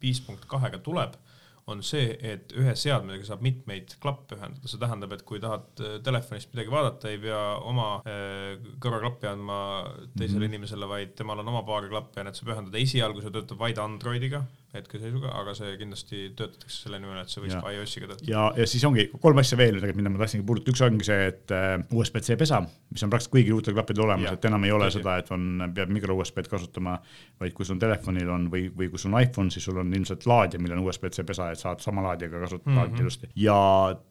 viis 0.03 0.19
punkt 0.27 0.51
kahega 0.51 0.83
tuleb 0.83 1.15
on 1.66 1.83
see, 1.83 2.12
et 2.22 2.52
ühe 2.55 2.72
seadmega 2.79 3.26
saab 3.26 3.40
mitmeid 3.42 3.96
klappe 4.02 4.37
ühendada, 4.37 4.70
see 4.70 4.79
tähendab, 4.79 5.16
et 5.16 5.24
kui 5.26 5.40
tahad 5.42 5.83
äh, 5.83 5.96
telefonist 6.07 6.52
midagi 6.52 6.70
vaadata, 6.70 7.11
ei 7.11 7.18
pea 7.24 7.40
oma 7.66 7.88
äh, 8.07 8.68
kõrvaklappi 8.83 9.31
andma 9.33 9.59
teisele 10.14 10.38
mm 10.38 10.44
-hmm. 10.44 10.52
inimesele, 10.52 10.90
vaid 10.92 11.16
temal 11.18 11.42
on 11.42 11.50
oma 11.55 11.64
paar 11.66 11.88
klappe 11.90 12.20
ja 12.20 12.29
need 12.29 12.38
saab 12.38 12.55
ühendada, 12.55 12.79
esialgu 12.79 13.24
see 13.24 13.35
töötab 13.35 13.59
vaid 13.64 13.83
Androidiga 13.83 14.44
hetkeseisuga, 14.77 15.33
aga 15.41 15.55
see 15.57 15.75
kindlasti 15.81 16.23
töötatakse 16.39 16.85
selle 16.85 17.01
nimel, 17.03 17.21
et 17.23 17.33
see 17.33 17.43
võiks 17.45 17.57
ka 17.59 17.73
iOS-iga 17.75 18.11
töötada. 18.11 18.31
ja, 18.31 18.47
ja 18.57 18.67
siis 18.71 18.85
ongi 18.89 19.09
kolm 19.23 19.41
asja 19.43 19.59
veel 19.59 19.79
tegelikult, 19.79 20.01
mida 20.01 20.12
ma 20.12 20.23
tahtsingi 20.23 20.47
puudutada, 20.47 20.75
üks 20.75 20.85
ongi 20.87 21.09
see, 21.09 21.29
et 21.33 21.55
äh, 21.55 21.75
USB-C 21.97 22.39
pesa, 22.41 22.61
mis 22.93 23.05
on 23.05 23.12
praktiliselt 23.12 23.35
kõigil 23.37 23.57
uutel 23.57 23.77
klappidel 23.77 24.07
olemas, 24.07 24.37
et 24.37 24.49
enam 24.51 24.67
ei 24.67 24.75
ole 24.75 24.89
Tõsi. 24.91 25.01
seda, 25.01 25.17
et 25.23 25.31
on, 25.35 25.47
peab 25.77 25.93
micro 25.93 26.17
USB-d 26.17 26.51
kasutama, 26.53 26.97
vaid 27.41 27.55
kui 27.57 27.69
sul 27.69 27.81
telefonil 27.83 28.31
on 28.33 28.49
või, 28.53 28.67
või 28.77 28.91
kui 28.93 29.01
sul 29.01 29.12
on 29.12 29.21
iPhone, 29.21 29.53
siis 29.55 29.67
sul 29.69 29.81
on 29.83 29.93
ilmselt 29.97 30.27
laadija, 30.29 30.62
millel 30.62 30.81
on 30.81 30.87
USB-C 30.91 31.27
pesa, 31.27 31.51
et 31.53 31.62
saad 31.62 31.83
sama 31.85 32.05
laadijaga 32.07 32.43
kasutada 32.45 32.77
mm 32.77 32.83
-hmm. 32.83 33.01
ilusti. 33.01 33.31
ja 33.37 33.59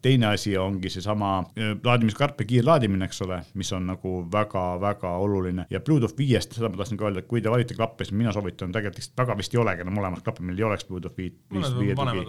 teine 0.02 0.28
asi 0.34 0.58
ongi 0.58 0.90
seesama 0.90 1.38
äh, 1.40 1.76
laadimiskarp 1.84 2.40
ja 2.42 2.46
kiirlaadimine, 2.46 3.06
eks 3.06 3.22
ole, 3.22 3.42
mis 3.54 3.72
on 3.74 3.88
nagu 3.88 4.16
väga-väga 4.32 5.16
oluline 5.18 5.66
ja 5.70 5.80
Bluetooth 5.80 6.18
viiest, 6.18 6.54
seda 6.54 6.70
ma 6.70 6.78
tahtsin 6.78 6.98
ka 6.98 7.06
öelda, 7.06 7.20
et 7.20 7.28
kui 7.28 7.42
te 7.42 7.52
valite 7.52 7.76
klappe, 7.76 8.06
siis 8.06 8.18
mina 8.18 8.32
soovitan 8.32 8.72
tegelikult 8.72 9.18
väga 9.18 9.38
vist 9.38 9.56
ei 9.56 9.62
olegi 9.62 9.86
enam 9.86 9.98
olemas 9.98 10.24
klappe, 10.24 10.44
millel 10.56 10.64
ei 10.64 10.70
oleks 10.70 10.86
Bluetooth 10.88 11.18
viit, 11.18 11.36
viis, 11.52 11.68
viie 11.78 11.96
tugi. 11.96 12.24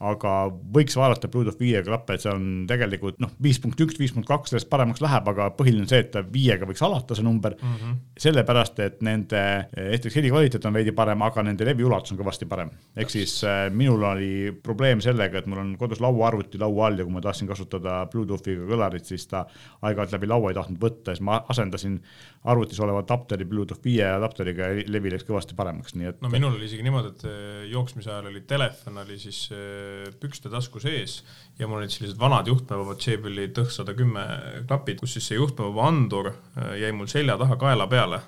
aga 0.00 0.32
võiks 0.74 0.96
vaadata 0.96 1.28
Bluetooth 1.28 1.58
viie 1.60 1.82
klappe, 1.84 2.14
et 2.14 2.24
see 2.24 2.32
on 2.32 2.64
tegelikult 2.70 3.20
noh, 3.22 3.32
viis 3.42 3.58
punkt 3.62 3.80
üks, 3.80 3.98
viis 3.98 4.14
punkt 4.14 4.28
kaks 4.28 4.52
sellest 4.52 4.70
paremaks 4.70 5.02
läheb, 5.04 5.28
aga 5.34 5.50
põhiline 5.58 5.84
on 5.84 5.90
see, 5.90 6.02
et 6.04 6.16
viiega 6.32 6.68
võiks 6.68 6.82
alata 6.84 7.16
see 7.16 7.26
number 7.26 7.56
mm. 7.56 7.74
-hmm. 7.74 7.96
sellepärast, 8.26 8.80
et 8.84 9.02
nende, 9.06 9.42
esiteks 9.76 10.18
helikvaliteet 10.20 10.68
on 10.68 10.76
veidi 10.76 10.94
parem, 10.96 11.22
aga 11.26 11.46
nende 11.46 11.68
leviulatus 11.68 12.14
on 12.14 12.20
kõvasti 12.20 12.48
parem. 12.48 12.70
ehk 12.96 13.10
siis 13.10 13.36
äh, 13.44 13.66
minul 13.70 14.02
oli 14.02 14.52
probleem 14.62 15.00
sellega, 15.04 15.38
et 15.38 15.46
mul 15.46 15.62
on 15.62 15.74
kodus 15.78 16.00
lauaarvuti 16.00 16.58
laua 16.58 16.86
all 16.88 16.98
ja 16.98 17.04
kui 17.04 17.14
ma 17.14 17.24
tahtsin 17.24 17.48
kasutada 17.48 18.04
Bluetoothiga 18.12 18.68
kõlarit, 18.68 19.04
siis 19.04 19.26
ta 19.26 19.46
aeg-ajalt 19.82 20.18
läbi 20.18 20.30
laua 20.30 20.50
ei 20.50 20.60
tahtnud 20.60 20.80
võtta, 20.80 21.14
siis 21.14 21.24
ma 21.24 21.42
asendasin 21.48 22.00
arvutis 22.44 22.80
oleva 22.84 23.00
adapteri 23.00 23.46
Bluetooth 23.48 23.80
viie 23.84 24.04
adapteriga 24.04 24.68
levi 24.92 25.12
läks 25.14 25.24
kõvasti 25.28 25.56
paremaks, 25.56 25.94
nii 25.96 26.10
et. 26.10 26.18
no 26.24 26.30
minul 26.32 26.56
oli 26.58 26.68
isegi 26.68 26.84
niimoodi, 26.84 27.12
et 27.14 27.24
äh, 27.28 27.62
jooksmise 27.72 28.12
ajal 28.12 28.28
oli 28.30 28.42
telefon 28.48 29.00
oli 29.04 29.18
siis 29.20 29.46
äh, 29.54 30.10
pükste 30.20 30.52
tasku 30.52 30.82
sees 30.82 31.20
ja 31.58 31.68
mul 31.68 31.80
olid 31.80 31.94
sellised 31.94 32.20
vanad 32.20 32.48
juhtmevabad 32.50 33.00
Jaybeli 33.00 33.48
Tõh 33.54 33.70
sada 33.72 33.94
kümme 33.96 34.24
klapid, 34.68 35.00
kus 35.00 35.16
siis 35.16 35.30
see 35.30 35.40
juhtmevaba 35.40 35.88
andur 35.88 36.32
äh, 36.34 36.74
jäi 36.82 36.92
mul 36.96 37.08
selja 37.10 37.38
taha 37.40 37.56
kaela 37.60 37.88
peale 37.88 38.20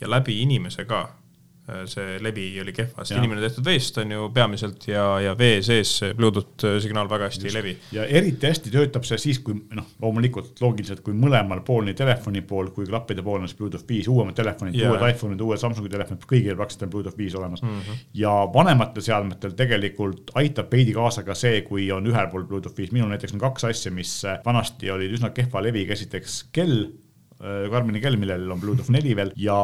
ja 0.00 0.10
läbi 0.10 0.42
inimese 0.42 0.84
ka 0.88 1.06
see 1.90 2.16
levi 2.24 2.46
oli 2.62 2.72
kehva, 2.72 3.04
sest 3.04 3.18
inimene 3.18 3.42
tehtud 3.44 3.66
veest 3.66 3.98
on 4.00 4.12
ju 4.14 4.28
peamiselt 4.34 4.86
ja, 4.88 5.04
ja 5.20 5.34
vee 5.38 5.58
sees 5.64 5.90
see 6.00 6.14
Bluetooth 6.16 6.66
äh, 6.66 6.76
signaal 6.82 7.10
väga 7.10 7.28
hästi 7.28 7.44
Just. 7.46 7.50
ei 7.50 7.56
levi. 7.58 7.74
ja 7.92 8.06
eriti 8.20 8.48
hästi 8.48 8.72
töötab 8.72 9.06
see 9.08 9.18
siis, 9.20 9.40
kui 9.44 9.56
noh, 9.76 9.88
loomulikult 10.02 10.62
loogiliselt, 10.64 11.02
kui 11.06 11.16
mõlemal 11.16 11.60
pool, 11.66 11.84
nii 11.88 11.96
telefoni 11.98 12.42
pool 12.48 12.70
kui 12.76 12.88
klappide 12.88 13.24
pool 13.26 13.42
on 13.42 13.50
siis 13.50 13.58
Bluetooth 13.58 13.88
viis, 13.88 14.08
uuemad 14.08 14.36
telefonid, 14.38 14.78
uued 14.80 15.04
iPhone'id, 15.10 15.42
uued 15.44 15.60
Samsungi 15.60 15.92
telefonid, 15.92 16.24
kõigil 16.30 16.56
praktiliselt 16.56 16.86
on 16.88 16.94
Bluetooth 16.94 17.18
viis 17.18 17.36
olemas 17.38 17.64
mm. 17.64 17.74
-hmm. 17.80 18.06
ja 18.22 18.36
vanematel 18.54 19.04
seadmetel 19.04 19.56
tegelikult 19.58 20.32
aitab 20.40 20.72
veidi 20.72 20.96
kaasa 20.96 21.26
ka 21.26 21.36
see, 21.36 21.60
kui 21.68 21.90
on 21.92 22.06
ühel 22.06 22.30
pool 22.32 22.46
Bluetooth 22.48 22.76
viis, 22.78 22.94
minul 22.96 23.12
näiteks 23.12 23.36
on 23.36 23.44
kaks 23.44 23.68
asja, 23.72 23.92
mis 23.92 24.22
vanasti 24.44 24.90
olid 24.90 25.12
üsna 25.18 25.30
kehva 25.36 25.62
leviga, 25.62 25.92
esiteks 25.92 26.44
kell 26.52 26.88
Äh, 26.88 27.07
Karmini 27.38 28.00
kell, 28.02 28.18
millel 28.18 28.48
on 28.50 28.58
Bluetooth 28.58 28.90
neli 28.90 29.12
veel. 29.14 29.32
Ja 29.38 29.56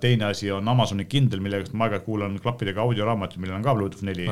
teine 0.00 0.26
asi 0.28 0.50
on 0.52 0.68
Amazoni 0.68 1.06
Kindle, 1.08 1.40
millega 1.40 1.72
ma 1.72 1.86
aeg-ajalt 1.86 2.04
kuulan 2.08 2.34
klappidega 2.42 2.84
audioraamatuid, 2.84 3.40
millel 3.40 3.56
on 3.56 3.64
ka 3.64 3.76
Bluetooth 3.78 4.04
neli, 4.04 4.26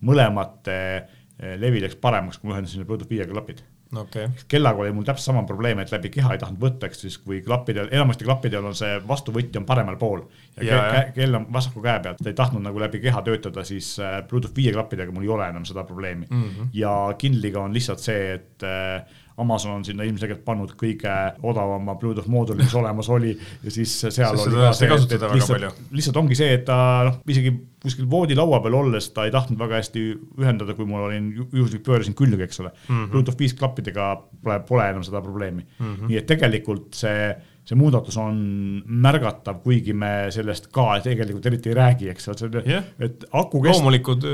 mõlemad 0.00 0.70
äh, 0.72 1.18
levi 1.60 1.84
läks 1.84 1.98
paremaks, 2.00 2.40
kui 2.40 2.48
ma 2.48 2.56
ühendasin 2.56 2.88
Bluetooth 2.88 3.12
viiega 3.12 3.34
klapid 3.34 3.60
okay.. 3.96 4.28
kellaga 4.48 4.82
oli 4.82 4.92
mul 4.92 5.04
täpselt 5.06 5.30
sama 5.30 5.42
probleem, 5.48 5.78
et 5.82 5.92
läbi 5.92 6.10
keha 6.12 6.34
ei 6.34 6.40
tahtnud 6.42 6.60
võtta, 6.62 6.88
eks 6.88 7.04
siis 7.04 7.18
kui 7.22 7.40
klappidel, 7.44 7.88
enamasti 7.92 8.26
klappidel 8.28 8.66
on 8.68 8.76
see 8.76 8.98
vastuvõtja 9.08 9.62
on 9.62 9.68
paremal 9.68 9.98
pool 10.00 10.24
ja, 10.62 10.80
ja, 10.94 11.04
kell 11.14 11.38
on 11.38 11.46
vasaku 11.52 11.82
käe 11.84 12.00
peal, 12.04 12.18
ta 12.18 12.30
ei 12.30 12.36
tahtnud 12.38 12.64
nagu 12.64 12.80
läbi 12.80 13.00
keha 13.04 13.22
töötada, 13.26 13.64
siis 13.68 13.94
äh, 14.02 14.20
Bluetooth 14.28 14.56
viie 14.56 14.74
klappidega 14.74 15.14
mul 15.14 15.26
ei 15.26 15.32
ole 15.36 15.48
enam 15.52 15.64
seda 15.68 15.84
probleemi 15.88 16.26
mm. 16.30 16.44
-hmm. 16.44 16.68
ja 16.72 17.14
Kindliga 17.18 17.60
on 17.60 17.74
lihtsalt 17.74 18.04
see, 18.04 18.34
et 18.34 18.66
äh, 18.66 19.02
Amazon 19.38 19.72
on 19.72 19.84
sinna 19.86 20.02
ilmselgelt 20.02 20.40
pannud 20.44 20.72
kõige 20.78 21.12
odavama 21.46 21.94
Bluetooth 22.00 22.28
mooduli, 22.30 22.64
mis 22.64 22.74
olemas 22.74 23.08
oli 23.14 23.36
ja 23.36 23.70
siis 23.70 23.92
seal 24.00 24.34
Sest 24.34 24.48
oli 24.48 24.58
ka 24.58 24.72
see, 24.74 24.88
et, 24.94 25.12
et 25.14 25.26
lihtsalt, 25.36 25.82
lihtsalt 25.94 26.18
ongi 26.22 26.38
see, 26.38 26.56
et 26.58 26.64
ta 26.66 26.78
noh, 27.06 27.20
isegi 27.30 27.52
kuskil 27.82 28.08
voodilaua 28.10 28.58
peal 28.64 28.74
olles 28.80 29.10
ta 29.14 29.28
ei 29.28 29.34
tahtnud 29.34 29.60
väga 29.60 29.78
hästi 29.78 30.02
ühendada, 30.40 30.74
kui 30.74 30.88
mul 30.90 31.06
olin, 31.06 31.30
juhuslikult 31.36 31.86
pöörasin 31.86 32.18
külge, 32.18 32.42
eks 32.48 32.64
ole 32.64 32.72
mm 32.72 32.88
-hmm.. 32.88 33.12
Bluetooth 33.12 33.38
viis 33.38 33.54
klappidega 33.54 34.08
pole, 34.42 34.58
pole 34.66 34.88
enam 34.90 35.06
seda 35.06 35.22
probleemi 35.22 35.62
mm. 35.62 35.94
-hmm. 35.94 36.10
nii 36.10 36.18
et 36.18 36.26
tegelikult 36.26 36.98
see 36.98 37.30
see 37.68 37.76
muudatus 37.76 38.16
on 38.16 38.38
märgatav, 38.86 39.60
kuigi 39.64 39.92
me 39.92 40.30
sellest 40.32 40.70
ka 40.72 40.86
tegelikult 41.04 41.46
eriti 41.50 41.72
ei 41.72 41.76
räägi, 41.76 42.08
eks 42.14 42.30
ole 42.32 42.62
yeah., 42.64 42.86
et 42.98 43.26
aku 43.28 43.60
kestvus. 43.60 43.76
loomulikud. 43.76 44.26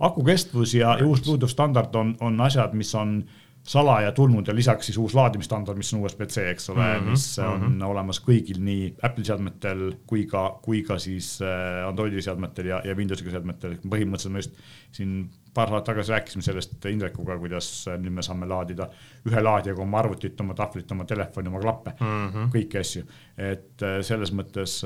aku 0.00 0.24
kestvus 0.26 0.74
ja, 0.76 0.98
ja 1.00 1.06
uus 1.06 1.24
Bluetooth 1.24 1.52
standard 1.52 1.94
on, 1.96 2.14
on 2.20 2.40
asjad, 2.44 2.76
mis 2.76 2.92
on 2.94 3.18
salaja 3.66 4.12
tulnud 4.14 4.46
ja 4.46 4.54
lisaks 4.54 4.86
siis 4.86 4.98
uus 4.98 5.14
laadimisstandard, 5.14 5.78
mis 5.78 5.88
on 5.94 6.04
USB-C, 6.04 6.44
eks 6.52 6.70
ole 6.70 6.84
mm, 6.84 7.00
-hmm, 7.00 7.10
mis 7.10 7.38
on 7.38 7.60
mm 7.60 7.66
-hmm. 7.66 7.86
olemas 7.86 8.20
kõigil 8.28 8.60
nii 8.62 8.94
Apple'i 9.02 9.24
seadmetel 9.26 9.82
kui 10.06 10.26
ka, 10.26 10.58
kui 10.62 10.82
ka 10.82 10.98
siis 10.98 11.38
äh, 11.42 11.88
Androidi 11.88 12.22
seadmetel 12.22 12.66
ja, 12.66 12.80
ja 12.84 12.94
Windowsiga 12.94 13.30
seadmetel. 13.30 13.78
põhimõtteliselt 13.88 14.32
me 14.32 14.38
just 14.38 14.54
siin 14.92 15.30
paar 15.56 15.72
saadet 15.72 15.88
tagasi 15.90 16.14
rääkisime 16.14 16.44
sellest 16.44 16.88
Indrekuga, 16.90 17.38
kuidas 17.40 17.68
äh, 17.90 17.98
nüüd 18.00 18.16
me 18.18 18.24
saame 18.24 18.48
laadida 18.50 18.88
ühe 19.28 19.42
laadijaga 19.42 19.82
oma 19.84 20.00
arvutit, 20.02 20.40
oma 20.44 20.56
tahvlit, 20.58 20.92
oma 20.92 21.06
telefoni, 21.08 21.52
oma 21.52 21.62
klappe 21.62 21.94
mm, 21.96 22.26
-hmm. 22.26 22.50
kõiki 22.54 22.80
asju. 22.82 23.06
et 23.36 23.86
äh, 23.86 24.00
selles 24.06 24.32
mõttes 24.32 24.80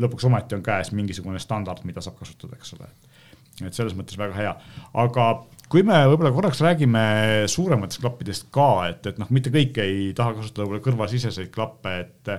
lõpuks 0.00 0.28
ometi 0.30 0.58
on 0.58 0.62
käes 0.62 0.92
mingisugune 0.92 1.42
standard, 1.42 1.84
mida 1.84 2.04
saab 2.04 2.18
kasutada, 2.20 2.56
eks 2.58 2.76
ole. 2.78 2.90
et 3.62 3.74
selles 3.74 3.94
mõttes 3.94 4.18
väga 4.18 4.34
hea, 4.38 4.54
aga 5.04 5.28
kui 5.70 5.82
me 5.86 5.96
võib-olla 6.10 6.32
korraks 6.34 6.60
räägime 6.62 7.04
suurematest 7.50 8.00
klappidest 8.02 8.50
ka, 8.54 8.68
et, 8.90 9.06
et 9.06 9.18
noh, 9.18 9.30
mitte 9.30 9.50
kõik 9.54 9.78
ei 9.82 10.12
taha 10.16 10.36
kasutada 10.38 10.66
võib-olla 10.66 10.84
kõrvasiseseid 10.88 11.50
klappe, 11.54 11.98
et 12.04 12.32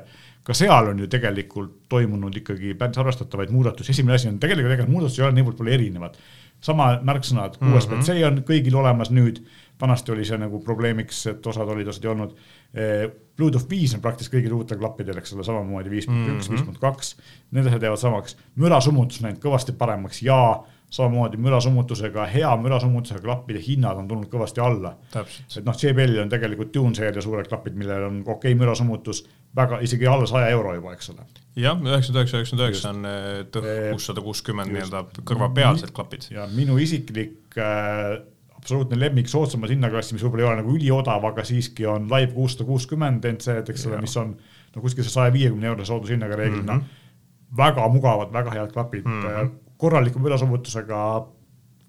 ka 0.46 0.54
seal 0.54 0.92
on 0.92 1.02
ju 1.02 1.08
tegelikult 1.10 1.86
toimunud 1.90 2.36
ikkagi 2.42 2.76
päris 2.78 3.00
arvestatavaid 3.02 3.54
muudatusi, 3.54 3.96
esimene 3.96 4.20
asi 4.20 4.30
on 4.30 4.38
tegelikult, 4.42 4.70
tegelikult 4.76 4.94
muudatused 4.94 5.22
ei 5.22 5.28
ole 5.28 5.38
niivõrd 5.40 5.58
palju 5.60 5.74
erinevad. 5.74 6.20
Sama 6.64 7.00
märksõnad 7.04 7.60
mm, 7.60 7.74
-hmm. 7.74 8.26
On 8.28 8.42
kõigil 8.48 8.76
olemas 8.76 9.12
nüüd, 9.12 9.42
vanasti 9.82 10.12
oli 10.12 10.26
see 10.26 10.38
nagu 10.38 10.60
probleemiks, 10.64 11.26
et 11.28 11.48
osad 11.48 11.70
olid, 11.70 11.88
osad 11.88 12.06
ei 12.06 12.12
olnud. 12.12 12.36
Eh, 12.74 13.10
Bluetooth 13.38 13.70
viis 13.70 13.94
on 13.96 14.02
praktiliselt 14.02 14.38
kõigil 14.38 14.54
uutel 14.56 14.78
klappidel, 14.78 15.18
eks 15.18 15.34
ole, 15.34 15.44
samamoodi 15.44 15.90
viis 15.90 16.06
punkt 16.08 16.32
üks, 16.32 16.50
viis 16.50 16.64
punkt 16.64 16.80
kaks, 16.80 17.16
need 17.52 17.68
asjad 17.68 17.84
jäävad 17.84 18.00
samaks. 18.00 18.38
mürasummutus 18.56 19.22
läinud 19.22 19.42
kõvasti 19.44 19.76
paremaks 19.78 20.22
ja 20.24 20.64
samamoodi 20.94 21.38
mürasummutusega, 21.42 22.26
hea 22.30 22.52
mürasummutusega 22.62 23.24
klappide 23.24 23.62
hinnad 23.64 23.98
on 24.00 24.08
tulnud 24.10 24.30
kõvasti 24.32 24.62
alla. 24.64 24.96
et 25.16 25.66
noh, 25.66 25.76
JBL-il 25.76 26.22
on 26.24 26.30
tegelikult 26.32 26.74
Dune 26.74 26.96
seeria 26.96 27.24
suured 27.24 27.50
klapid, 27.50 27.76
millel 27.80 28.08
on 28.10 28.22
okei 28.22 28.54
okay, 28.54 28.60
mürasummutus, 28.60 29.26
väga 29.56 29.82
isegi 29.86 30.08
alla 30.08 30.28
saja 30.30 30.52
euro 30.54 30.76
juba, 30.76 30.94
eks 30.96 31.12
ole. 31.14 31.26
jah, 31.56 31.82
üheksakümmend 31.82 32.22
üheksa, 32.22 32.38
üheksakümmend 32.38 32.68
üheksa 32.68 32.94
on 32.94 33.10
eh, 33.10 33.42
tõh 33.52 33.68
kuussada 33.96 34.24
kuuskümmend 34.26 34.76
nii-öelda 34.76 35.04
kõrvapealsed 35.32 35.92
klapid. 35.96 36.30
ja 36.36 36.48
minu 36.54 36.78
isiklik 36.82 37.58
äh, 37.58 38.22
absoluutne 38.56 39.00
lemmik 39.00 39.30
soodsama 39.32 39.70
hinnaklassi, 39.72 40.16
mis 40.16 40.24
võib-olla 40.26 40.46
ei 40.46 40.50
ole 40.52 40.62
nagu 40.62 40.78
üliodav, 40.78 41.28
aga 41.32 41.44
siiski 41.46 41.90
on 41.90 42.08
Live 42.12 42.34
kuussada 42.38 42.70
kuuskümmend 42.70 43.28
NC-d, 43.36 43.74
eks 43.74 43.90
ole, 43.90 44.00
mis 44.06 44.16
on 44.22 44.38
no 44.76 44.86
kuskil 44.86 45.06
see 45.06 45.14
saja 45.14 45.34
viiekümne 45.34 45.70
eurose 45.74 45.92
soodushinnaga 45.92 46.40
reeglina 46.40 46.80
mm. 46.80 46.82
-hmm. 46.82 47.54
väga 47.58 47.88
mugavad, 47.92 48.34
väga 48.34 48.58
head 48.58 48.74
klapid 48.74 49.06
mm. 49.06 49.22
-hmm 49.22 49.54
korraliku 49.82 50.22
mülasummutusega 50.24 51.00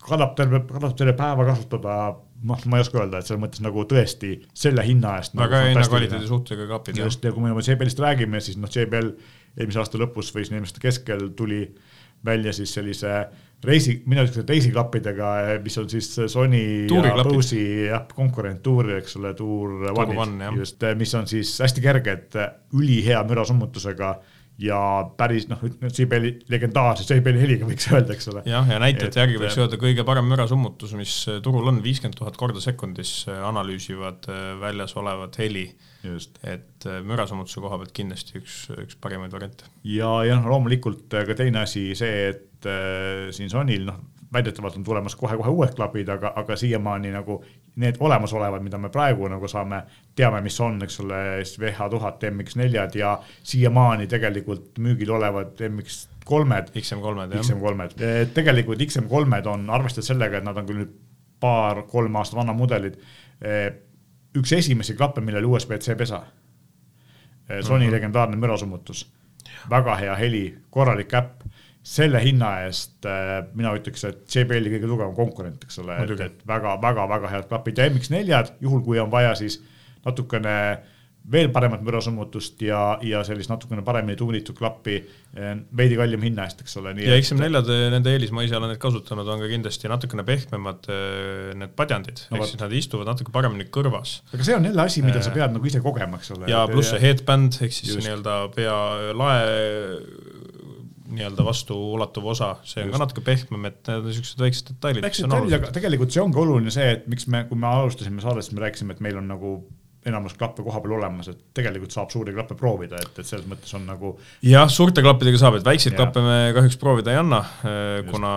kannab 0.07 0.37
terve, 0.39 0.63
kannab 0.71 0.95
terve 0.99 1.15
päeva 1.19 1.47
kasutada, 1.49 1.97
noh, 2.47 2.67
ma 2.71 2.79
ei 2.79 2.85
oska 2.85 3.01
öelda, 3.03 3.21
et 3.21 3.29
selles 3.29 3.43
mõttes 3.43 3.63
nagu 3.65 3.85
tõesti 3.91 4.37
selle 4.57 4.85
hinna 4.87 5.17
eest. 5.21 5.35
väga 5.39 5.63
nagu 5.63 5.73
hinnakvaliteedi 5.73 6.31
suhtega 6.31 6.69
klapid. 6.71 7.01
just, 7.03 7.25
ja 7.25 7.35
kui 7.35 7.43
me 7.45 7.55
JBL-ist 7.57 8.03
räägime, 8.03 8.41
siis 8.45 8.61
noh, 8.61 8.71
JBL 8.73 9.13
eelmise 9.57 9.83
aasta 9.83 10.01
lõpus 10.01 10.33
või 10.35 10.47
siin 10.47 10.59
eelmise 10.59 10.75
aasta 10.75 10.85
keskel 10.85 11.29
tuli 11.39 11.65
välja 12.27 12.53
siis 12.57 12.73
sellise 12.75 13.17
reisi, 13.65 13.97
mina 14.07 14.25
ütleks, 14.27 14.47
reisiklappidega, 14.49 15.33
mis 15.65 15.77
on 15.81 15.89
siis 15.91 16.09
Sony 16.33 16.63
Tuuri 16.91 17.11
ja 17.11 17.25
Bose'i 17.25 17.67
jah, 17.89 18.07
konkurent 18.15 18.63
Tuuri, 18.65 18.97
eks 19.01 19.19
ole, 19.21 19.33
Tuur 19.39 19.91
One'id, 19.93 20.59
just, 20.61 20.83
mis 20.99 21.15
on 21.19 21.29
siis 21.31 21.55
hästi 21.65 21.85
kerged, 21.85 22.39
ülihea 22.77 23.23
mürasummutusega 23.29 24.17
ja 24.61 24.79
päris 25.19 25.47
noh, 25.51 25.61
JBL-i 25.61 26.33
legendaarse 26.53 27.05
JBL-i 27.05 27.43
heliga 27.43 27.69
võiks 27.69 27.89
öelda, 27.93 28.15
eks 28.17 28.31
ole. 28.33 28.43
jah, 28.49 28.65
ja 28.71 28.79
näitajate 28.81 29.21
järgi 29.21 29.41
võiks 29.43 29.59
öelda 29.61 29.79
kõige 29.81 30.07
parem 30.09 30.29
mürasummutus, 30.31 30.95
mis 30.97 31.13
turul 31.45 31.69
on, 31.69 31.83
viiskümmend 31.85 32.17
tuhat 32.17 32.39
korda 32.41 32.63
sekundis 32.65 33.13
analüüsivad 33.29 34.31
äh, 34.33 34.49
väljas 34.63 34.97
olevat 34.97 35.37
heli. 35.43 35.69
et 36.07 36.87
äh, 36.87 37.01
mürasummutuse 37.05 37.61
koha 37.61 37.81
pealt 37.83 37.93
kindlasti 37.97 38.41
üks, 38.41 38.59
üks 38.87 38.97
parimaid 39.01 39.33
variante. 39.37 39.69
ja, 39.85 40.11
ja 40.25 40.41
noh, 40.41 40.49
loomulikult 40.55 41.13
äh, 41.19 41.27
ka 41.29 41.37
teine 41.37 41.65
asi 41.67 41.91
see, 41.99 42.31
et 42.33 42.71
äh, 42.71 43.29
siin 43.37 43.53
Sonyl 43.53 43.85
noh, 43.91 44.01
väidetavalt 44.33 44.77
on 44.77 44.85
tulemas 44.85 45.17
kohe-kohe 45.17 45.51
uued 45.51 45.75
klapid, 45.75 46.09
aga, 46.09 46.33
aga 46.37 46.57
siiamaani 46.57 47.11
nagu 47.15 47.39
need 47.83 47.97
olemasolevad, 48.01 48.63
mida 48.63 48.79
me 48.79 48.89
praegu 48.93 49.29
nagu 49.29 49.49
saame, 49.49 49.83
teame, 50.17 50.41
mis 50.45 50.59
on, 50.61 50.81
eks 50.83 51.01
ole, 51.05 51.21
VH 51.61 51.89
tuhat 51.91 52.25
MX4-d 52.31 53.01
ja 53.01 53.17
siiamaani 53.43 54.07
tegelikult 54.11 54.79
müügil 54.83 55.11
olevad 55.15 55.61
MX 55.69 56.07
kolmed. 56.25 56.73
XM3-d, 56.75 57.39
jah. 57.39 57.45
XM3-d, 57.45 58.13
tegelikult 58.35 58.83
XM3-d 58.89 59.53
on, 59.53 59.69
arvestades 59.71 60.11
sellega, 60.11 60.41
et 60.41 60.47
nad 60.47 60.59
on 60.59 60.67
küll 60.67 60.83
nüüd 60.83 60.97
paar-kolm 61.41 62.17
aastat 62.17 62.41
vanad 62.41 62.59
mudelid, 62.59 62.97
eh, 63.41 63.69
üks 64.37 64.53
esimesi 64.57 64.97
klappe, 64.97 65.21
millel 65.21 65.47
USB-C 65.47 65.97
pesa. 65.97 66.25
Eh, 67.49 67.63
Sony 67.63 67.85
mm 67.85 67.89
-hmm. 67.89 67.93
legendaarne 67.93 68.37
mürasummutus, 68.37 69.07
väga 69.71 69.97
hea 69.97 70.15
heli, 70.15 70.59
korralik 70.71 71.15
äpp 71.15 71.47
selle 71.87 72.21
hinna 72.23 72.51
eest 72.65 73.07
äh, 73.07 73.39
mina 73.55 73.77
ütleks, 73.79 74.03
et 74.09 74.27
JBL-i 74.33 74.73
kõige 74.75 74.91
tugevam 74.91 75.15
konkurent, 75.15 75.63
eks 75.69 75.79
ole, 75.85 76.01
et, 76.03 76.27
et 76.27 76.43
väga-väga-väga 76.49 77.31
head 77.31 77.49
klapid 77.51 77.79
ja 77.79 77.87
MX4-d, 77.93 78.59
juhul 78.67 78.83
kui 78.87 78.99
on 79.03 79.13
vaja, 79.13 79.37
siis 79.39 79.61
natukene 80.07 80.57
veel 81.31 81.49
paremat 81.51 81.83
mürasummutust 81.83 82.61
ja, 82.63 82.81
ja 83.03 83.23
sellist 83.27 83.51
natukene 83.51 83.83
paremini 83.87 84.15
tuunitud 84.19 84.55
klappi 84.59 84.95
eh, 85.01 85.49
veidi 85.79 85.99
kallima 85.99 86.27
hinna 86.27 86.45
eest, 86.47 86.63
eks 86.63 86.77
ole. 86.79 86.93
ja 87.03 87.17
XM4-de, 87.19 87.79
nende 87.95 88.13
eelis, 88.15 88.31
ma 88.35 88.45
ise 88.47 88.55
olen 88.59 88.71
neid 88.71 88.81
kasutanud, 88.83 89.27
on 89.35 89.43
ka 89.43 89.51
kindlasti 89.51 89.91
natukene 89.91 90.23
pehmemad 90.27 90.87
eh, 90.93 91.51
need 91.59 91.75
padjandid 91.79 92.23
no,, 92.29 92.39
ehk 92.39 92.53
siis 92.53 92.63
nad 92.63 92.77
istuvad 92.79 93.11
natuke 93.11 93.35
paremini 93.35 93.67
kõrvas. 93.75 94.21
aga 94.31 94.47
see 94.47 94.59
on 94.59 94.71
jälle 94.71 94.87
asi, 94.87 95.03
mida 95.07 95.23
sa 95.25 95.35
pead 95.35 95.55
nagu 95.57 95.71
ise 95.71 95.83
kogema, 95.83 96.23
eks 96.23 96.31
ole. 96.37 96.51
ja 96.51 96.63
pluss 96.71 96.95
see 96.95 97.03
headband 97.03 97.59
ehk 97.67 97.75
siis 97.75 97.99
nii-öelda 97.99 98.39
pea 98.55 98.79
lae 99.19 99.51
nii-öelda 101.07 101.45
vastuulatuv 101.47 102.31
osa, 102.33 102.53
see 102.67 102.83
on 102.83 102.91
Just. 102.91 102.97
ka 102.97 103.03
natuke 103.05 103.25
pehmem, 103.27 103.69
et 103.71 103.81
need 103.87 104.03
on 104.03 104.09
niisugused 104.11 104.43
väiksed 104.43 104.71
detailid. 104.73 105.07
väiksed 105.07 105.27
detailid, 105.27 105.57
aga 105.59 105.73
tegelikult 105.77 106.15
see 106.15 106.23
ongi 106.23 106.41
oluline 106.43 106.75
see, 106.75 106.89
et 106.97 107.07
miks 107.11 107.29
me, 107.33 107.45
kui 107.51 107.59
me 107.63 107.71
alustasime 107.71 108.25
saadet, 108.25 108.47
siis 108.47 108.57
me 108.57 108.65
rääkisime, 108.65 108.97
et 108.97 109.03
meil 109.05 109.21
on 109.21 109.29
nagu 109.31 109.53
enamus 110.07 110.37
klappe 110.39 110.63
koha 110.65 110.81
peal 110.83 110.97
olemas, 111.01 111.29
et 111.33 111.39
tegelikult 111.57 111.95
saab 111.95 112.13
suuri 112.13 112.35
klappe 112.35 112.55
proovida, 112.59 112.99
et, 113.03 113.19
et 113.19 113.27
selles 113.27 113.47
mõttes 113.51 113.73
on 113.77 113.87
nagu. 113.89 114.13
jah, 114.47 114.69
suurte 114.71 115.03
klappidega 115.05 115.41
saab, 115.41 115.59
et 115.59 115.67
väikseid 115.67 115.95
ja. 115.95 115.99
klappe 115.99 116.23
me 116.23 116.37
kahjuks 116.57 116.79
proovida 116.81 117.13
ei 117.15 117.21
anna, 117.21 117.41
eh, 117.67 117.99
kuna 118.07 118.31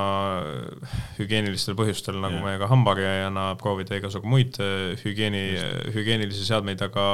hügieenilistel 1.20 1.78
põhjustel, 1.80 2.18
nagu 2.24 2.40
ja. 2.40 2.46
me 2.46 2.56
ka 2.62 2.70
hambaga 2.72 3.06
ei 3.06 3.28
anna 3.28 3.46
proovida 3.60 4.00
igasugu 4.00 4.32
muid 4.32 4.58
eh, 4.64 4.96
hügieeni, 5.04 5.44
hügieenilisi 5.94 6.48
seadmeid, 6.48 6.82
aga, 6.90 7.06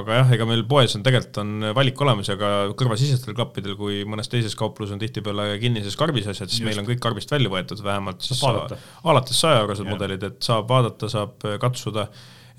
aga 0.00 0.20
jah, 0.20 0.36
ega 0.36 0.48
meil 0.52 0.66
poes 0.68 0.98
on 0.98 1.06
tegelikult 1.06 1.40
on 1.44 1.70
valik 1.76 2.04
olemas 2.04 2.30
ja 2.30 2.38
ka 2.40 2.52
kõrvasisestel 2.76 3.36
klappidel, 3.36 3.78
kui 3.80 4.02
mõnes 4.08 4.30
teises 4.32 4.56
kaupluses 4.58 4.94
on 4.96 5.02
tihtipeale 5.02 5.54
kinnises 5.62 5.96
karbis 6.00 6.28
asjad, 6.28 6.52
siis 6.52 6.60
Just. 6.60 6.68
meil 6.68 6.84
on 6.84 6.88
kõik 6.92 7.02
karbist 7.02 7.32
välja 7.32 7.52
võetud, 7.52 7.80
vähemalt 7.84 8.24
siis 8.24 8.44
alates 8.44 9.40
saja 9.40 9.64
eurosed 9.64 9.88
mudelid, 9.88 10.28
et 10.28 10.40
saab 10.44 10.68
vaadata, 10.68 11.08
saab 11.12 11.52
katsuda 11.62 12.10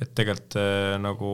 et 0.02 0.12
tegelikult 0.18 0.58
äh, 0.60 0.96
nagu 1.00 1.30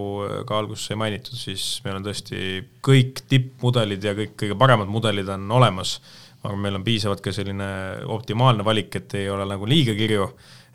ka 0.47 0.59
alguses 0.61 0.91
sai 0.91 0.97
mainitud, 0.99 1.37
siis 1.37 1.79
meil 1.85 1.97
on 1.97 2.05
tõesti 2.05 2.61
kõik 2.85 3.23
tippmudelid 3.31 4.05
ja 4.05 4.13
kõik 4.17 4.35
kõige 4.43 4.57
paremad 4.59 4.91
mudelid 4.91 5.29
on 5.33 5.47
olemas, 5.57 5.95
aga 6.43 6.53
meil 6.57 6.77
on 6.77 6.85
piisavalt 6.85 7.23
ka 7.25 7.33
selline 7.33 7.69
optimaalne 8.13 8.65
valik, 8.65 8.93
et 8.99 9.17
ei 9.17 9.29
ole 9.33 9.47
nagu 9.49 9.69
liiga 9.69 9.95
kirju, 9.97 10.29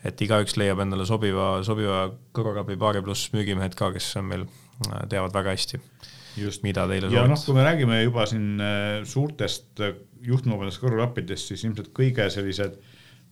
et 0.07 0.19
igaüks 0.23 0.57
leiab 0.59 0.83
endale 0.83 1.07
sobiva, 1.07 1.57
sobiva 1.67 2.05
kõrvaklapipaari 2.35 3.03
pluss 3.05 3.31
müügimehed 3.35 3.75
ka, 3.79 3.93
kes 3.95 4.11
on 4.19 4.29
meil, 4.33 4.45
äh, 4.89 5.07
teavad 5.11 5.35
väga 5.35 5.55
hästi, 5.55 5.79
mida 6.67 6.83
teile 6.91 7.07
sobiks. 7.07 7.15
ja 7.21 7.25
noh, 7.31 7.39
kui 7.47 7.55
me 7.55 7.65
räägime 7.69 8.03
juba 8.03 8.27
siin 8.27 8.59
äh, 8.59 9.07
suurtest 9.07 9.79
juhtmevabadest 10.27 10.83
kõrvaklappidest, 10.83 11.53
siis 11.53 11.63
ilmselt 11.63 11.93
kõige 11.95 12.27
sellised 12.33 12.75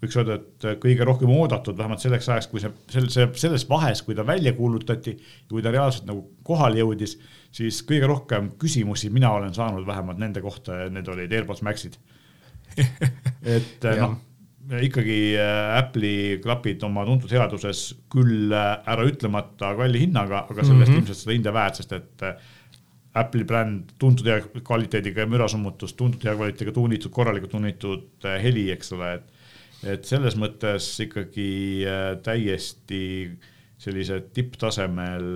võiks 0.06 0.20
öelda, 0.22 0.39
et 0.39 0.68
kõige 0.84 1.08
rohkem 1.08 1.32
oodatud, 1.36 1.78
vähemalt 1.78 2.03
selleks 2.03 2.30
ajaks, 2.30 2.49
kui 2.51 2.64
see, 2.64 2.72
selle, 2.93 3.12
see, 3.14 3.28
selles 3.41 3.66
vahes, 3.70 4.03
kui 4.06 4.16
ta 4.18 4.26
välja 4.28 4.53
kuulutati 4.58 5.18
kui 5.49 5.64
ta 5.66 5.74
reaalselt 5.74 6.08
nagu 6.10 6.24
kohale 6.45 6.80
jõudis, 6.82 7.18
siis 7.56 7.82
kõige 7.88 8.08
rohkem 8.12 8.53
küsimusi 8.62 9.12
mina 9.14 9.34
olen 9.36 9.53
saanud 9.56 9.88
vähemalt 9.88 10.22
nende 10.22 10.43
kohta 10.45 10.86
ja 10.86 10.93
need 10.93 11.10
olid 11.12 11.34
AirPods 11.34 11.66
Maxid 11.66 11.99
et 13.56 13.86
noh, 13.99 14.18
ikkagi 14.82 15.20
äh, 15.38 15.78
Apple'i 15.78 16.39
klapid 16.43 16.84
oma 16.88 17.06
tuntud 17.08 17.32
headuses 17.32 17.88
küll 18.12 18.53
äh, 18.53 18.72
ära 18.89 19.06
ütlemata 19.08 19.74
kalli 19.78 20.06
hinnaga, 20.08 20.45
aga 20.49 20.64
sellest 20.64 20.89
mm 20.89 20.95
-hmm. 20.95 21.03
ilmselt 21.03 21.22
seda 21.22 21.36
hinde 21.38 21.53
väärt, 21.53 21.82
sest 21.82 21.93
et 21.93 22.26
äh, 22.26 22.36
Apple'i 23.16 23.45
bränd, 23.47 23.93
tuntud 23.99 24.28
hea 24.28 24.41
kvaliteediga 24.60 25.26
mürasummutus, 25.30 25.93
tuntud 25.93 26.24
hea 26.26 26.36
kvaliteediga 26.36 26.74
tuunitud, 26.76 27.12
korralikult 27.12 27.51
tuunitud 27.51 28.28
heli, 28.43 28.72
eks 28.74 28.91
ole, 28.91 29.14
et 29.14 29.32
et 29.86 30.07
selles 30.07 30.38
mõttes 30.39 30.88
ikkagi 31.05 31.49
täiesti 32.25 33.03
sellised 33.86 34.31
tipptasemel 34.33 35.29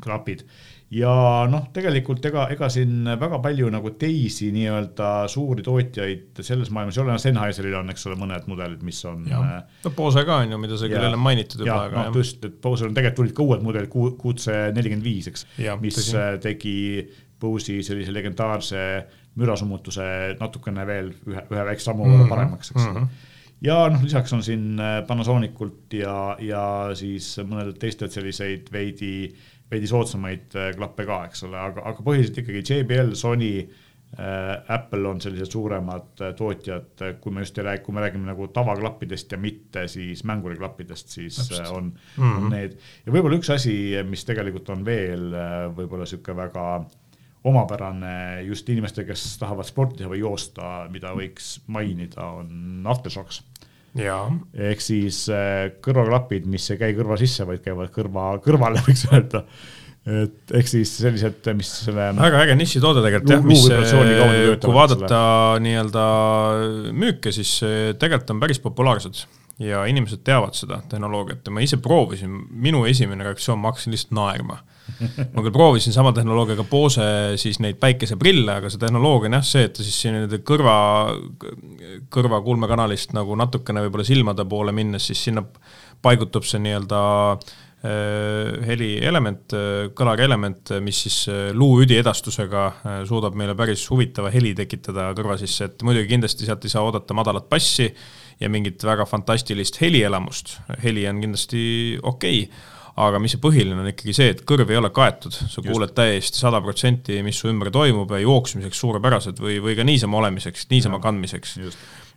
klapid 0.00 0.44
ja 0.90 1.10
noh, 1.50 1.68
tegelikult 1.74 2.24
ega, 2.26 2.46
ega 2.50 2.68
siin 2.72 3.06
väga 3.18 3.38
palju 3.42 3.70
nagu 3.72 3.92
teisi 3.98 4.50
nii-öelda 4.54 5.10
suuri 5.30 5.62
tootjaid 5.66 6.42
selles 6.46 6.72
maailmas 6.74 6.98
ei 6.98 7.04
ole, 7.04 7.16
Sennheiseril 7.22 7.76
on, 7.78 7.92
eks 7.94 8.08
ole, 8.10 8.18
mõned 8.18 8.48
mudelid, 8.50 8.82
mis 8.86 8.98
on. 9.08 9.22
Äh, 9.30 9.56
no 9.84 9.94
Bose 9.96 10.24
ka 10.26 10.40
on 10.42 10.56
ju, 10.56 10.60
mida 10.62 10.78
sa 10.80 10.90
küll 10.90 11.06
jälle 11.06 11.20
mainitud 11.20 11.62
juba. 11.62 11.86
noh, 11.94 12.10
just, 12.16 12.42
et 12.46 12.58
Bose'il 12.62 12.90
on 12.90 12.98
tegelikult 12.98 13.20
tulid 13.20 13.36
ka 13.36 13.46
uued 13.46 13.64
mudelid, 13.64 13.90
QC 13.92 14.58
nelikümmend 14.74 15.06
viis, 15.06 15.30
eks, 15.30 15.46
mis 15.82 15.98
tõsi. 16.00 16.16
Äh, 16.18 16.36
tegi 16.42 16.76
Bose'i 17.40 17.84
sellise 17.86 18.12
legendaarse 18.12 18.82
mürasummutuse 19.40 20.06
natukene 20.40 20.86
veel 20.86 21.12
ühe, 21.26 21.44
ühe 21.50 21.66
väikse 21.72 21.90
sammu 21.90 22.04
võrra 22.04 22.16
mm 22.16 22.24
-hmm. 22.24 22.34
paremaks, 22.36 22.74
eks 22.74 22.86
mm. 22.86 22.96
-hmm 22.96 23.28
ja 23.60 23.74
noh, 23.92 24.00
lisaks 24.00 24.32
on 24.32 24.42
siin 24.42 24.80
äh, 24.80 25.02
Panasonikult 25.06 25.92
ja, 25.92 26.36
ja 26.40 26.62
siis 26.96 27.34
mõnedelt 27.44 27.76
teistelt 27.82 28.12
selliseid 28.12 28.70
veidi 28.72 29.10
äh, 29.26 29.60
veidi 29.70 29.90
soodsamaid 29.90 30.56
äh, 30.58 30.72
klappe 30.76 31.06
ka, 31.08 31.22
eks 31.28 31.46
ole, 31.46 31.60
aga, 31.60 31.84
aga 31.92 32.04
põhiliselt 32.06 32.42
ikkagi 32.42 32.62
JBL, 32.64 33.12
Sony 33.18 33.52
äh,, 33.60 34.54
Apple 34.74 35.06
on 35.08 35.20
sellised 35.22 35.52
suuremad 35.54 36.22
äh, 36.24 36.32
tootjad, 36.38 37.04
kui 37.22 37.34
me 37.34 37.44
just 37.44 37.58
ei 37.60 37.66
räägi, 37.68 37.84
kui 37.86 37.94
me 37.96 38.04
räägime 38.04 38.30
nagu 38.32 38.48
tavaklappidest 38.54 39.36
ja 39.36 39.40
mitte 39.40 39.86
siis 39.90 40.24
mänguriklappidest, 40.28 41.14
siis 41.14 41.38
Täpselt. 41.38 41.66
Äh, 41.66 41.72
on 41.76 41.92
mm, 41.92 42.24
-hmm. 42.24 42.36
on 42.36 42.50
need. 42.56 42.78
ja 43.06 43.14
võib-olla 43.14 43.38
üks 43.38 43.52
asi, 43.54 43.76
mis 44.08 44.26
tegelikult 44.26 44.70
on 44.74 44.84
veel 44.84 45.30
võib-olla 45.76 46.06
sihuke 46.06 46.36
väga 46.36 46.66
omapärane 47.44 48.42
just 48.44 48.68
inimestele, 48.68 49.06
kes 49.08 49.38
tahavad 49.40 49.68
sporti 49.68 50.02
teha 50.02 50.10
või 50.12 50.20
joosta, 50.20 50.86
mida 50.92 51.14
võiks 51.16 51.54
mainida, 51.72 52.26
on 52.42 52.84
aftershocks 52.90 53.40
ehk 54.70 54.82
siis 54.84 55.24
äh, 55.34 55.72
kõrvaklapid, 55.82 56.46
mis 56.50 56.68
ei 56.70 56.78
käi 56.80 56.94
kõrva 56.94 57.18
sisse, 57.18 57.46
vaid 57.48 57.62
käivad 57.64 57.90
kõrva, 57.94 58.32
kõrvale, 58.44 58.82
võiks 58.86 59.06
öelda. 59.10 59.44
et 60.06 60.54
ehk 60.56 60.70
siis 60.70 60.92
sellised, 61.02 61.50
mis 61.58 61.72
selle. 61.84 62.10
väga 62.16 62.44
äge 62.46 62.56
nišitoode 62.56 63.02
tegelikult 63.04 63.34
jah, 63.34 63.42
mis, 63.44 63.66
äh, 63.74 64.54
kui 64.62 64.76
vaadata 64.76 65.20
nii-öelda 65.64 66.06
müüke, 66.96 67.34
siis 67.34 67.58
äh, 67.66 67.92
tegelikult 67.98 68.36
on 68.36 68.42
päris 68.46 68.62
populaarsed 68.62 69.24
ja 69.60 69.82
inimesed 69.90 70.22
teavad 70.24 70.54
seda 70.56 70.80
tehnoloogiat 70.88 71.44
ja 71.44 71.52
ma 71.52 71.64
ise 71.64 71.76
proovisin, 71.82 72.46
minu 72.50 72.86
esimene 72.88 73.26
reaktsioon, 73.26 73.60
ma 73.60 73.74
hakkasin 73.74 73.96
lihtsalt 73.96 74.14
naerma 74.16 74.62
ma 75.34 75.44
küll 75.44 75.54
proovisin 75.54 75.94
sama 75.94 76.12
tehnoloogiaga 76.16 76.64
Bose 76.70 77.06
siis 77.40 77.60
neid 77.62 77.80
päikeseprille, 77.82 78.58
aga 78.60 78.70
see 78.72 78.82
tehnoloogia 78.82 79.30
on 79.30 79.38
jah 79.38 79.46
see, 79.46 79.64
et 79.68 79.76
ta 79.76 79.86
siis 79.86 79.96
siin 80.04 80.20
kõrva, 80.46 80.76
kõrvakuulmekanalist 82.12 83.14
nagu 83.16 83.36
natukene 83.38 83.84
võib-olla 83.86 84.06
silmade 84.06 84.46
poole 84.50 84.74
minnes, 84.76 85.10
siis 85.10 85.24
sinna 85.28 85.44
paigutub 86.02 86.46
see 86.48 86.62
nii-öelda 86.64 87.00
äh, 87.36 87.50
helielement, 88.68 89.54
kõlarielement, 89.96 90.74
mis 90.84 91.04
siis 91.06 91.20
äh, 91.30 91.42
luuüdi 91.56 91.98
edastusega 92.00 92.64
äh, 92.70 92.98
suudab 93.08 93.36
meile 93.38 93.56
päris 93.58 93.86
huvitava 93.92 94.32
heli 94.34 94.54
tekitada 94.58 95.10
kõrva 95.18 95.38
sisse, 95.40 95.70
et 95.70 95.86
muidugi 95.86 96.12
kindlasti 96.14 96.48
sealt 96.48 96.66
ei 96.66 96.72
saa 96.72 96.84
oodata 96.86 97.16
madalat 97.16 97.48
bassi 97.52 97.90
ja 98.40 98.48
mingit 98.52 98.82
väga 98.84 99.04
fantastilist 99.08 99.80
helielamust, 99.82 100.58
heli 100.84 101.08
on 101.08 101.24
kindlasti 101.24 101.62
okei 102.02 102.44
okay 102.44 102.78
aga 102.96 103.20
mis 103.22 103.34
see 103.36 103.42
põhiline 103.42 103.78
on 103.80 103.88
ikkagi 103.90 104.14
see, 104.16 104.32
et 104.34 104.42
kõrv 104.48 104.72
ei 104.72 104.78
ole 104.80 104.90
kaetud, 104.94 105.34
sa 105.34 105.60
Just. 105.60 105.68
kuuled 105.68 105.94
täiesti 105.96 106.40
sada 106.40 106.60
protsenti, 106.64 107.20
mis 107.26 107.38
su 107.40 107.50
ümber 107.50 107.70
toimub 107.74 108.10
ja 108.14 108.22
jooksmiseks 108.24 108.82
suurepärased 108.82 109.40
või, 109.42 109.60
või 109.62 109.76
ka 109.78 109.86
niisama 109.86 110.20
olemiseks, 110.20 110.66
niisama 110.72 110.98
ja. 110.98 111.04
kandmiseks. 111.06 111.56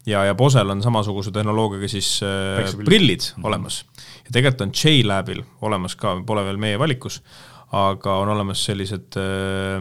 ja, 0.09 0.26
ja 0.30 0.36
Bosel 0.36 0.69
on 0.74 0.84
samasuguse 0.84 1.32
tehnoloogiaga 1.32 1.88
siis 1.91 2.19
äh, 2.26 2.76
prillid 2.86 3.21
mm 3.21 3.41
-hmm. 3.41 3.47
olemas. 3.47 3.86
ja 4.26 4.32
tegelikult 4.32 4.61
on 4.61 4.71
J-Labil 4.84 5.43
olemas 5.61 5.95
ka, 5.95 6.17
pole 6.26 6.45
veel 6.45 6.57
meie 6.57 6.80
valikus, 6.80 7.21
aga 7.71 8.17
on 8.17 8.30
olemas 8.30 8.65
sellised 8.65 9.17
äh, 9.17 9.80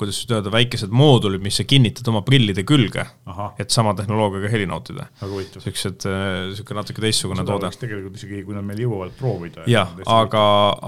kuidas 0.00 0.20
nüüd 0.22 0.34
öelda, 0.36 0.52
väikesed 0.54 0.92
moodulid, 0.94 1.42
mis 1.44 1.58
sa 1.60 1.66
kinnitad 1.68 2.08
oma 2.10 2.22
prillide 2.26 2.64
külge, 2.68 3.04
et 3.60 3.74
sama 3.74 3.94
tehnoloogiaga 3.98 4.50
heli 4.52 4.68
nautida. 4.70 5.08
siuksed, 5.20 6.06
äh, 6.08 6.52
siuke 6.56 6.76
natuke 6.76 7.04
teistsugune 7.04 7.44
toode. 7.46 7.72
tegelikult 7.80 8.16
isegi, 8.20 8.44
kui 8.46 8.56
nad 8.56 8.66
meil 8.66 8.80
jõuavad 8.84 9.12
proovida. 9.18 9.66
jah, 9.70 9.92
aga, 10.06 10.44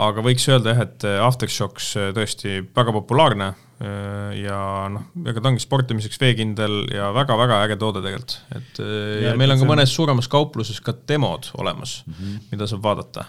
aga 0.09 0.25
võiks 0.25 0.49
öelda 0.49 0.75
jah, 0.75 0.87
et 0.87 1.07
äh, 1.09 1.19
Aftershocks 1.27 1.93
äh, 2.01 2.15
tõesti 2.17 2.63
väga 2.73 2.97
populaarne 3.01 3.53
ja 3.83 4.57
noh, 4.95 5.09
ega 5.27 5.41
ta 5.43 5.51
ongi 5.51 5.59
sportimiseks 5.65 6.21
veekindel 6.23 6.85
ja 6.95 7.09
väga-väga 7.17 7.57
äge 7.65 7.75
toode 7.81 7.99
tegelikult, 8.05 8.37
et 8.55 8.79
ja, 8.79 9.33
ja 9.33 9.33
meil 9.35 9.51
on 9.51 9.59
ka 9.59 9.67
mõnes 9.67 9.91
suuremas 9.91 10.29
kaupluses 10.31 10.79
ka 10.87 10.95
demod 11.11 11.49
olemas 11.59 12.05
mm, 12.07 12.15
-hmm. 12.15 12.45
mida 12.53 12.69
saab 12.71 12.85
vaadata 12.87 13.25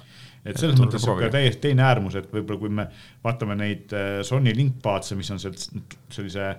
et 0.46 0.60
selles 0.60 0.80
mõttes 0.80 1.06
ka 1.08 1.32
täiesti 1.34 1.70
teine 1.70 1.86
äärmus, 1.88 2.18
et 2.20 2.30
võib-olla 2.32 2.60
kui 2.60 2.72
me 2.82 2.88
vaatame 3.24 3.58
neid 3.60 3.94
äh, 3.96 4.22
Sony 4.28 4.54
linkpaadse, 4.58 5.18
mis 5.20 5.32
on 5.34 5.41
sealt 5.41 5.68
sellise 6.14 6.54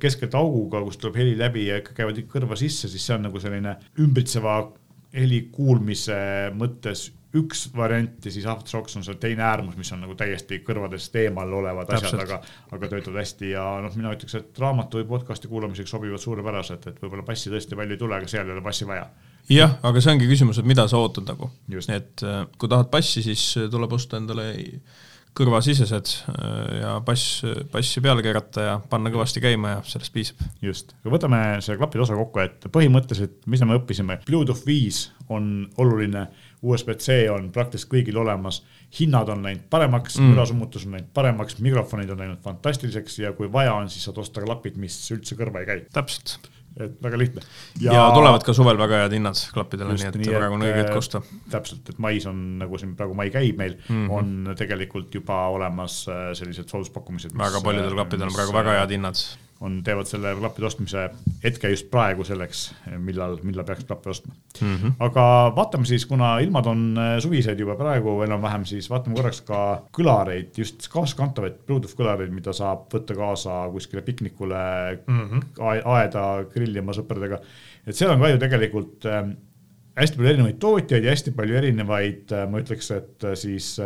keskelt 0.00 0.34
auguga, 0.38 0.80
kust 0.84 1.02
tuleb 1.02 1.18
heli 1.20 1.36
läbi 1.38 1.66
ja 1.68 1.80
ikka 1.82 1.96
käivad 1.98 2.22
kõrva 2.32 2.56
sisse, 2.58 2.88
siis 2.88 3.04
see 3.04 3.16
on 3.18 3.26
nagu 3.28 3.42
selline 3.42 3.76
ümbritseva 4.00 4.60
heli 5.16 5.46
kuulmise 5.52 6.16
mõttes 6.56 7.10
üks 7.36 7.66
variant 7.76 8.24
ja 8.24 8.32
siis 8.32 8.46
Aftershocks 8.48 8.96
on 8.96 9.04
seal 9.04 9.18
teine 9.20 9.44
äärmus, 9.44 9.76
mis 9.76 9.90
on 9.92 10.00
nagu 10.04 10.14
täiesti 10.18 10.62
kõrvadest 10.64 11.16
eemal 11.20 11.52
olevad 11.58 11.88
Täpselt. 11.90 12.14
asjad, 12.14 12.22
aga, 12.24 12.38
aga 12.72 12.90
töötavad 12.92 13.20
hästi 13.20 13.50
ja 13.52 13.64
noh, 13.84 13.96
mina 13.98 14.14
ütleks, 14.16 14.38
et 14.38 14.60
raamatu 14.62 15.02
või 15.02 15.08
podcast'i 15.10 15.50
kuulamiseks 15.50 15.92
sobivad 15.92 16.22
suurepäraselt, 16.22 16.86
et 16.88 17.02
võib-olla 17.02 17.26
bassi 17.26 17.52
tõesti 17.52 17.78
palju 17.78 17.96
ei 17.96 18.00
tule, 18.00 18.16
aga 18.16 18.30
seal 18.30 18.48
ei 18.48 18.56
ole 18.56 18.64
bassi 18.64 18.88
vaja 18.88 19.08
jah, 19.52 19.76
aga 19.86 20.02
see 20.02 20.14
ongi 20.14 20.28
küsimus, 20.30 20.60
et 20.60 20.68
mida 20.68 20.86
sa 20.90 21.00
ootad 21.00 21.26
nagu, 21.28 21.50
et 21.70 22.24
äh, 22.26 22.46
kui 22.58 22.70
tahad 22.70 22.88
bassi, 22.92 23.24
siis 23.24 23.42
äh, 23.60 23.68
tuleb 23.72 23.92
osta 23.96 24.18
endale 24.20 24.48
kõrvasisesed 25.36 26.12
äh, 26.32 26.78
ja 26.80 26.94
bass, 27.04 27.42
bassi 27.72 28.00
peale 28.04 28.24
keerata 28.24 28.64
ja 28.64 28.78
panna 28.90 29.12
kõvasti 29.12 29.42
käima 29.44 29.74
ja 29.74 29.84
sellest 29.86 30.14
piisab. 30.14 30.40
just, 30.64 30.96
aga 31.02 31.12
võtame 31.12 31.42
selle 31.60 31.78
klapide 31.80 32.06
osa 32.06 32.16
kokku, 32.18 32.42
et 32.42 32.66
põhimõtteliselt, 32.72 33.42
mis 33.46 33.62
me 33.62 33.78
õppisime, 33.78 34.20
Bluetooth 34.26 34.66
viis 34.66 35.06
on 35.28 35.68
oluline, 35.82 36.26
USB-C 36.66 37.26
on 37.30 37.50
praktiliselt 37.54 37.92
kõigil 37.92 38.16
olemas, 38.18 38.62
hinnad 38.96 39.28
on 39.30 39.44
läinud 39.44 39.68
paremaks 39.70 40.16
mm., 40.18 40.32
mürasummutus 40.32 40.88
on 40.88 40.96
läinud 40.96 41.12
paremaks, 41.14 41.60
mikrofonid 41.62 42.10
on 42.10 42.24
läinud 42.24 42.42
fantastiliseks 42.42 43.20
ja 43.22 43.34
kui 43.36 43.52
vaja 43.52 43.76
on, 43.76 43.92
siis 43.92 44.08
saad 44.08 44.18
osta 44.22 44.42
klapid, 44.42 44.80
mis 44.80 44.96
üldse 45.14 45.38
kõrva 45.38 45.62
ei 45.62 45.68
käi. 45.68 45.80
täpselt 45.94 46.40
et 46.76 46.98
väga 47.02 47.18
lihtne. 47.20 47.42
ja, 47.80 48.10
tulevad 48.14 48.44
ka 48.44 48.54
suvel 48.56 48.78
väga 48.78 49.02
head 49.04 49.16
hinnad 49.16 49.40
klappidele, 49.54 49.96
nii 49.96 50.08
et 50.10 50.18
nii, 50.20 50.32
praegu 50.34 50.58
on 50.58 50.66
õige 50.66 50.82
hetk 50.82 51.00
osta. 51.00 51.22
täpselt, 51.52 51.88
et 51.92 51.98
mais 52.02 52.26
on 52.28 52.42
nagu 52.60 52.80
siin 52.80 52.94
praegu 52.98 53.16
mai 53.16 53.30
käib 53.34 53.58
meil 53.60 53.78
mm, 53.78 54.06
-hmm. 54.06 54.12
on 54.18 54.54
tegelikult 54.58 55.14
juba 55.14 55.46
olemas 55.56 56.04
äh, 56.08 56.30
sellised 56.38 56.68
sooduspakkumised. 56.68 57.36
väga 57.38 57.64
paljudel 57.64 57.92
äh, 57.92 57.98
klappidel 58.00 58.28
on 58.28 58.36
praegu 58.36 58.56
väga 58.56 58.80
head 58.80 58.96
hinnad 58.98 59.24
on, 59.64 59.78
teevad 59.84 60.08
selle 60.08 60.34
klappide 60.36 60.66
ostmise 60.68 61.06
hetke 61.42 61.70
just 61.72 61.88
praegu 61.92 62.24
selleks, 62.26 62.66
millal, 63.02 63.38
millal 63.46 63.64
peaks 63.68 63.86
klappe 63.88 64.10
ostma 64.12 64.34
mm. 64.34 64.74
-hmm. 64.74 64.92
aga 65.06 65.52
vaatame 65.56 65.88
siis, 65.88 66.06
kuna 66.06 66.38
ilmad 66.44 66.66
on 66.66 66.82
äh, 66.98 67.12
suvised 67.22 67.60
juba 67.60 67.76
praegu 67.76 68.18
enam-vähem, 68.26 68.64
siis 68.68 68.90
vaatame 68.90 69.16
korraks 69.16 69.40
ka 69.48 69.62
kõlareid, 69.98 70.52
just 70.60 70.88
kaaskantavaid 70.92 71.62
Bluetooth 71.66 71.96
kõlareid, 71.96 72.34
mida 72.34 72.52
saab 72.52 72.86
võtta 72.92 73.16
kaasa 73.16 73.62
kuskile 73.72 74.02
piknikule 74.02 74.62
mm, 75.06 75.24
-hmm. 75.30 75.42
aeda 75.84 76.26
grillima 76.52 76.92
sõpradega. 76.92 77.40
et 77.86 77.96
seal 77.96 78.12
on 78.12 78.20
ka 78.20 78.28
ju 78.34 78.38
tegelikult 78.38 79.06
äh, 79.06 79.24
hästi 79.96 80.16
palju 80.16 80.30
erinevaid 80.34 80.60
tootjaid 80.60 81.04
ja 81.04 81.10
hästi 81.10 81.32
palju 81.32 81.56
erinevaid 81.56 82.32
äh,, 82.32 82.48
ma 82.50 82.60
ütleks, 82.60 82.90
et 82.90 83.24
äh, 83.24 83.34
siis 83.34 83.76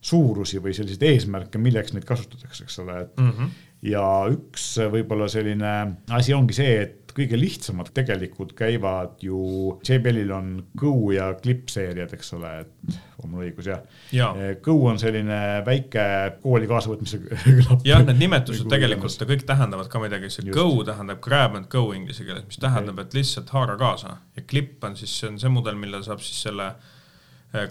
suurusi 0.00 0.60
või 0.62 0.74
selliseid 0.76 1.02
eesmärke, 1.02 1.58
milleks 1.58 1.92
neid 1.94 2.04
kasutatakse, 2.06 2.64
eks 2.64 2.78
ole, 2.78 3.00
et 3.00 3.16
mm 3.16 3.30
-hmm. 3.30 3.48
Ja 3.86 4.04
üks 4.32 4.70
võib-olla 4.90 5.28
selline 5.30 5.74
asi 6.14 6.34
ongi 6.34 6.56
see, 6.56 6.78
et 6.82 7.12
kõige 7.18 7.38
lihtsamad 7.38 7.88
tegelikult 7.94 8.52
käivad 8.58 9.22
ju, 9.24 9.38
JBL-il 9.86 10.30
on 10.34 10.50
Go 10.78 11.10
ja 11.10 11.32
Clip 11.38 11.70
seeriad, 11.72 12.12
eks 12.14 12.30
ole, 12.36 12.52
et 12.62 12.98
on 13.22 13.32
mul 13.32 13.48
õigus 13.48 13.70
jah 13.70 13.80
ja. 14.14 14.28
ja.? 14.38 14.52
Go 14.62 14.76
on 14.90 15.00
selline 15.02 15.38
väike 15.66 16.04
kooli 16.42 16.68
kaasavõtmise 16.70 17.20
klapp. 17.62 17.86
jah, 17.86 18.04
need 18.06 18.22
nimetused 18.22 18.70
tegelikult 18.70 19.26
kõik 19.30 19.46
tähendavad 19.48 19.90
ka 19.90 20.02
midagi, 20.02 20.30
see 20.30 20.46
Just. 20.48 20.58
Go 20.58 20.84
tähendab 20.86 21.22
grab 21.24 21.58
and 21.58 21.70
go 21.72 21.88
inglise 21.96 22.26
keeles, 22.26 22.46
mis 22.46 22.62
tähendab 22.62 23.02
et 23.02 23.18
lihtsalt 23.18 23.50
haara 23.54 23.78
kaasa 23.80 24.18
ja 24.38 24.46
Clip 24.46 24.86
on 24.86 24.94
siis, 24.98 25.18
see 25.18 25.32
on 25.32 25.42
see 25.42 25.50
mudel, 25.52 25.78
mille 25.80 26.02
saab 26.06 26.22
siis 26.22 26.46
selle 26.46 26.72
Äh, 26.72 26.97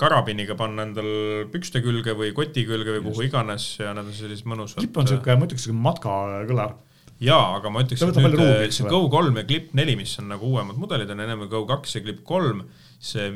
karabiniga 0.02 0.58
panna 0.58 0.88
endal 0.88 1.10
pükste 1.54 1.84
külge 1.86 2.16
või 2.18 2.34
koti 2.38 2.66
külge 2.66 2.98
või 2.98 3.06
kuhu 3.12 3.28
iganes 3.28 3.76
ja 3.82 3.94
need 3.94 4.10
on 4.10 4.18
sellised 4.18 4.50
mõnusad. 4.50 4.82
klipp 4.82 4.98
on 4.98 5.10
siuke, 5.10 5.38
ma 5.38 5.46
ütleks 5.46 5.68
siuke 5.68 5.78
matkakõlar. 5.78 6.74
jaa, 7.22 7.46
aga 7.60 7.70
ma 7.74 7.86
ütleks, 7.86 8.02
et 8.02 8.18
nüüd 8.18 8.40
ruumi, 8.40 8.74
see 8.74 8.90
Go3 8.90 9.38
ja 9.38 9.46
Clip 9.52 9.72
neli, 9.78 9.96
mis 10.00 10.18
on 10.22 10.32
nagu 10.34 10.50
uuemad 10.50 10.82
mudelid, 10.82 11.14
on 11.14 11.22
ennem 11.22 11.46
Go2 11.52 11.98
ja 12.00 12.04
Clip 12.08 12.24
kolm 12.26 12.66
see 12.98 13.30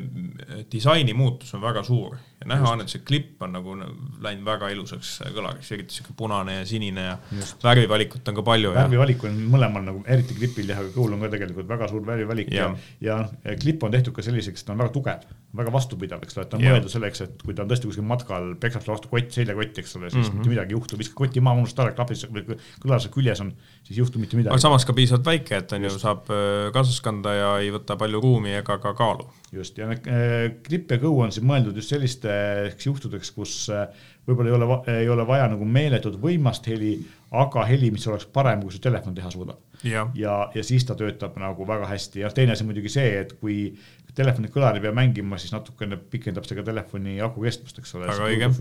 disaini 0.72 1.14
muutus 1.14 1.54
on 1.54 1.62
väga 1.62 1.84
suur 1.86 2.16
ja 2.16 2.48
näha 2.50 2.72
on, 2.72 2.82
et 2.82 2.90
see 2.90 3.04
klipp 3.06 3.44
on 3.46 3.52
nagu 3.54 3.76
läinud 3.78 4.46
väga 4.46 4.72
ilusaks 4.74 5.12
kõlariks, 5.36 5.70
eriti 5.76 6.00
siuke 6.00 6.16
punane 6.18 6.56
ja 6.56 6.64
sinine 6.66 7.04
ja 7.06 7.18
Just. 7.38 7.62
värvivalikut 7.64 8.32
on 8.32 8.40
ka 8.40 8.46
palju. 8.48 8.72
värvivalik 8.74 9.26
on 9.30 9.38
mõlemal 9.54 9.86
nagu, 9.86 10.02
eriti 10.10 10.40
klipil 10.40 10.74
jah, 10.74 10.82
aga 10.82 10.90
Goal 10.96 11.14
on 11.14 11.22
ka 11.22 11.30
tegelikult 11.36 11.70
väga 11.70 11.92
suur 11.92 12.08
värvivalik 12.08 12.50
ja, 12.56 12.72
ja, 13.06 13.20
ja 13.46 13.58
klipp 13.62 13.86
on 13.86 13.94
tehtud 13.94 14.18
ka 14.18 14.26
selliseks, 14.26 14.64
et 14.64 14.72
ta 14.72 14.74
on 14.74 14.82
väga 14.82 14.96
tugev, 14.98 15.30
väga 15.58 15.72
vastupidav, 15.74 16.22
eks 16.24 16.38
ole, 16.38 16.46
et 16.46 16.52
ta 16.52 16.58
on 16.58 16.64
mõeldud 16.64 16.92
selleks, 16.94 17.22
et 17.26 17.42
kui 17.44 17.56
ta 17.56 17.66
on 17.66 17.72
tõesti 17.72 17.90
kuskil 17.90 18.06
matkal, 18.08 18.54
peksab 18.62 18.86
sulle 18.86 18.96
vastu 18.96 19.10
kott, 19.12 19.34
seljakott, 19.36 19.82
eks 19.82 19.98
ole, 20.00 20.10
siis 20.10 20.16
mm 20.16 20.24
-hmm. 20.30 20.38
mitte 20.40 20.54
midagi 20.54 20.72
ei 20.72 20.78
juhtu, 20.78 21.00
viskad 21.02 21.18
koti 21.20 21.44
maha, 21.44 21.60
unustad 21.60 21.90
ära, 21.90 21.96
klapid 21.98 22.54
kõlarse 22.84 23.12
küljes 23.12 23.42
on, 23.44 23.52
siis 23.84 23.98
ei 23.98 24.02
juhtu 24.02 24.20
mitte 24.20 24.40
midagi. 24.40 24.54
aga 24.54 24.64
samas 24.64 24.88
ka 24.88 24.96
piisavalt 24.96 25.28
väike, 25.28 25.58
et 25.58 25.76
on 25.76 25.84
ju, 25.84 25.92
saab 25.98 26.32
äh, 26.32 26.72
kaasas 26.72 27.02
kanda 27.02 27.34
ja 27.36 27.52
ei 27.60 27.72
võta 27.76 27.98
palju 28.00 28.22
ruumi 28.24 28.56
ega 28.62 28.78
ka 28.78 28.94
kaalu 28.94 29.28
just, 29.52 29.78
ja 29.78 29.92
äh, 29.92 30.56
klipp 30.64 30.92
ja 30.92 30.98
kõu 30.98 31.20
on 31.26 31.32
siis 31.32 31.46
mõeldud 31.46 31.76
just 31.76 31.92
sellisteks 31.92 32.88
juhtudeks, 32.88 33.32
kus 33.36 33.70
äh, 33.70 33.88
võib-olla 34.28 34.52
ei 34.52 34.56
ole, 34.56 35.00
ei 35.02 35.10
ole 35.10 35.26
vaja 35.28 35.48
nagu 35.52 35.66
meeletut 35.66 36.16
võimast 36.22 36.68
heli, 36.70 36.94
aga 37.32 37.64
heli, 37.66 37.92
mis 37.94 38.06
oleks 38.08 38.28
parem, 38.34 38.62
kui 38.64 38.74
su 38.74 38.82
telefon 38.84 39.16
teha 39.18 39.32
suudab. 39.34 39.60
ja, 39.84 40.06
ja, 40.16 40.36
ja 40.54 40.64
siis 40.64 40.86
ta 40.86 40.96
töötab 40.96 41.38
nagu 41.42 41.66
väga 41.68 41.88
hästi 41.90 42.22
ja 42.22 42.30
teine 42.30 42.54
asi 42.54 42.68
muidugi 42.68 42.90
see, 42.94 43.16
et 43.24 43.34
kui 43.40 43.72
telefoni 44.18 44.52
kõlar 44.52 44.78
ei 44.78 44.84
pea 44.84 44.94
mängima, 44.96 45.40
siis 45.42 45.54
natukene 45.56 45.98
pikendab 46.12 46.48
see 46.48 46.58
ka 46.58 46.66
telefoni 46.68 47.18
aku 47.24 47.46
kestust, 47.46 47.80
eks 47.80 47.96
ole. 47.98 48.10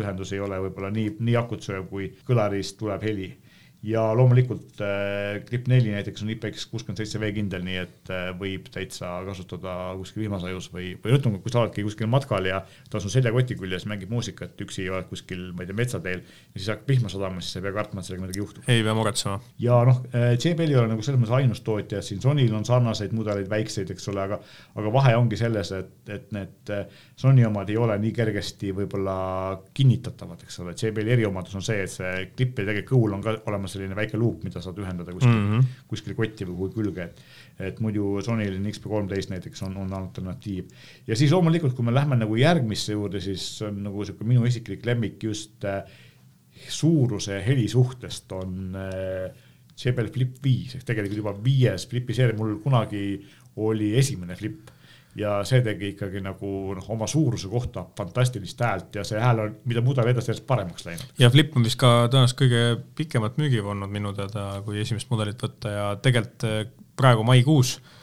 ühendus 0.02 0.32
ei 0.36 0.42
ole 0.44 0.60
võib-olla 0.66 0.92
nii, 0.94 1.16
nii 1.20 1.38
akut 1.40 1.66
sööv, 1.66 1.88
kui 1.90 2.10
kõlarist 2.28 2.78
tuleb 2.80 3.06
heli 3.08 3.30
ja 3.82 4.02
loomulikult 4.16 4.80
äh, 4.84 5.38
Grip 5.48 5.68
neli 5.70 5.92
näiteks 5.94 6.20
on 6.22 6.30
IPX 6.34 6.66
kuuskümmend 6.68 7.00
seitse 7.00 7.20
veekindel, 7.20 7.62
nii 7.64 7.78
et 7.80 8.10
äh, 8.12 8.26
võib 8.36 8.66
täitsa 8.72 9.14
kasutada 9.24 9.94
kuskil 9.96 10.26
vihmasajus 10.26 10.68
või, 10.74 10.90
või 11.00 11.14
ütleme, 11.16 11.40
kui 11.40 11.52
sa 11.52 11.62
oledki 11.62 11.84
kuskil 11.86 12.10
matkal 12.12 12.44
ja 12.48 12.60
ta 12.90 12.98
on 12.98 13.04
sul 13.04 13.14
seljakoti 13.14 13.56
küljes, 13.56 13.86
mängib 13.88 14.12
muusikat, 14.12 14.52
üksi 14.60 14.84
oled 14.92 15.08
kuskil, 15.08 15.46
ma 15.56 15.64
ei 15.64 15.70
tea, 15.70 15.78
metsateel 15.78 16.20
ja 16.20 16.58
siis 16.58 16.68
hakkab 16.74 16.92
vihma 16.92 17.12
sadama, 17.12 17.40
siis 17.40 17.56
sa 17.56 17.62
ei 17.62 17.66
pea 17.68 17.76
kartma, 17.78 18.02
et 18.02 18.10
sellega 18.10 18.26
midagi 18.26 18.42
juhtub. 18.42 18.68
ei 18.68 18.84
pea 18.84 18.96
muretsema. 18.98 19.38
ja 19.64 19.80
noh, 19.88 20.02
äh, 20.12 20.34
JBL 20.36 20.76
ei 20.76 20.80
ole 20.82 20.92
nagu 20.92 21.06
selles 21.06 21.22
mõttes 21.22 21.36
ainus 21.40 21.64
tootja, 21.64 22.04
siin 22.04 22.20
Sonyl 22.20 22.52
on 22.58 22.68
sarnaseid 22.68 23.16
mudeleid, 23.16 23.48
väikseid, 23.48 23.94
eks 23.96 24.12
ole, 24.12 24.26
aga, 24.28 24.40
aga 24.76 24.92
vahe 24.92 25.16
ongi 25.16 25.40
selles, 25.40 25.72
et, 25.78 25.96
et 26.12 26.28
need 26.36 26.74
Sony 27.16 27.48
omad 27.48 27.72
ei 27.72 27.80
ole 27.80 27.96
nii 28.04 28.12
kergesti 28.12 28.74
võib-olla 28.76 29.16
kinnitatavad, 29.76 30.44
eks 30.44 30.60
ole, 30.60 30.76
JBL-i 30.76 31.16
eriomadus 31.16 31.56
on 31.56 31.64
see, 31.64 31.80
et 31.88 31.96
see 31.96 32.14
klipp 32.36 32.60
ja 32.60 32.68
tegelikult 32.68 32.88
kõhul 32.90 33.14
on 33.14 33.24
ka 33.24 33.34
olemas 33.48 33.69
selline 33.70 33.96
väike 33.96 34.18
luup, 34.20 34.44
mida 34.46 34.62
saad 34.62 34.78
ühendada 34.82 35.14
kuskil 35.14 35.32
mm, 35.32 35.48
-hmm. 35.50 35.80
kuskil 35.90 36.16
kotti 36.18 36.46
või 36.48 36.56
kuhugi 36.58 36.78
külge, 36.80 37.08
et, 37.08 37.24
et 37.70 37.80
muidu 37.84 38.12
Sonyl 38.24 38.58
XP13 38.60 39.34
näiteks 39.34 39.66
on, 39.68 39.76
on 39.84 39.92
alternatiiv. 39.96 40.70
ja 41.06 41.16
siis 41.16 41.32
loomulikult, 41.32 41.74
kui 41.76 41.84
me 41.84 41.94
lähme 41.94 42.18
nagu 42.20 42.36
järgmisse 42.36 42.92
juurde, 42.92 43.20
siis 43.20 43.46
on 43.66 43.82
nagu 43.86 44.04
sihuke 44.04 44.24
minu 44.24 44.44
isiklik 44.48 44.86
lemmik 44.86 45.22
just 45.22 45.64
äh, 45.64 45.84
suuruse 46.68 47.38
ja 47.38 47.44
heli 47.44 47.68
suhtest 47.68 48.32
on 48.32 48.76
äh, 48.76 49.30
JBL 49.80 50.10
Flip 50.12 50.36
viis 50.44 50.74
ehk 50.76 50.84
tegelikult 50.84 51.22
juba 51.22 51.32
viies 51.44 51.86
Flipi 51.88 52.14
seeria, 52.16 52.36
mul 52.36 52.58
kunagi 52.64 53.20
oli 53.56 53.94
esimene 53.98 54.36
Flip 54.36 54.70
ja 55.18 55.40
see 55.46 55.62
tegi 55.66 55.92
ikkagi 55.94 56.22
nagu 56.22 56.74
noh, 56.76 56.90
oma 56.94 57.08
suuruse 57.10 57.48
kohta 57.50 57.84
fantastilist 57.98 58.60
häält 58.62 58.94
ja 58.94 59.04
see 59.06 59.20
hääl 59.20 59.44
on, 59.44 59.56
mida 59.68 59.82
mudel 59.84 60.10
edasi 60.12 60.30
järjest 60.30 60.46
paremaks 60.46 60.86
läinud. 60.86 61.14
ja 61.18 61.30
Flip 61.30 61.56
on 61.56 61.66
vist 61.66 61.80
ka 61.80 61.94
tõenäoliselt 62.12 62.42
kõige 62.42 62.64
pikemat 62.98 63.40
müügiv 63.40 63.70
olnud 63.72 63.90
minu 63.90 64.14
teada, 64.16 64.62
kui 64.66 64.80
esimest 64.82 65.10
mudelit 65.10 65.42
võtta 65.42 65.74
ja 65.74 65.88
tegelikult 66.02 66.46
eh, 66.46 66.60
praegu 67.00 67.24
maikuus 67.26 67.78
äh, 67.78 67.96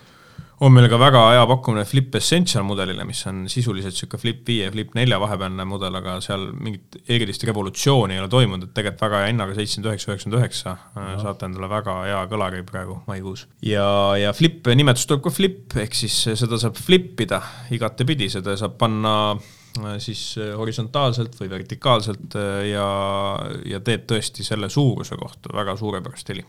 on 0.65 0.73
meil 0.73 0.87
ka 0.89 0.97
väga 0.97 1.21
hea 1.35 1.43
pakkumine 1.49 1.83
Flip 1.85 2.15
Essential 2.17 2.63
mudelile, 2.65 3.03
mis 3.05 3.19
on 3.29 3.43
sisuliselt 3.51 3.93
niisugune 3.93 4.21
Flip 4.21 4.39
viie 4.47 4.65
ja 4.65 4.73
Flip 4.73 4.95
nelja 4.97 5.19
vahepealne 5.21 5.65
mudel, 5.69 5.97
aga 5.99 6.17
seal 6.23 6.47
mingit 6.55 6.97
erilist 7.13 7.45
revolutsiooni 7.45 8.17
ei 8.17 8.21
ole 8.23 8.31
toimunud, 8.31 8.69
et 8.69 8.73
tegelikult 8.77 9.05
väga 9.05 9.21
hea 9.21 9.29
hinnaga, 9.31 9.57
seitsekümmend 9.57 9.91
üheksa, 9.91 10.09
üheksakümmend 10.11 10.39
üheksa, 10.39 10.75
saate 11.21 11.49
endale 11.49 11.69
väga 11.71 11.99
hea 12.07 12.23
kõlari 12.31 12.63
praegu 12.67 12.97
maikuus. 13.09 13.45
ja, 13.65 13.87
ja 14.17 14.33
Flip 14.37 14.71
nimetus 14.73 15.05
tuleb 15.09 15.27
ka 15.27 15.33
Flip, 15.37 15.77
ehk 15.85 16.01
siis 16.01 16.17
seda 16.41 16.59
saab 16.61 16.81
flip 16.81 17.21
ida 17.27 17.41
igatepidi, 17.77 18.31
seda 18.33 18.57
saab 18.57 18.79
panna 18.81 19.15
äh, 19.35 19.97
siis 20.01 20.23
äh, 20.41 20.55
horisontaalselt 20.57 21.37
või 21.37 21.53
vertikaalselt 21.53 22.37
äh, 22.39 22.63
ja, 22.71 22.87
ja 23.77 23.83
teeb 23.85 24.09
tõesti 24.09 24.45
selle 24.47 24.73
suuruse 24.73 25.19
kohta 25.21 25.53
väga 25.53 25.77
suurepärast 25.77 26.33
heli 26.33 26.45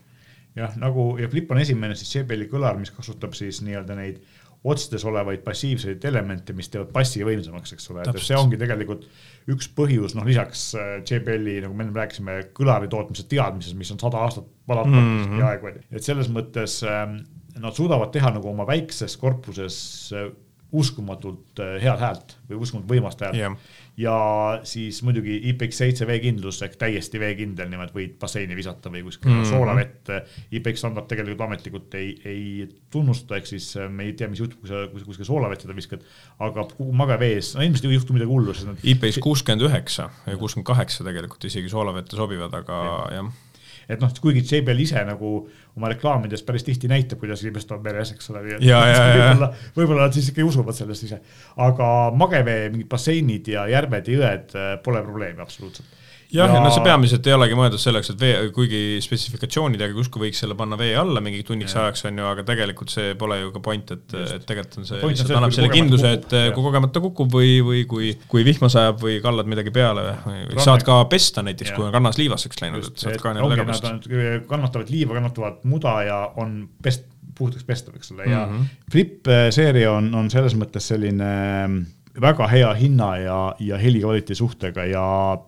jah, 0.57 0.77
nagu 0.81 1.11
ja 1.21 1.29
Flip 1.29 1.51
on 1.51 1.63
esimene 1.63 1.97
siis 1.99 2.17
JBL-i 2.17 2.49
kõlar, 2.51 2.79
mis 2.81 2.93
kasutab 2.95 3.37
siis 3.37 3.63
nii-öelda 3.67 3.97
neid 3.99 4.21
otstes 4.69 5.05
olevaid 5.07 5.45
passiivseid 5.47 6.03
elemente, 6.09 6.53
mis 6.57 6.67
teevad 6.73 6.91
bassi 6.95 7.23
võimsamaks, 7.27 7.77
eks 7.77 7.91
ole, 7.93 8.03
et 8.11 8.19
see 8.25 8.37
ongi 8.37 8.59
tegelikult 8.59 9.05
üks 9.53 9.69
põhjus, 9.77 10.17
noh 10.19 10.27
lisaks 10.27 10.65
äh, 10.79 10.91
JBL-i, 11.05 11.61
nagu 11.65 11.77
me 11.79 11.87
enne 11.87 11.95
rääkisime, 12.01 12.41
kõlari 12.57 12.91
tootmise 12.91 13.29
teadmises, 13.31 13.77
mis 13.79 13.93
on 13.95 14.03
sada 14.03 14.25
aastat 14.25 14.49
vanad 14.69 14.91
mm 14.91 14.99
-hmm. 14.99 15.39
peaaegu, 15.39 15.73
et 15.95 16.05
selles 16.05 16.31
mõttes 16.35 16.81
äh, 16.83 17.07
nad 17.63 17.75
suudavad 17.75 18.11
teha 18.15 18.35
nagu 18.35 18.51
oma 18.51 18.67
väikses 18.67 19.17
korpuses 19.17 19.79
äh, 20.13 20.31
uskumatult 20.73 21.63
äh, 21.63 21.79
head 21.83 22.03
häält 22.03 22.37
või 22.51 22.59
uskumatult 22.65 22.91
võimast 22.97 23.23
häält. 23.25 23.39
Yeah 23.39 23.55
ja 23.99 24.17
siis 24.69 25.01
muidugi 25.03 25.41
IPX7 25.51 26.07
veekindlus 26.07 26.61
ehk 26.63 26.77
täiesti 26.79 27.19
veekindel, 27.19 27.67
niimoodi 27.73 27.95
võid 27.97 28.13
basseini 28.21 28.55
visata 28.55 28.93
või 28.95 29.03
kuskil 29.07 29.33
mm 29.33 29.41
-hmm. 29.41 29.51
soolavett. 29.51 30.13
IPX 30.55 30.85
standard 30.85 31.09
tegelikult 31.11 31.43
ametlikult 31.49 31.95
ei, 31.99 32.13
ei 32.25 32.69
tunnusta, 32.91 33.37
ehk 33.37 33.51
siis 33.51 33.67
äh, 33.77 33.91
me 33.91 34.07
ei 34.07 34.15
tea, 34.19 34.31
mis 34.31 34.41
juhtub, 34.45 34.63
kui 34.63 34.71
sa 34.71 34.87
kuskil 34.93 35.27
soolavett 35.27 35.67
seda 35.67 35.75
viskad, 35.75 36.07
aga 36.39 36.69
magavees, 36.93 37.57
no 37.59 37.67
ilmselt 37.67 37.91
ei 37.91 37.99
juhtu 37.99 38.17
midagi 38.17 38.31
hullu. 38.31 38.55
Nad... 38.69 38.87
IPX 38.95 39.19
kuuskümmend 39.25 39.67
üheksa 39.67 40.11
ja 40.27 40.39
kuuskümmend 40.39 40.67
kaheksa 40.67 41.05
tegelikult 41.05 41.45
isegi 41.51 41.69
soolavette 41.69 42.17
sobivad, 42.17 42.55
aga 42.55 42.81
jah 43.13 43.19
ja 43.19 43.29
et 43.89 44.03
noh, 44.03 44.13
kuigi 44.23 44.43
JBL 44.45 44.83
ise 44.85 45.03
nagu 45.09 45.33
oma 45.77 45.93
reklaamides 45.93 46.43
päris 46.47 46.67
tihti 46.67 46.91
näitab, 46.91 47.21
kuidas 47.23 47.43
inimesed 47.45 47.73
on 47.77 47.85
meres, 47.85 48.13
eks 48.15 48.33
ole, 48.33 48.43
nii 48.45 48.57
et 48.59 48.67
võib-olla, 49.17 49.53
võib-olla 49.77 50.09
nad 50.09 50.19
siis 50.19 50.29
ikka 50.33 50.45
usuvad 50.49 50.77
sellest 50.77 51.09
ise. 51.09 51.21
aga 51.69 51.89
magevee 52.17 52.69
mingid 52.73 52.91
basseinid 52.93 53.49
ja 53.55 53.65
järved 53.71 54.11
ja 54.11 54.21
jõed 54.21 54.59
äh, 54.59 54.75
pole 54.85 55.03
probleemi 55.07 55.45
absoluutselt 55.45 55.97
jah, 56.33 56.51
ja 56.53 56.61
no 56.63 56.71
see 56.73 56.85
peamiselt 56.85 57.27
ei 57.29 57.35
olegi 57.35 57.57
mõeldud 57.57 57.81
selleks, 57.81 58.11
et 58.13 58.21
vee, 58.21 58.35
kuigi 58.55 58.81
spetsifikatsioonide 59.05 59.87
järgi 59.87 60.03
justkui 60.03 60.27
võiks 60.27 60.43
selle 60.43 60.57
panna 60.59 60.77
vee 60.81 60.93
alla 60.99 61.23
mingiks 61.25 61.49
tunniks 61.49 61.75
ja. 61.75 61.87
ajaks, 61.87 62.05
on 62.11 62.21
ju, 62.21 62.27
aga 62.29 62.45
tegelikult 62.49 62.93
see 62.93 63.15
pole 63.21 63.41
ju 63.41 63.53
ka 63.55 63.63
point, 63.65 63.93
et, 63.97 64.17
et 64.25 64.47
tegelikult 64.49 64.81
on 64.83 64.89
see, 64.91 65.03
lihtsalt 65.03 65.35
annab 65.41 65.57
selle 65.57 65.73
kindluse, 65.73 66.15
et 66.19 66.27
kukub, 66.29 66.55
kui 66.57 66.69
kogemata 66.69 67.05
kukub 67.05 67.37
või, 67.39 67.53
või 67.65 67.85
kui, 67.91 68.13
kui 68.31 68.47
vihma 68.49 68.71
sajab 68.73 69.01
või 69.05 69.19
kallad 69.25 69.51
midagi 69.51 69.75
peale 69.75 70.09
või, 70.27 70.47
või 70.53 70.67
saad 70.69 70.85
ka 70.87 71.01
pesta 71.13 71.45
näiteks, 71.47 71.75
kui 71.77 71.89
on 71.89 71.95
kannas 71.97 72.21
liivaseks 72.21 72.65
läinud, 72.65 72.91
et 72.93 73.07
saad 73.07 73.21
ka 73.23 73.37
nii-öelda 73.37 73.63
ära 73.63 73.69
pesta. 73.73 73.95
kannatavad 74.51 74.93
liiva, 74.93 75.17
kannatavad 75.21 75.65
muda 75.69 76.01
ja 76.09 76.23
on 76.41 76.61
pest, 76.85 77.09
puhtaks 77.39 77.65
pestav, 77.65 77.97
eks 77.97 78.13
ole, 78.13 78.27
ja 78.29 78.45
mm 78.47 78.57
-hmm. 78.57 78.91
Flip 78.93 79.29
seeria 79.55 79.93
on, 79.93 80.11
on 80.15 80.31
selles 80.31 80.57
mõttes 80.59 80.93
selline 80.93 81.29
väga 82.23 82.49
hea 82.51 82.69
hinna 82.79 83.09
ja, 83.21 83.39
ja 83.63 83.79
helikvaliteedi 83.81 84.37
suhtega 84.39 84.85
ja 84.89 85.03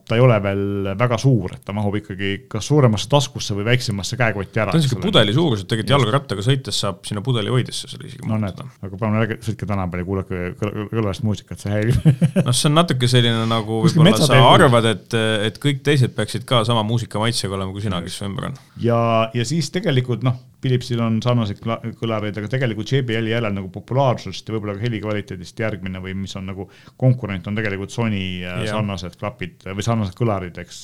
ta 0.08 0.16
ei 0.16 0.24
ole 0.24 0.36
veel 0.42 0.90
väga 0.98 1.18
suur, 1.20 1.54
et 1.56 1.64
ta 1.66 1.74
mahub 1.76 1.96
ikkagi 2.00 2.32
kas 2.50 2.68
suuremasse 2.70 3.08
taskusse 3.10 3.56
või 3.58 3.66
väiksemasse 3.70 4.18
käekotti 4.20 4.62
ära. 4.62 4.74
ta 4.74 4.80
on 4.80 4.84
siuke 4.84 5.00
pudeli 5.02 5.34
suurus, 5.36 5.64
et 5.64 5.70
tegelikult 5.70 5.94
jalgrattaga 5.96 6.44
sõites 6.46 6.80
saab 6.84 7.02
sinna 7.08 7.24
pudelihoidesse 7.26 7.90
selle 7.92 8.10
isegi 8.10 8.28
no 8.30 8.38
näed, 8.40 8.60
aga 8.86 9.00
palun 9.00 9.20
ärge 9.22 9.40
sõitke 9.46 9.68
tänapäeval 9.70 10.04
ja 10.04 10.08
kuulake 10.10 10.90
kõlast 10.92 11.26
muusikat, 11.26 11.62
see 11.62 11.74
häirib. 11.74 12.10
Noh, 12.46 12.54
see 12.56 12.70
on 12.70 12.78
natuke 12.78 13.10
selline 13.10 13.46
nagu 13.50 13.82
võib-olla 13.86 14.30
sa 14.30 14.42
arvad, 14.50 14.90
et, 14.92 15.18
et 15.48 15.58
kõik 15.62 15.82
teised 15.86 16.14
peaksid 16.16 16.46
ka 16.48 16.62
sama 16.68 16.84
muusikamaitsega 16.88 17.58
olema 17.58 17.74
kui 17.74 17.84
sina, 17.84 18.02
kes 18.04 18.20
su 18.20 18.28
ümber 18.28 18.50
on. 18.50 18.62
ja, 18.82 19.00
ja 19.34 19.48
siis 19.48 19.72
tegelikult 19.74 20.26
noh 20.26 20.38
Philipsil 20.60 21.00
on 21.00 21.18
sarnaseid 21.24 21.60
kõlareid, 21.98 22.36
aga 22.36 22.50
tegelikult 22.52 22.92
JBL-i 22.92 23.32
järel 23.32 23.54
nagu 23.56 23.70
populaarsust 23.72 24.48
ja 24.48 24.54
võib-olla 24.54 24.76
ka 24.76 24.84
helikvaliteedist 24.84 25.62
järgmine 25.62 26.02
või 26.04 26.16
mis 26.18 26.36
on 26.36 26.50
nagu 26.50 26.66
konkurent, 27.00 27.48
on 27.48 27.58
tegelikult 27.58 27.94
Sony 27.94 28.22
yeah. 28.42 28.64
sarnased 28.68 29.16
klapid 29.20 29.64
või 29.68 29.86
sarnased 29.86 30.18
kõlarid, 30.18 30.58
eks 30.60 30.82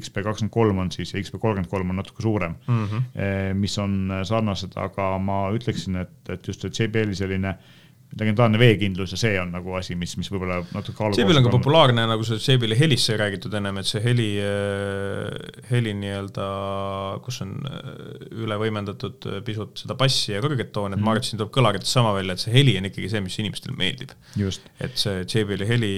XP 0.00 0.24
kakskümmend 0.26 0.54
kolm 0.54 0.82
on 0.84 0.92
siis 0.94 1.14
ja 1.14 1.22
XP 1.22 1.38
kolmkümmend 1.38 1.72
kolm 1.72 1.94
on 1.94 2.00
natuke 2.02 2.24
suurem 2.24 2.58
mm, 2.66 2.84
-hmm. 2.84 3.62
mis 3.62 3.78
on 3.78 4.20
sarnased, 4.28 4.76
aga 4.76 5.14
ma 5.18 5.46
ütleksin, 5.56 6.02
et, 6.04 6.14
et 6.28 6.48
just 6.48 6.66
see 6.66 6.84
JBL-i 6.84 7.16
selline 7.16 7.54
äh, 7.54 7.72
legendaarne 8.18 8.58
veekindlus 8.60 9.14
ja 9.14 9.18
see 9.18 9.34
on 9.40 9.50
nagu 9.54 9.74
asi, 9.78 9.96
mis, 9.98 10.14
mis 10.20 10.30
võib-olla 10.30 10.60
natuke 10.74 10.96
kaalub. 10.98 11.16
Seebil 11.18 11.40
on 11.40 11.46
ka 11.46 11.52
populaarne, 11.54 12.06
nagu 12.10 12.26
see 12.26 12.38
Seebili 12.42 12.78
helist 12.78 13.10
sai 13.10 13.18
räägitud 13.20 13.54
ennem, 13.58 13.80
et 13.80 13.90
see 13.90 14.02
heli, 14.04 14.28
äh, 14.44 15.66
heli 15.70 15.94
nii-öelda, 15.98 16.48
kus 17.24 17.42
on 17.44 17.56
äh, 17.70 17.92
üle 18.44 18.58
võimendatud 18.60 19.30
äh, 19.30 19.40
pisut 19.46 19.84
seda 19.84 19.98
bassi 19.98 20.34
ja 20.34 20.42
kõrget 20.44 20.72
tooni, 20.74 20.94
et 20.94 21.00
mm. 21.00 21.06
ma 21.06 21.14
arvan, 21.14 21.24
et 21.24 21.30
siin 21.30 21.42
tuleb 21.42 21.54
kõlaritest 21.58 21.98
sama 21.98 22.14
välja, 22.16 22.36
et 22.36 22.44
see 22.44 22.54
heli 22.54 22.76
on 22.78 22.90
ikkagi 22.90 23.10
see, 23.12 23.24
mis 23.24 23.38
inimestele 23.42 23.78
meeldib. 23.78 24.14
et 24.84 25.00
see 25.00 25.24
Seebili 25.30 25.68
heli 25.68 25.94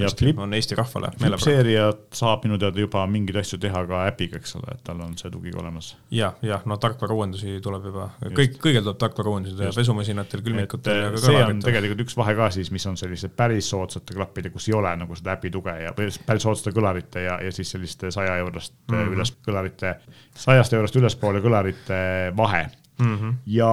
ja 0.00 0.10
flip, 0.18 0.38
on 0.38 0.54
Eesti 0.54 0.76
rahvale 0.78 1.10
meelepärast. 1.20 1.44
seeria 1.44 1.86
saab 2.16 2.44
minu 2.46 2.58
teada 2.60 2.80
juba 2.80 3.04
mingeid 3.10 3.40
asju 3.40 3.58
teha 3.62 3.82
ka 3.88 4.02
äpiga, 4.10 4.40
eks 4.40 4.56
ole, 4.58 4.74
et 4.74 4.82
tal 4.86 5.00
on 5.04 5.16
see 5.20 5.32
tugi 5.32 5.52
olemas 5.56 5.92
ja,. 5.94 6.18
jah, 6.18 6.38
jah, 6.50 6.64
no 6.68 6.78
tarkvarauuendusi 6.82 7.58
tuleb 7.64 7.88
juba, 7.90 8.08
kõik, 8.26 8.56
kõigil 8.62 8.84
tuleb 8.84 9.00
tarkvarauendusi 9.02 9.58
teha, 9.60 9.72
pesumasinatel, 9.76 10.44
külmikutel 10.46 11.02
ja 11.02 11.10
ka 11.10 11.20
kõlarid 11.20 11.26
see 11.26 11.44
on 11.50 11.64
tegelikult 11.68 12.06
üks 12.06 12.18
vahe 12.20 12.36
ka 12.38 12.50
siis, 12.58 12.72
mis 12.74 12.86
on 12.90 12.98
sellised 13.00 13.36
päris 13.38 13.70
soodsate 13.72 14.16
klappide, 14.16 14.52
kus 14.54 14.70
ei 14.70 14.78
ole 14.78 14.94
nagu 15.00 15.18
seda 15.18 15.36
äpi 15.36 15.52
tuge 15.54 15.76
ja 15.82 15.94
päris 15.96 16.20
soodsate 16.46 16.74
kõlarite 16.76 17.26
ja, 17.26 17.38
ja 17.44 17.52
siis 17.54 17.74
selliste 17.76 18.12
saja 18.14 18.38
eurost 18.42 18.74
mm 18.90 18.98
-hmm. 18.98 19.14
üles 19.18 19.36
kõlarite, 19.46 19.96
sajast 20.46 20.76
eurost 20.76 20.96
ülespoole 20.96 21.44
kõlarite 21.44 22.02
vahe 22.36 22.66
Mm 22.98 23.16
-hmm. 23.16 23.32
ja 23.46 23.70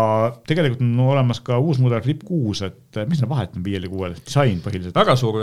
tegelikult 0.47 0.81
on 0.81 0.99
olemas 0.99 1.39
ka 1.39 1.57
uus 1.59 1.77
mudel 1.79 2.01
Flip 2.03 2.23
kuus, 2.27 2.61
et 2.61 2.97
mis 3.07 3.21
need 3.21 3.29
vahet 3.29 3.53
on 3.55 3.63
viiel 3.63 3.85
ja 3.87 3.89
kuuel, 3.89 4.15
disain 4.25 4.59
põhiliselt? 4.65 4.95
väga 4.95 5.15
suur, 5.15 5.37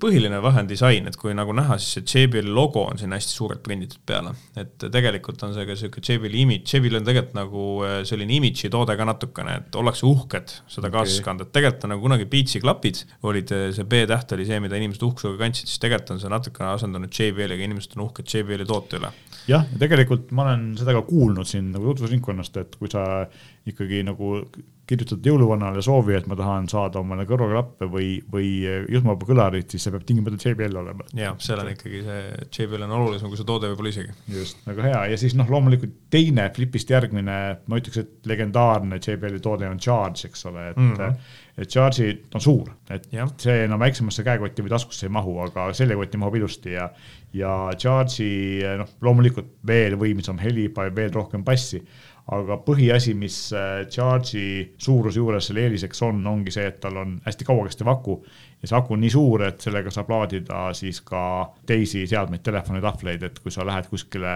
põhiline 0.00 0.38
vahe 0.42 0.62
on 0.62 0.68
disain, 0.68 1.06
et 1.06 1.16
kui 1.20 1.34
nagu 1.36 1.52
näha, 1.52 1.76
siis 1.78 2.08
see 2.08 2.24
JBL 2.24 2.48
logo 2.54 2.86
on 2.88 2.98
siin 2.98 3.12
hästi 3.12 3.32
suurelt 3.32 3.62
prinditud 3.62 4.00
peale, 4.06 4.32
et 4.56 4.86
tegelikult 4.92 5.42
on 5.42 5.52
see 5.54 5.66
ka 5.68 5.76
sihuke 5.76 6.00
JBL 6.00 6.38
imidž, 6.44 6.74
JBL 6.74 6.96
on 6.96 7.04
tegelikult 7.10 7.36
nagu 7.36 7.66
äh, 7.84 7.98
selline 8.08 8.38
imidži 8.38 8.70
toode 8.72 8.96
ka 8.96 9.04
natukene, 9.04 9.56
et 9.60 9.76
ollakse 9.76 10.06
uhked 10.06 10.56
seda 10.66 10.88
okay. 10.88 10.96
kaasas 10.96 11.20
kanda, 11.20 11.44
et 11.44 11.52
tegelikult 11.52 11.84
on 11.84 11.94
nagu 11.96 12.06
kunagi 12.08 12.28
Beatsi 12.30 12.60
klapid 12.64 13.04
olid, 13.22 13.52
see 13.76 13.84
B-täht 13.84 14.32
oli 14.32 14.48
see, 14.48 14.60
mida 14.64 14.80
inimesed 14.80 15.04
uhkusega 15.04 15.36
kandsid, 15.44 15.68
siis 15.68 15.82
tegelikult 15.82 16.16
on 16.16 16.24
see 16.24 16.32
natukene 16.32 16.72
asendanud 16.72 17.12
JBL-iga, 17.12 17.68
inimesed 17.68 17.98
on 17.98 18.06
uhked 18.08 18.32
JBL-i 18.32 18.64
toote 18.64 18.96
üle. 18.96 19.12
Jah, 19.48 19.64
ja 19.64 19.80
tegelikult 19.80 20.30
ma 20.36 20.48
olen 20.48 20.66
seda 20.80 20.94
ka 20.96 21.04
kuulnud 21.08 21.48
siin 21.48 21.70
nagu 21.74 21.90
tutvusringkonnast, 21.90 22.60
et 22.60 22.76
kui 22.80 22.90
sa 22.92 23.04
ikkagi 23.68 24.04
nagu 24.06 24.38
kirjutad 24.90 25.26
jõuluvanale 25.26 25.82
soovi, 25.84 26.16
et 26.18 26.26
ma 26.30 26.36
tahan 26.38 26.66
saada 26.70 26.98
omale 27.00 27.22
kõrvaklappe 27.28 27.86
või, 27.90 28.08
või 28.32 28.48
juhtmevaba 28.64 29.28
kõlarit, 29.28 29.70
siis 29.70 29.86
see 29.86 29.94
peab 29.94 30.06
tingimata 30.08 30.40
JBL 30.40 30.80
olema. 30.80 31.06
ja 31.14 31.30
seal 31.42 31.62
on 31.62 31.70
ikkagi 31.70 32.02
see, 32.06 32.24
JBL 32.56 32.86
on 32.88 32.96
olulisem 32.98 33.30
kui 33.30 33.38
see 33.38 33.46
toode 33.46 33.70
võib-olla 33.70 33.92
isegi. 33.92 34.16
just, 34.34 34.64
väga 34.66 34.88
hea 34.88 35.04
ja 35.12 35.20
siis 35.20 35.36
noh, 35.38 35.50
loomulikult 35.52 35.94
teine 36.10 36.48
Flipist 36.56 36.90
järgmine, 36.90 37.38
ma 37.66 37.78
ütleks, 37.82 38.02
et 38.02 38.32
legendaarne 38.32 38.98
JBL-i 38.98 39.42
toode 39.44 39.70
on 39.70 39.78
Charge, 39.78 40.26
eks 40.30 40.44
ole, 40.50 40.72
et 40.72 40.82
mm. 40.82 40.98
-hmm 40.98 41.46
et 41.60 41.68
Charge'i 41.68 42.14
on 42.34 42.40
suur, 42.40 42.70
et 42.88 43.08
ja. 43.12 43.26
see 43.40 43.64
enam 43.66 43.76
no, 43.76 43.84
väiksemasse 43.84 44.24
käekotti 44.24 44.64
või 44.64 44.72
taskusse 44.72 45.04
ei 45.06 45.12
mahu, 45.12 45.34
aga 45.44 45.66
seljakotti 45.76 46.20
mahub 46.20 46.38
ilusti 46.38 46.72
ja 46.72 46.86
ja 47.36 47.50
Charge'i 47.78 48.62
noh, 48.80 48.88
loomulikult 49.04 49.52
veel 49.66 49.98
võimsam 50.00 50.40
heli, 50.40 50.70
veel 50.72 51.12
rohkem 51.12 51.44
bassi 51.44 51.82
aga 52.30 52.60
põhiasi, 52.62 53.14
mis 53.18 53.36
äh, 53.56 53.84
charge'i 53.90 54.74
suuruse 54.78 55.18
juures 55.18 55.50
selle 55.50 55.64
eeliseks 55.66 56.02
on, 56.06 56.20
ongi 56.30 56.54
see, 56.54 56.68
et 56.70 56.78
tal 56.82 57.00
on 57.00 57.16
hästi 57.24 57.46
kauakestev 57.48 57.90
aku. 57.90 58.20
Ja 58.60 58.70
see 58.70 58.78
aku 58.78 58.94
on 58.94 59.02
nii 59.02 59.12
suur, 59.12 59.46
et 59.48 59.64
sellega 59.64 59.90
saab 59.94 60.12
laadida 60.12 60.68
siis 60.76 61.00
ka 61.06 61.22
teisi 61.66 62.04
seadmeid, 62.10 62.44
telefone, 62.46 62.82
tahvleid, 62.84 63.24
et 63.26 63.40
kui 63.42 63.54
sa 63.54 63.66
lähed 63.66 63.88
kuskile 63.90 64.34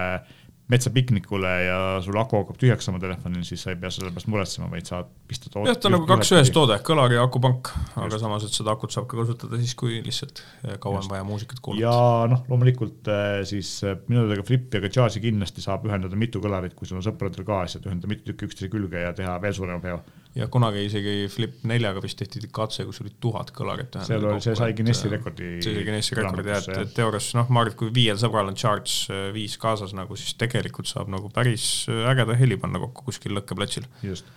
metsapiknikule 0.71 1.49
ja 1.65 1.77
sul 2.01 2.17
aku 2.17 2.39
hakkab 2.39 2.57
tühjaks 2.57 2.87
saama 2.87 2.97
telefonil, 3.01 3.43
siis 3.45 3.61
sa 3.61 3.73
ei 3.73 3.77
pea 3.81 3.91
selle 3.93 4.09
pärast 4.13 4.29
muretsema, 4.33 4.69
vaid 4.71 4.89
saad 4.89 5.11
pista 5.29 5.51
toot-. 5.53 5.69
jah, 5.69 5.77
ta 5.77 5.91
on 5.91 5.95
nagu 5.99 6.07
kaks 6.09 6.31
ühes 6.33 6.49
toode, 6.55 6.79
kõlar 6.87 7.13
ja 7.13 7.21
akupank, 7.25 7.69
aga 8.01 8.19
samas, 8.21 8.47
et 8.47 8.57
seda 8.57 8.73
akut 8.73 8.95
saab 8.95 9.05
ka 9.11 9.19
kasutada 9.21 9.59
siis, 9.61 9.75
kui 9.77 9.99
lihtsalt 10.05 10.41
eh, 10.65 10.79
kaua 10.81 11.03
on 11.03 11.11
vaja 11.11 11.27
muusikat 11.27 11.61
kuulata. 11.61 11.85
ja 11.85 12.31
noh, 12.31 12.41
loomulikult 12.49 13.13
eh, 13.13 13.43
siis 13.45 13.75
eh, 13.85 13.99
minu 14.09 14.25
teada 14.25 14.47
Flip 14.47 14.73
ja 14.73 14.81
ka 14.81 14.93
Jazzi 14.97 15.21
kindlasti 15.21 15.61
saab 15.65 15.85
ühendada 15.85 16.17
mitu 16.17 16.41
kõlarit, 16.41 16.73
kui 16.77 16.89
sul 16.89 16.97
on 16.97 17.05
sõpradel 17.05 17.45
ka 17.45 17.61
asjad, 17.67 17.85
ühendada 17.85 18.09
mitu 18.09 18.31
tükki 18.31 18.49
üksteise 18.49 18.73
külge 18.73 19.05
ja 19.05 19.13
teha 19.17 19.37
veel 19.45 19.53
suurema 19.53 19.83
peo 19.85 20.01
ja 20.35 20.47
kunagi 20.51 20.83
isegi 20.85 21.27
Flip 21.31 21.61
neljaga 21.69 22.01
vist 22.03 22.19
tehti 22.19 22.41
katse, 22.53 22.85
kus 22.87 22.99
oli 23.03 23.13
tuhat 23.23 23.53
kõlarit. 23.55 23.95
seal 24.07 24.23
oli, 24.27 24.43
see 24.43 24.55
sai 24.57 24.73
Guinessi 24.75 25.11
rekordi. 25.11 25.51
see 25.63 25.75
sai 25.77 25.85
Guinessi 25.87 26.17
rekordi 26.19 26.51
jah, 26.51 26.65
et, 26.65 26.81
et 26.83 26.95
teoorias 26.97 27.29
noh, 27.37 27.47
ma 27.49 27.63
arvan, 27.63 27.71
et 27.71 27.79
kui 27.79 27.93
viiel 27.95 28.19
sõbral 28.19 28.51
on 28.51 28.57
Charge 28.59 29.13
äh, 29.13 29.29
viis 29.35 29.55
kaasas 29.61 29.95
nagu, 29.95 30.17
siis 30.19 30.35
tegelikult 30.39 30.91
saab 30.91 31.11
nagu 31.13 31.31
päris 31.33 31.85
äh, 31.91 32.03
ägeda 32.11 32.35
heli 32.39 32.59
panna 32.59 32.81
kokku 32.83 33.07
kuskil 33.07 33.35
lõkkeplatsil. 33.37 33.87
just 34.03 34.27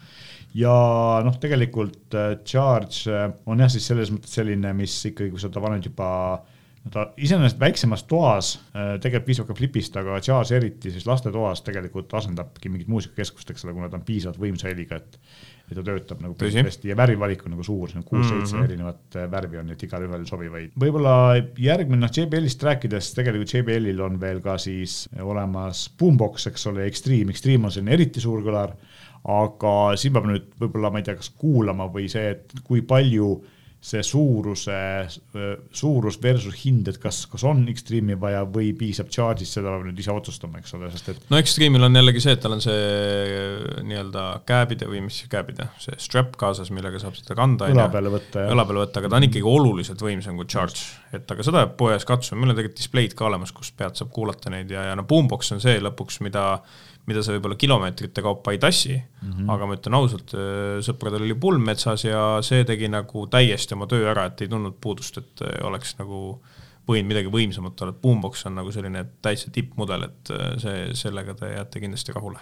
ja 0.56 0.76
noh, 1.26 1.40
tegelikult 1.42 2.14
äh, 2.14 2.36
Charge 2.46 3.18
on 3.50 3.64
jah, 3.64 3.72
siis 3.72 3.90
selles 3.90 4.14
mõttes 4.14 4.38
selline, 4.38 4.72
mis 4.78 4.94
ikkagi, 5.10 5.32
kui 5.34 5.42
sa 5.42 5.50
ta 5.50 5.64
paned 5.64 5.90
juba 5.90 6.12
ta 6.88 7.08
iseenesest 7.20 7.58
väiksemas 7.60 8.06
toas 8.08 8.54
tegelikult 8.72 9.26
piisab 9.26 9.48
ka 9.50 9.58
Flipist, 9.58 9.98
aga 10.00 10.22
Charge 10.24 10.54
eriti 10.56 10.94
siis 10.94 11.04
lastetoas 11.10 11.60
tegelikult 11.66 12.14
asendabki 12.16 12.70
mingit 12.72 12.88
muusikakeskust, 12.88 13.50
eks 13.50 13.66
ole, 13.66 13.74
kuna 13.76 13.90
ta 13.90 13.98
on 13.98 14.06
piisavalt 14.06 14.38
võimsa 14.40 14.70
heliga, 14.70 15.02
et 15.02 15.18
ja 15.68 15.76
ta 15.76 15.84
töötab 15.84 16.22
nagu 16.24 16.36
Tõsi. 16.38 16.62
hästi 16.64 16.90
ja 16.90 16.96
värvivalik 16.98 17.44
on 17.46 17.54
nagu 17.54 17.64
suur, 17.66 17.90
see 17.90 18.00
on 18.00 18.06
kuus-seitse 18.06 18.54
mm 18.54 18.60
-hmm. 18.60 18.68
erinevat 18.68 19.16
äh, 19.16 19.30
värvi 19.30 19.60
on, 19.60 19.66
nii 19.68 19.76
et 19.76 19.82
igalühel 19.88 20.24
sobivaid. 20.28 20.70
võib-olla 20.80 21.14
järgmine, 21.58 22.00
noh 22.04 22.14
JBL-ist 22.14 22.62
rääkides, 22.68 23.12
tegelikult 23.18 23.54
JBL-il 23.54 24.00
on 24.00 24.20
veel 24.20 24.40
ka 24.44 24.58
siis 24.58 25.08
olemas 25.20 25.88
Boombox, 25.98 26.46
eks 26.46 26.66
ole, 26.66 26.86
Extreme, 26.86 27.30
Extreme 27.30 27.68
on 27.68 27.74
selline 27.74 27.94
eriti 27.98 28.20
suur 28.20 28.42
kõlar, 28.46 28.74
aga 29.24 29.74
siin 29.96 30.12
peab 30.12 30.26
nüüd 30.30 30.50
võib-olla, 30.60 30.90
ma 30.90 31.02
ei 31.02 31.08
tea, 31.08 31.18
kas 31.18 31.30
kuulama 31.30 31.88
või 31.92 32.08
see, 32.08 32.30
et 32.30 32.52
kui 32.64 32.82
palju 32.82 33.36
see 33.78 34.02
suuruse, 34.02 34.76
suurus 35.70 36.16
versus 36.18 36.56
hind, 36.64 36.88
et 36.90 36.96
kas, 36.98 37.20
kas 37.30 37.44
on 37.46 37.60
Extreme'i 37.70 38.16
vaja 38.18 38.40
või 38.50 38.72
piisab 38.76 39.10
charge'ist, 39.14 39.54
seda 39.54 39.70
peab 39.70 39.84
nüüd 39.86 40.00
ise 40.02 40.10
otsustama, 40.10 40.58
eks 40.58 40.74
ole, 40.74 40.90
sest 40.90 41.12
et. 41.12 41.20
no 41.30 41.38
Extreme'il 41.38 41.86
on 41.86 42.00
jällegi 42.00 42.22
see, 42.24 42.34
et 42.34 42.42
tal 42.42 42.56
on 42.56 42.64
see 42.64 42.80
nii-öelda 43.86 44.24
kääbide 44.48 44.90
või 44.90 45.04
mis 45.06 45.20
kääbide, 45.30 45.68
see 45.84 45.94
strap 46.02 46.34
kaasas, 46.40 46.72
millega 46.74 46.98
saab 47.02 47.14
seda 47.20 47.38
kanda. 47.38 47.70
õla 47.70 47.86
peale 47.94 48.12
võtta. 48.16 48.48
õla 48.50 48.66
peale 48.66 48.82
võtta, 48.82 49.04
aga 49.04 49.12
ta 49.12 49.20
on 49.20 49.28
ikkagi 49.28 49.46
oluliselt 49.54 50.02
võimsam 50.02 50.42
kui 50.42 50.50
charge, 50.50 50.82
et 51.14 51.30
aga 51.36 51.46
seda 51.46 51.62
peab 51.62 51.78
poes 51.78 52.08
katsuma, 52.08 52.42
meil 52.42 52.56
on 52.56 52.58
tegelikult 52.58 52.82
displeid 52.82 53.14
ka 53.18 53.30
olemas, 53.30 53.54
kus 53.54 53.70
pead 53.78 53.94
saab 54.00 54.10
kuulata 54.14 54.50
neid 54.52 54.74
ja, 54.74 54.88
ja 54.90 54.98
no 54.98 55.06
boombox 55.06 55.54
on 55.54 55.62
see 55.62 55.78
lõpuks, 55.84 56.18
mida 56.26 56.48
mida 57.08 57.22
sa 57.24 57.34
võib-olla 57.34 57.56
kilomeetrite 57.58 58.22
kaupa 58.24 58.52
ei 58.52 58.60
tassi 58.62 58.94
mm, 58.94 59.30
-hmm. 59.32 59.50
aga 59.54 59.66
ma 59.68 59.76
ütlen 59.78 59.96
ausalt, 59.98 60.34
äh, 60.36 60.78
sõpradel 60.84 61.24
oli 61.24 61.36
pulm 61.40 61.64
metsas 61.70 62.04
ja 62.04 62.22
see 62.44 62.64
tegi 62.68 62.90
nagu 62.92 63.26
täiesti 63.32 63.76
oma 63.76 63.88
töö 63.90 64.10
ära, 64.12 64.28
et 64.28 64.44
ei 64.44 64.52
tundnud 64.52 64.76
puudust, 64.80 65.20
et 65.22 65.44
äh, 65.46 65.58
oleks 65.66 65.96
nagu 66.00 66.38
võinud 66.88 67.10
midagi 67.10 67.32
võimsamat 67.32 67.82
olla, 67.82 67.92
et 67.92 68.02
Boombox 68.02 68.46
on 68.48 68.56
nagu 68.56 68.72
selline 68.72 69.04
täitsa 69.24 69.52
tippmudel, 69.52 70.08
et 70.08 70.32
äh, 70.34 70.54
see, 70.62 70.86
sellega 71.02 71.34
te 71.36 71.52
jääte 71.52 71.84
kindlasti 71.84 72.16
rahule. 72.16 72.40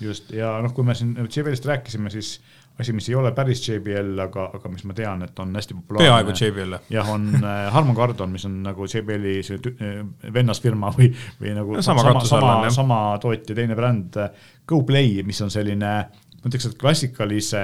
just, 0.00 0.30
ja 0.32 0.52
noh, 0.62 0.72
kui 0.74 0.84
me 0.86 0.94
siin 0.94 1.16
JBL-ist 1.18 1.66
rääkisime, 1.66 2.10
siis 2.10 2.38
asi, 2.78 2.92
mis 2.94 3.08
ei 3.10 3.14
ole 3.18 3.32
päris 3.34 3.62
JBL, 3.68 4.12
aga, 4.22 4.44
aga 4.54 4.70
mis 4.70 4.84
ma 4.86 4.94
tean, 4.94 5.22
et 5.26 5.40
on 5.42 5.54
hästi 5.58 5.74
populaarne. 5.80 6.06
peaaegu 6.06 6.34
JBL. 6.36 6.76
jah, 6.94 7.10
on 7.10 7.26
äh, 7.40 7.58
Harman 7.74 7.96
Kardon, 7.98 8.30
mis 8.30 8.46
on 8.46 8.60
nagu 8.62 8.86
JBL-i 8.86 9.42
see 9.46 9.58
äh, 9.72 9.98
vennasfirma 10.34 10.92
või, 10.94 11.10
või 11.40 11.56
nagu 11.58 11.78
no, 11.78 11.82
sama, 11.84 12.06
sama, 12.06 12.24
sama, 12.28 12.56
sama 12.74 13.00
tootja, 13.22 13.56
teine 13.58 13.76
bränd, 13.78 14.18
äh, 14.22 14.48
GoPlay, 14.68 15.22
mis 15.26 15.42
on 15.42 15.50
selline, 15.54 15.92
ma 16.38 16.50
ütleks, 16.50 16.70
et 16.70 16.78
klassikalise, 16.80 17.62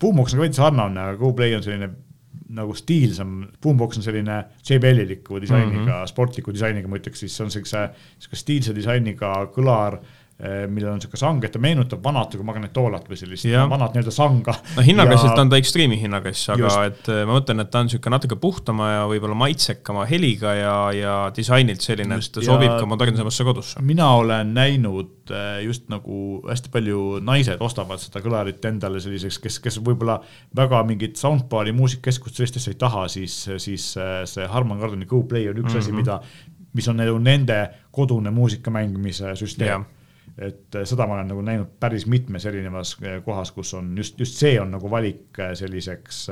Boombox 0.00 0.34
on 0.34 0.40
ka 0.40 0.46
veidi 0.46 0.58
sarnane, 0.58 1.02
aga 1.02 1.18
GoPlay 1.18 1.58
on 1.58 1.66
selline 1.66 1.90
nagu 2.54 2.74
stiilsam, 2.78 3.38
Boombox 3.62 3.98
on 3.98 4.04
selline 4.06 4.36
JBL-iliku 4.62 5.40
disainiga 5.42 5.80
mm, 5.80 5.88
-hmm. 5.88 6.10
sportliku 6.10 6.52
disainiga, 6.54 6.88
ma 6.88 7.00
ütleks 7.00 7.24
siis, 7.24 7.34
see 7.36 7.44
on 7.44 7.50
siukse, 7.50 7.88
sihuke 8.18 8.38
stiilse 8.38 8.74
disainiga 8.76 9.32
kõlar 9.54 9.98
millel 10.42 10.90
on 10.90 10.96
niisugune 10.98 11.18
sang, 11.20 11.44
et 11.46 11.52
ta 11.54 11.60
meenutab 11.62 12.00
vanat 12.02 12.32
nagu 12.34 12.44
magnetoolat 12.48 13.04
või 13.06 13.18
sellist 13.20 13.46
ja. 13.46 13.62
vanat 13.70 13.94
nii-öelda 13.94 14.14
sanga. 14.14 14.56
no 14.74 14.82
hinnakassilt 14.82 15.30
ja... 15.30 15.44
on 15.44 15.52
ta 15.52 15.60
Extreme'i 15.62 16.00
hinnakass, 16.00 16.48
aga 16.50 16.64
Just. 16.64 16.80
et 16.88 17.10
eh, 17.14 17.20
ma 17.22 17.36
mõtlen, 17.36 17.62
et 17.62 17.70
ta 17.70 17.82
on 17.84 17.86
niisugune 17.86 18.16
natuke 18.16 18.38
puhtama 18.42 18.88
ja 18.90 19.04
võib-olla 19.12 19.38
maitsekama 19.38 20.08
heliga 20.10 20.56
ja, 20.58 20.74
ja 20.96 21.14
disainilt 21.36 21.86
selline, 21.86 22.18
et 22.18 22.34
ta 22.34 22.42
sobib 22.42 22.66
ja... 22.66 22.80
ka 22.82 22.90
modernsemasse 22.90 23.46
kodusse. 23.46 23.86
mina 23.86 24.10
olen 24.18 24.50
näinud 24.58 25.30
eh, 25.30 25.62
just 25.68 25.86
nagu 25.94 26.42
hästi 26.50 26.74
palju 26.74 27.06
naised 27.22 27.62
ostavad 27.62 28.02
seda 28.02 28.24
kõlarit 28.26 28.66
endale 28.66 28.98
selliseks, 29.06 29.38
kes, 29.46 29.62
kes 29.62 29.78
võib-olla 29.86 30.18
väga 30.58 30.82
mingit 30.88 31.20
soundbar'i 31.20 31.76
muusikakeskust 31.78 32.42
sellist 32.42 32.58
asja 32.58 32.74
ei 32.74 32.82
taha, 32.82 33.06
siis, 33.12 33.38
siis 33.62 33.92
see 33.94 34.50
Harman 34.50 34.82
Kardoni 34.82 35.06
Go 35.06 35.22
Play 35.22 35.46
on 35.46 35.62
üks 35.62 35.70
mm 35.70 35.78
-hmm. 35.78 35.86
asi, 35.86 35.94
mida, 35.94 36.22
mis 36.74 36.90
on 36.90 36.98
nagu 36.98 37.18
nende 37.22 37.68
kodune 37.94 38.34
muusika 38.34 38.74
mängimise 38.74 39.36
süsteem 39.38 39.86
et 40.38 40.76
seda 40.84 41.06
ma 41.06 41.14
olen 41.14 41.28
nagu 41.30 41.42
näinud 41.46 41.76
päris 41.80 42.06
mitmes 42.10 42.46
erinevas 42.46 42.96
kohas, 43.24 43.52
kus 43.54 43.74
on 43.78 43.92
just, 43.98 44.18
just 44.18 44.40
see 44.40 44.56
on 44.60 44.72
nagu 44.74 44.90
valik 44.90 45.38
selliseks 45.54 46.24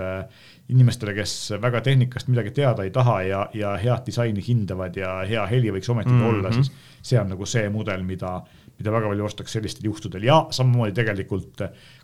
inimestele, 0.69 1.15
kes 1.15 1.53
väga 1.63 1.81
tehnikast 1.87 2.29
midagi 2.33 2.51
teada 2.57 2.83
ei 2.83 2.91
taha 2.91 3.21
ja, 3.23 3.45
ja 3.55 3.77
head 3.79 4.07
disaini 4.07 4.43
hindavad 4.49 4.97
ja 4.97 5.21
hea 5.29 5.47
heli 5.47 5.71
võiks 5.71 5.91
ometigi 5.93 6.17
mm 6.17 6.23
-hmm. 6.23 6.35
olla, 6.35 6.53
siis 6.53 6.73
see 7.03 7.21
on 7.21 7.31
nagu 7.35 7.47
see 7.47 7.69
mudel, 7.71 8.03
mida, 8.03 8.41
mida 8.83 8.95
väga 8.95 9.13
palju 9.13 9.27
ostetakse 9.29 9.61
sellistel 9.61 9.87
juhtudel 9.89 10.27
ja 10.27 10.39
samamoodi 10.51 10.97
tegelikult 10.99 11.63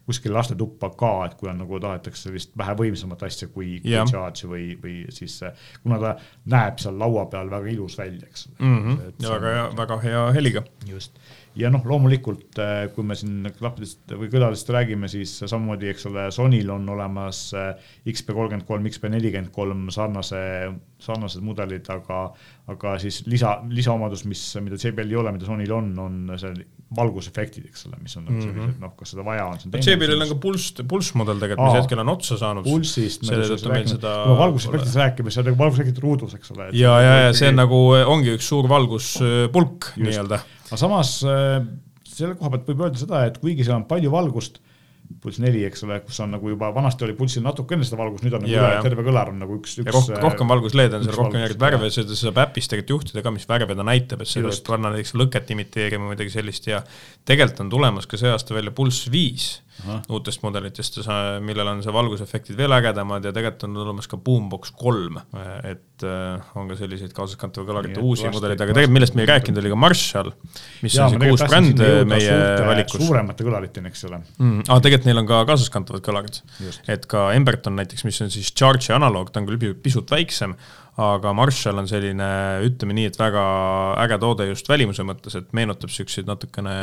kuskil 0.09 0.33
lastetuppa 0.33 0.93
ka, 0.97 1.13
et 1.27 1.35
kui 1.41 1.51
on 1.51 1.59
nagu 1.61 1.81
tahetakse 1.83 2.29
sellist 2.29 2.55
vähe 2.57 2.77
võimsamat 2.79 3.27
asja 3.27 3.51
kui, 3.53 3.75
kui 3.83 3.99
charge 4.09 4.49
või, 4.49 4.71
või 4.81 5.03
siis 5.13 5.41
kuna 5.83 5.99
ta 6.01 6.15
näeb 6.49 6.81
seal 6.81 6.97
laua 7.01 7.27
peal 7.33 7.51
väga 7.53 7.75
ilus 7.75 7.99
välja, 7.99 8.31
eks 8.31 8.49
mm. 8.57 8.79
-hmm. 8.79 9.13
ja 9.25 9.35
väga 9.35 9.53
hea, 9.57 9.67
väga 9.83 10.01
hea 10.07 10.25
heliga. 10.39 10.65
just 10.87 11.21
ja 11.59 11.71
noh, 11.73 11.83
loomulikult 11.91 12.59
äh, 12.63 12.87
kui 12.95 13.05
me 13.07 13.17
siin 13.19 13.49
klappidest 13.59 14.13
või 14.15 14.31
kõladest 14.33 14.69
räägime, 14.73 15.09
siis 15.11 15.33
samamoodi, 15.41 15.91
eks 15.93 16.07
ole, 16.11 16.29
Sonyl 16.35 16.71
on 16.71 16.89
olemas 16.95 17.49
XP 18.09 18.33
kolmkümmend 18.33 18.67
kolm, 18.69 18.87
XP 18.91 19.09
nelikümmend 19.13 19.51
kolm 19.55 19.89
sarnase, 19.95 20.41
sarnased 21.03 21.45
mudelid, 21.47 21.87
aga, 21.95 22.25
aga 22.73 22.97
siis 23.03 23.21
lisa, 23.31 23.59
lisaomadus, 23.71 24.25
mis, 24.27 24.43
mida 24.65 24.81
JBL-il 24.81 25.15
ei 25.15 25.21
ole, 25.21 25.33
mida 25.37 25.47
Sonyl 25.47 25.73
on, 25.77 25.93
on 26.03 26.35
see 26.41 26.53
valgusefektid, 26.99 27.69
eks 27.69 27.87
ole, 27.87 27.99
mis 28.03 28.17
on 28.17 28.25
nagu 28.25 28.41
sellised 28.41 28.57
mm 28.57 28.71
-hmm. 28.73 28.83
noh, 28.83 28.95
kas 28.99 29.13
seda 29.13 29.25
vaja 29.27 29.47
on. 29.47 29.59
JBL-il 29.77 30.25
on 30.25 30.33
ka 30.33 30.39
pulss, 30.43 30.73
pulssmudel 30.89 31.39
tegelikult, 31.43 31.69
mis 31.69 31.83
hetkel 31.83 32.03
on 32.03 32.13
otsa 32.15 32.39
saanud. 32.41 32.65
pulssist 32.65 33.27
me 33.29 33.39
räägime, 33.39 33.83
seda... 33.95 34.15
kui 34.25 34.33
me 34.33 34.39
valgusefektist 34.43 35.01
räägime, 35.03 35.31
siis 35.31 35.43
on 35.45 35.51
nagu 35.53 35.63
valgusefektid 35.65 36.03
ruudus, 36.03 36.35
eks 36.39 36.55
ole. 36.57 36.71
ja, 36.73 37.01
ja, 37.05 37.17
ja 37.27 37.35
see 37.37 37.53
on 37.53 37.61
nagu, 37.61 37.83
ongi 38.17 38.35
üks 38.39 38.49
suur 38.49 38.69
valguspulk 38.69 39.93
nii-öelda 39.97 40.41
aga 40.69 40.81
samas 40.81 41.19
äh, 41.25 41.61
selle 42.05 42.37
koha 42.39 42.53
pealt 42.55 42.73
võib 42.73 42.87
öelda 42.87 43.01
seda, 43.01 43.23
et 43.29 43.39
kuigi 43.43 43.67
seal 43.67 43.79
on 43.79 43.87
palju 43.89 44.13
valgust, 44.13 44.61
pulss 45.23 45.41
neli, 45.43 45.63
eks 45.67 45.83
ole, 45.87 45.99
kus 46.05 46.19
on 46.23 46.35
nagu 46.37 46.51
juba 46.53 46.69
vanasti 46.75 47.07
oli 47.07 47.15
pulssil 47.19 47.43
natukene 47.45 47.87
seda 47.87 47.99
valgust, 48.01 48.25
nüüd 48.27 48.37
on 48.37 48.45
nagu 48.45 48.55
üle, 48.55 48.83
terve 48.85 49.05
kõlar 49.07 49.33
on 49.33 49.39
nagu 49.43 49.57
üks, 49.57 49.79
üks. 49.81 49.91
rohkem, 49.95 50.19
rohkem 50.23 50.53
valgusleede 50.53 50.99
on 50.99 51.07
seal, 51.07 51.17
rohkem 51.17 51.45
järgi 51.45 51.63
värve, 51.63 51.91
seda 51.95 52.19
saab 52.19 52.41
äpis 52.45 52.69
tegelikult 52.71 52.95
juhtida 52.95 53.25
ka, 53.25 53.33
mis 53.35 53.49
värve 53.49 53.77
ta 53.79 53.87
näitab, 53.89 54.25
et 54.25 54.35
võib 54.37 54.69
panna 54.69 54.93
näiteks 54.95 55.15
lõket 55.19 55.55
imiteerima 55.57 56.07
või 56.07 56.17
midagi 56.17 56.35
sellist 56.35 56.69
ja 56.69 56.83
tegelikult 57.29 57.65
on 57.65 57.73
tulemas 57.73 58.11
ka 58.11 58.21
see 58.21 58.31
aasta 58.35 58.57
välja 58.57 58.75
pulss 58.77 59.09
viis. 59.13 59.49
Uutest 60.11 60.43
mudelitest, 60.43 61.01
millel 61.45 61.71
on 61.71 61.83
see 61.85 61.95
valgusefektid 61.95 62.59
veel 62.59 62.75
ägedamad 62.79 63.27
ja 63.27 63.33
tegelikult 63.35 63.67
on 63.69 63.77
tulemas 63.79 64.11
ka 64.11 64.19
Boombox 64.23 64.73
kolm, 64.79 65.21
et 65.67 66.07
äh, 66.07 66.49
on 66.59 66.71
ka 66.71 66.79
selliseid 66.79 67.15
kaasaskantava 67.17 67.69
kõlarite 67.69 68.03
uusi 68.03 68.29
mudeleid, 68.33 68.61
aga 68.61 68.75
tegelikult 68.75 68.97
millest 68.99 69.19
me 69.19 69.25
ei 69.25 69.31
rääkinud, 69.31 69.63
oli 69.63 69.73
ka 69.75 69.81
Marshall, 69.85 70.35
mis 70.85 70.99
ja, 70.99 71.07
on 71.07 71.15
see 71.15 71.31
uus 71.33 71.45
bränd 71.47 71.85
meie 72.11 72.27
suurte, 72.27 72.67
valikus. 72.73 73.05
suuremate 73.05 73.49
kõlariteni, 73.49 73.93
eks 73.93 74.05
ole 74.11 74.21
mm,. 74.25 74.67
Ah, 74.69 74.83
tegelikult 74.85 75.09
neil 75.11 75.23
on 75.23 75.31
ka 75.31 75.45
kaasaskantavad 75.53 76.05
kõlarid, 76.05 76.43
et 76.91 77.07
ka 77.11 77.29
Emberton 77.37 77.79
näiteks, 77.79 78.05
mis 78.09 78.21
on 78.25 78.35
siis 78.35 78.53
Charge'i 78.53 78.95
analoog, 78.97 79.33
ta 79.33 79.43
on 79.43 79.49
küll 79.49 79.79
pisut 79.83 80.11
väiksem, 80.13 80.57
aga 80.99 81.31
Marshall 81.37 81.79
on 81.79 81.87
selline, 81.87 82.27
ütleme 82.67 82.95
nii, 82.97 83.07
et 83.13 83.19
väga 83.19 83.43
äge 84.03 84.17
toode 84.23 84.49
just 84.49 84.69
välimuse 84.71 85.05
mõttes, 85.07 85.37
et 85.39 85.53
meenutab 85.55 85.93
siukseid 85.95 86.27
natukene 86.27 86.75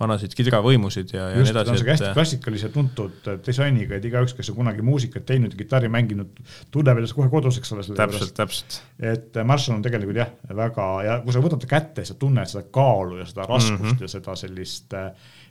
vanasid 0.00 0.32
kidravõimusid 0.38 1.12
ja, 1.12 1.26
ja 1.34 1.42
nii 1.42 1.52
edasi. 1.52 1.66
ta 1.68 1.74
on 1.74 1.80
siuke 1.82 1.92
hästi 1.92 2.12
klassikalise 2.16 2.70
tuntud 2.72 3.28
disainiga, 3.44 3.98
et 3.98 4.08
igaüks, 4.08 4.32
kes 4.38 4.48
on 4.52 4.60
kunagi 4.62 4.84
muusikat 4.86 5.28
teinud 5.28 5.56
kitarri 5.58 5.92
mänginud, 5.92 6.40
tunneb 6.72 7.02
ennast 7.02 7.18
kohe 7.18 7.28
kodus, 7.32 7.60
eks 7.60 7.76
ole. 7.76 7.84
täpselt, 8.00 8.34
täpselt. 8.38 8.80
et 9.12 9.40
Marshall 9.44 9.76
on 9.76 9.84
tegelikult 9.84 10.22
jah, 10.22 10.32
väga 10.62 10.88
ja 11.04 11.20
kui 11.26 11.36
sa 11.36 11.44
võtad 11.44 11.60
ta 11.60 11.72
kätte, 11.76 12.08
sa 12.08 12.16
tunned 12.16 12.48
seda 12.48 12.64
kaalu 12.72 13.20
ja 13.20 13.28
seda 13.28 13.44
raskust 13.44 13.76
mm 13.76 13.92
-hmm. 13.92 14.02
ja 14.08 14.14
seda 14.16 14.40
sellist, 14.40 15.00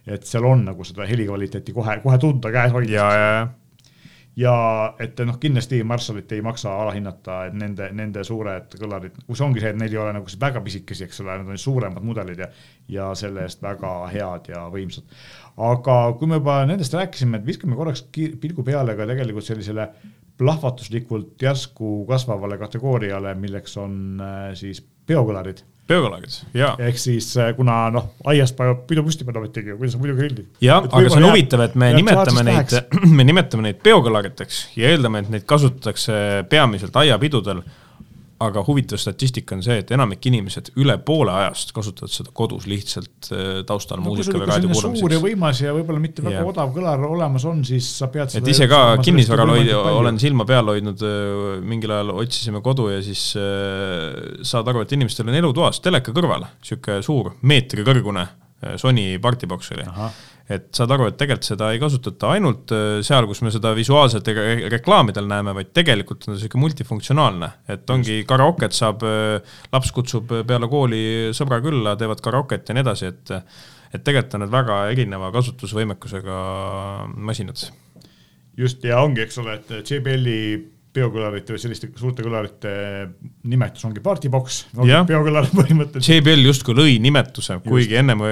et 0.09 0.25
seal 0.25 0.49
on 0.49 0.65
nagu 0.65 0.83
seda 0.87 1.05
helikvaliteeti 1.05 1.77
kohe, 1.77 2.01
kohe 2.01 2.17
tunda 2.17 2.51
käes 2.51 2.73
hoida. 2.73 2.91
ja, 2.91 3.11
ja, 3.13 3.33
ja 3.37 3.47
ja 4.39 4.53
et 5.01 5.19
noh, 5.27 5.37
kindlasti 5.41 5.81
Marshallit 5.87 6.31
ei 6.35 6.43
maksa 6.45 6.71
alahinnata, 6.83 7.39
et 7.49 7.57
nende, 7.59 7.89
nende 7.95 8.23
suured 8.27 8.75
kõlarid, 8.79 9.17
kus 9.27 9.41
ongi 9.43 9.63
see, 9.63 9.73
et 9.73 9.79
neil 9.79 9.95
ei 9.95 10.01
ole 10.01 10.13
nagu 10.15 10.39
väga 10.41 10.61
pisikesi, 10.65 11.07
eks 11.07 11.23
ole, 11.23 11.39
nad 11.41 11.51
on 11.51 11.59
suuremad 11.59 12.05
mudelid 12.05 12.43
ja, 12.45 12.47
ja 12.91 13.09
selle 13.19 13.43
eest 13.47 13.63
väga 13.65 13.93
head 14.13 14.51
ja 14.53 14.65
võimsad. 14.71 15.19
aga 15.69 15.97
kui 16.19 16.29
me 16.31 16.39
juba 16.39 16.61
nendest 16.69 16.95
rääkisime, 16.95 17.39
et 17.39 17.49
viskame 17.49 17.75
korraks 17.79 18.05
pilgu 18.13 18.63
peale 18.63 18.95
ka 18.95 19.09
tegelikult 19.09 19.47
sellisele 19.47 19.89
plahvatuslikult 20.39 21.41
järsku 21.41 22.05
kasvavale 22.07 22.57
kategooriale, 22.61 23.35
milleks 23.35 23.75
on 23.81 24.23
äh, 24.23 24.53
siis 24.55 24.79
biokõlarid 25.09 25.65
biokõlarid, 25.89 26.37
jaa. 26.57 26.71
ehk 26.89 27.01
siis 27.01 27.31
äh, 27.39 27.51
kuna 27.57 27.81
noh, 27.93 28.11
aiast 28.29 28.57
paneb 28.57 28.85
pidu 28.89 29.03
püsti 29.07 29.27
panna 29.27 29.41
ometigi, 29.43 29.75
kuidas 29.79 29.95
sa 29.95 30.01
muidu 30.01 30.15
grillid. 30.19 30.47
jah, 30.63 30.85
aga 30.85 31.09
see 31.09 31.21
on 31.21 31.29
huvitav, 31.31 31.65
et 31.65 31.77
me 31.79 31.91
nimetame 31.97 32.45
neid, 32.47 32.75
me 33.17 33.27
nimetame 33.27 33.67
neid 33.69 33.83
biokõlariteks 33.85 34.63
ja 34.79 34.93
eeldame, 34.93 35.23
et 35.25 35.33
neid 35.33 35.47
kasutatakse 35.49 36.19
peamiselt 36.51 36.95
aiapidudel 37.03 37.63
aga 38.39 38.63
huvitav 38.63 38.99
statistika 39.01 39.55
on 39.57 39.63
see, 39.65 39.79
et 39.81 39.91
enamik 39.91 40.23
inimesed 40.29 40.71
üle 40.79 40.95
poole 41.05 41.33
ajast 41.41 41.73
kasutavad 41.75 42.13
seda 42.13 42.31
kodus 42.35 42.67
lihtsalt 42.71 43.29
äh, 43.35 43.43
taustal 43.67 43.99
no, 43.99 44.07
muusika 44.09 44.37
või 44.37 44.47
raadio 44.47 44.71
kuulamiseks. 44.71 45.03
suur 45.03 45.15
ja 45.15 45.19
võimas 45.23 45.61
ja 45.63 45.73
võib-olla 45.75 46.03
mitte 46.03 46.23
väga 46.23 46.37
yeah. 46.37 46.47
odav 46.47 46.71
kõlar 46.75 47.03
olemas 47.09 47.45
on, 47.49 47.61
siis 47.67 47.89
sa 47.99 48.07
pead 48.13 48.37
et 48.39 48.51
ise 48.53 48.69
ka 48.71 48.81
kinnisvaral 49.03 49.53
hoid-, 49.55 49.73
olen 49.75 50.19
silma 50.21 50.47
peal 50.49 50.71
hoidnud, 50.71 51.03
äh, 51.03 51.59
mingil 51.73 51.95
ajal 51.97 52.15
otsisime 52.15 52.63
kodu 52.65 52.89
ja 52.93 53.03
siis 53.05 53.31
äh, 53.39 54.41
saad 54.47 54.71
aru, 54.71 54.85
et 54.87 54.95
inimestel 54.95 55.27
on 55.27 55.39
elutoas 55.41 55.83
teleka 55.83 56.15
kõrval 56.15 56.47
niisugune 56.47 57.03
suur 57.05 57.33
meetrikõrgune 57.43 58.27
Sony 58.75 59.13
partiboks 59.23 59.71
oli 59.71 59.85
et 60.49 60.69
saad 60.73 60.91
aru, 60.95 61.07
et 61.09 61.17
tegelikult 61.19 61.45
seda 61.45 61.69
ei 61.73 61.81
kasutata 61.81 62.31
ainult 62.33 62.73
äh, 62.73 62.99
seal, 63.05 63.27
kus 63.29 63.43
me 63.45 63.51
seda 63.53 63.75
visuaalselt 63.77 64.29
re 64.33 64.69
reklaamidel 64.73 65.27
näeme, 65.29 65.53
vaid 65.57 65.73
tegelikult 65.77 66.25
on 66.25 66.33
ta 66.33 66.37
niisugune 66.37 66.63
multifunktsionaalne, 66.65 67.51
et 67.75 67.93
ongi 67.93 68.23
karaoket 68.29 68.75
saab, 68.75 69.05
äh, 69.05 69.59
laps 69.73 69.93
kutsub 69.95 70.33
peale 70.49 70.69
kooli 70.71 71.03
sõbra 71.37 71.61
külla, 71.65 71.93
teevad 71.99 72.23
karaoket 72.25 72.69
ja 72.71 72.77
nii 72.77 72.87
edasi, 72.87 73.13
et 73.13 73.35
et 73.89 74.03
tegelikult 74.05 74.35
on 74.37 74.43
need 74.43 74.51
väga 74.53 74.75
erineva 74.91 75.31
kasutusvõimekusega 75.33 76.39
masinad. 77.29 77.63
just, 78.57 78.83
ja 78.85 78.99
ongi, 79.01 79.23
eks 79.25 79.39
ole, 79.41 79.55
et 79.57 79.89
JBL-i 79.89 80.41
biokõlarite 80.93 81.53
või 81.53 81.61
selliste 81.61 81.89
suurte 81.99 82.23
kõlarite 82.25 82.71
nimetus 83.49 83.85
ongi 83.85 84.01
partybox, 84.03 84.61
biokõlar 84.73 85.49
põhimõtteliselt. 85.59 86.09
JBL 86.15 86.47
justkui 86.47 86.77
lõi 86.77 86.95
nimetuse, 87.03 87.59
kuigi 87.65 87.99
ennem 87.99 88.23
e, 88.25 88.31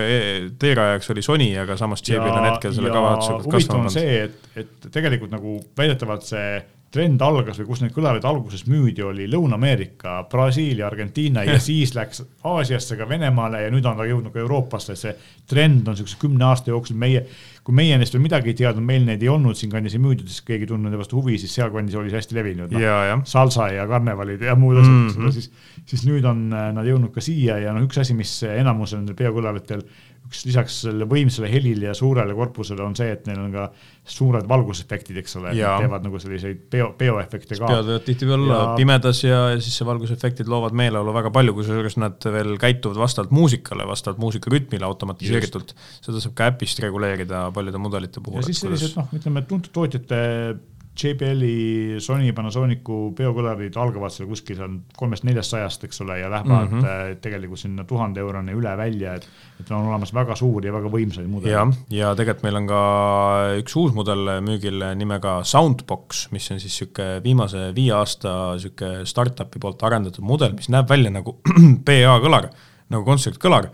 teerajaks 0.59 1.13
oli 1.13 1.25
Sony, 1.25 1.51
aga 1.61 1.77
samas 1.79 2.01
JBL 2.05 2.33
on 2.33 2.49
hetkel 2.49 2.73
selle 2.77 2.93
kavatsuse 2.93 3.37
kasvanud. 3.37 3.53
huvitav 3.53 3.83
on 3.83 3.93
see, 3.93 4.17
et, 4.25 4.49
et 4.63 4.89
tegelikult 4.93 5.33
nagu 5.35 5.59
väidetavalt 5.77 6.25
see 6.27 6.49
trend 6.91 7.21
algas 7.21 7.59
või 7.59 7.67
kus 7.67 7.81
need 7.83 7.93
kõlarid 7.95 8.25
alguses 8.27 8.63
müüdi, 8.69 9.03
oli 9.03 9.27
Lõuna-Ameerika, 9.31 10.21
Brasiilia, 10.31 10.87
Argentiina 10.87 11.43
ja 11.47 11.57
siis 11.69 11.93
läks 11.97 12.23
Aasiasse 12.47 12.97
ka 12.99 13.09
Venemaale 13.09 13.65
ja 13.65 13.73
nüüd 13.73 13.85
on 13.85 13.99
ta 13.99 14.07
jõudnud 14.07 14.33
ka 14.33 14.43
Euroopasse, 14.43 14.95
see 14.95 15.13
trend 15.47 15.87
on 15.87 15.97
niisuguse 15.97 16.19
kümne 16.21 16.47
aasta 16.47 16.71
jooksul 16.71 16.99
meie 16.99 17.25
kui 17.67 17.75
meie 17.75 17.97
neist 17.99 18.15
veel 18.15 18.23
midagi 18.23 18.53
ei 18.53 18.55
teadnud, 18.61 18.85
meil 18.87 19.03
neid 19.03 19.23
ei 19.25 19.27
olnud 19.27 19.57
siinkandis 19.59 19.97
ei 19.97 19.99
müüdud, 19.99 20.29
siis 20.31 20.45
keegi 20.47 20.63
ei 20.63 20.69
tundnud 20.69 20.87
nende 20.87 21.01
vastu 21.01 21.17
huvi, 21.19 21.35
siis 21.41 21.51
sealkandis 21.57 21.97
oli 21.99 22.13
see 22.13 22.21
hästi 22.21 22.37
levinud. 22.37 22.71
No.. 22.71 23.17
salsa 23.27 23.67
ja 23.75 23.83
karnevalid 23.89 24.45
ja 24.47 24.55
muud 24.55 24.79
asjad 24.79 24.93
mm, 24.93 25.09
-hmm. 25.17 25.33
siis, 25.35 25.49
siis 25.91 26.05
nüüd 26.07 26.23
on 26.29 26.45
äh, 26.55 26.69
nad 26.77 26.87
jõudnud 26.87 27.11
ka 27.11 27.23
siia 27.23 27.57
ja 27.59 27.75
noh, 27.75 27.83
üks 27.83 27.99
asi, 27.99 28.15
mis 28.15 28.31
enamusel 28.47 29.01
nendel 29.01 29.19
peokõlaritel 29.19 29.83
üks 30.27 30.43
lisaks 30.47 30.81
sellele 30.83 31.07
võimsale 31.09 31.49
helile 31.51 31.89
ja 31.89 31.93
suurele 31.97 32.35
korpusele 32.35 32.83
on 32.83 32.95
see, 32.97 33.07
et 33.15 33.25
neil 33.29 33.39
on 33.41 33.53
ka 33.53 33.67
suured 34.07 34.47
valgusefektid, 34.47 35.17
eks 35.21 35.37
ole, 35.39 35.53
teevad 35.55 36.05
nagu 36.05 36.19
selliseid 36.21 36.61
peo, 36.71 36.89
peoefekte 36.99 37.57
ka. 37.57 37.71
peod 37.71 37.89
võivad 37.89 38.05
tihtipeale 38.07 38.45
olla 38.45 38.59
pimedas 38.79 39.23
ja, 39.23 39.41
ja 39.53 39.59
siis 39.63 39.79
see 39.79 39.87
valgusefektid 39.87 40.51
loovad 40.51 40.75
meeleolu 40.77 41.15
väga 41.15 41.31
palju, 41.35 41.55
kusjuures 41.57 41.97
nad 42.03 42.29
veel 42.37 42.55
käituvad 42.61 42.99
vastavalt 43.01 43.35
muusikale, 43.35 43.87
vastavalt 43.89 44.21
muusika 44.23 44.51
rütmile 44.53 44.87
automatiseeritult. 44.87 45.75
seda 46.05 46.23
saab 46.23 46.37
ka 46.37 46.51
äpist 46.53 46.83
reguleerida 46.83 47.47
paljude 47.55 47.81
mudelite 47.81 48.23
puhul. 48.23 48.43
ja 48.43 48.49
siis 48.49 48.63
sellised 48.65 48.99
noh, 48.99 49.11
ütleme 49.15 49.45
tuntud 49.47 49.73
tootjate 49.75 50.23
JBL-i, 50.97 51.99
Sony, 52.03 52.31
Panasonicu 52.35 52.97
biokõlarid 53.17 53.75
algavad 53.77 54.13
seal 54.13 54.27
kuskil 54.29 54.57
seal 54.57 54.77
kolmest-neljast 54.97 55.53
sajast, 55.53 55.85
eks 55.87 56.01
ole, 56.05 56.19
ja 56.21 56.29
lähevad 56.31 56.71
mm 56.71 56.81
-hmm. 56.81 57.19
tegelikult 57.21 57.61
sinna 57.61 57.85
tuhande 57.87 58.19
euroni 58.19 58.55
üle 58.57 58.77
välja, 58.77 59.13
et, 59.15 59.27
et 59.59 59.71
on 59.71 59.87
olemas 59.87 60.13
väga 60.13 60.35
suuri 60.35 60.67
ja 60.67 60.73
väga 60.73 60.91
võimsaid 60.93 61.27
mudeleid. 61.27 61.53
jah, 61.53 61.73
ja 61.89 62.13
tegelikult 62.15 62.43
meil 62.43 62.61
on 62.61 62.67
ka 62.67 62.81
üks 63.61 63.75
uus 63.75 63.93
mudel 63.93 64.41
müügil 64.41 64.83
nimega 64.95 65.43
Soundbox, 65.43 66.27
mis 66.31 66.51
on 66.51 66.59
siis 66.59 66.73
niisugune 66.77 67.23
viimase 67.23 67.71
viie 67.75 67.93
aasta 67.93 68.53
niisugune 68.53 69.05
startup'i 69.05 69.59
poolt 69.59 69.83
arendatud 69.83 70.23
mudel, 70.23 70.53
mis 70.53 70.69
näeb 70.69 70.89
välja 70.89 71.11
nagu 71.11 71.37
PA 71.87 72.17
kõlar, 72.23 72.49
nagu 72.89 73.05
kontsertkõlar 73.05 73.69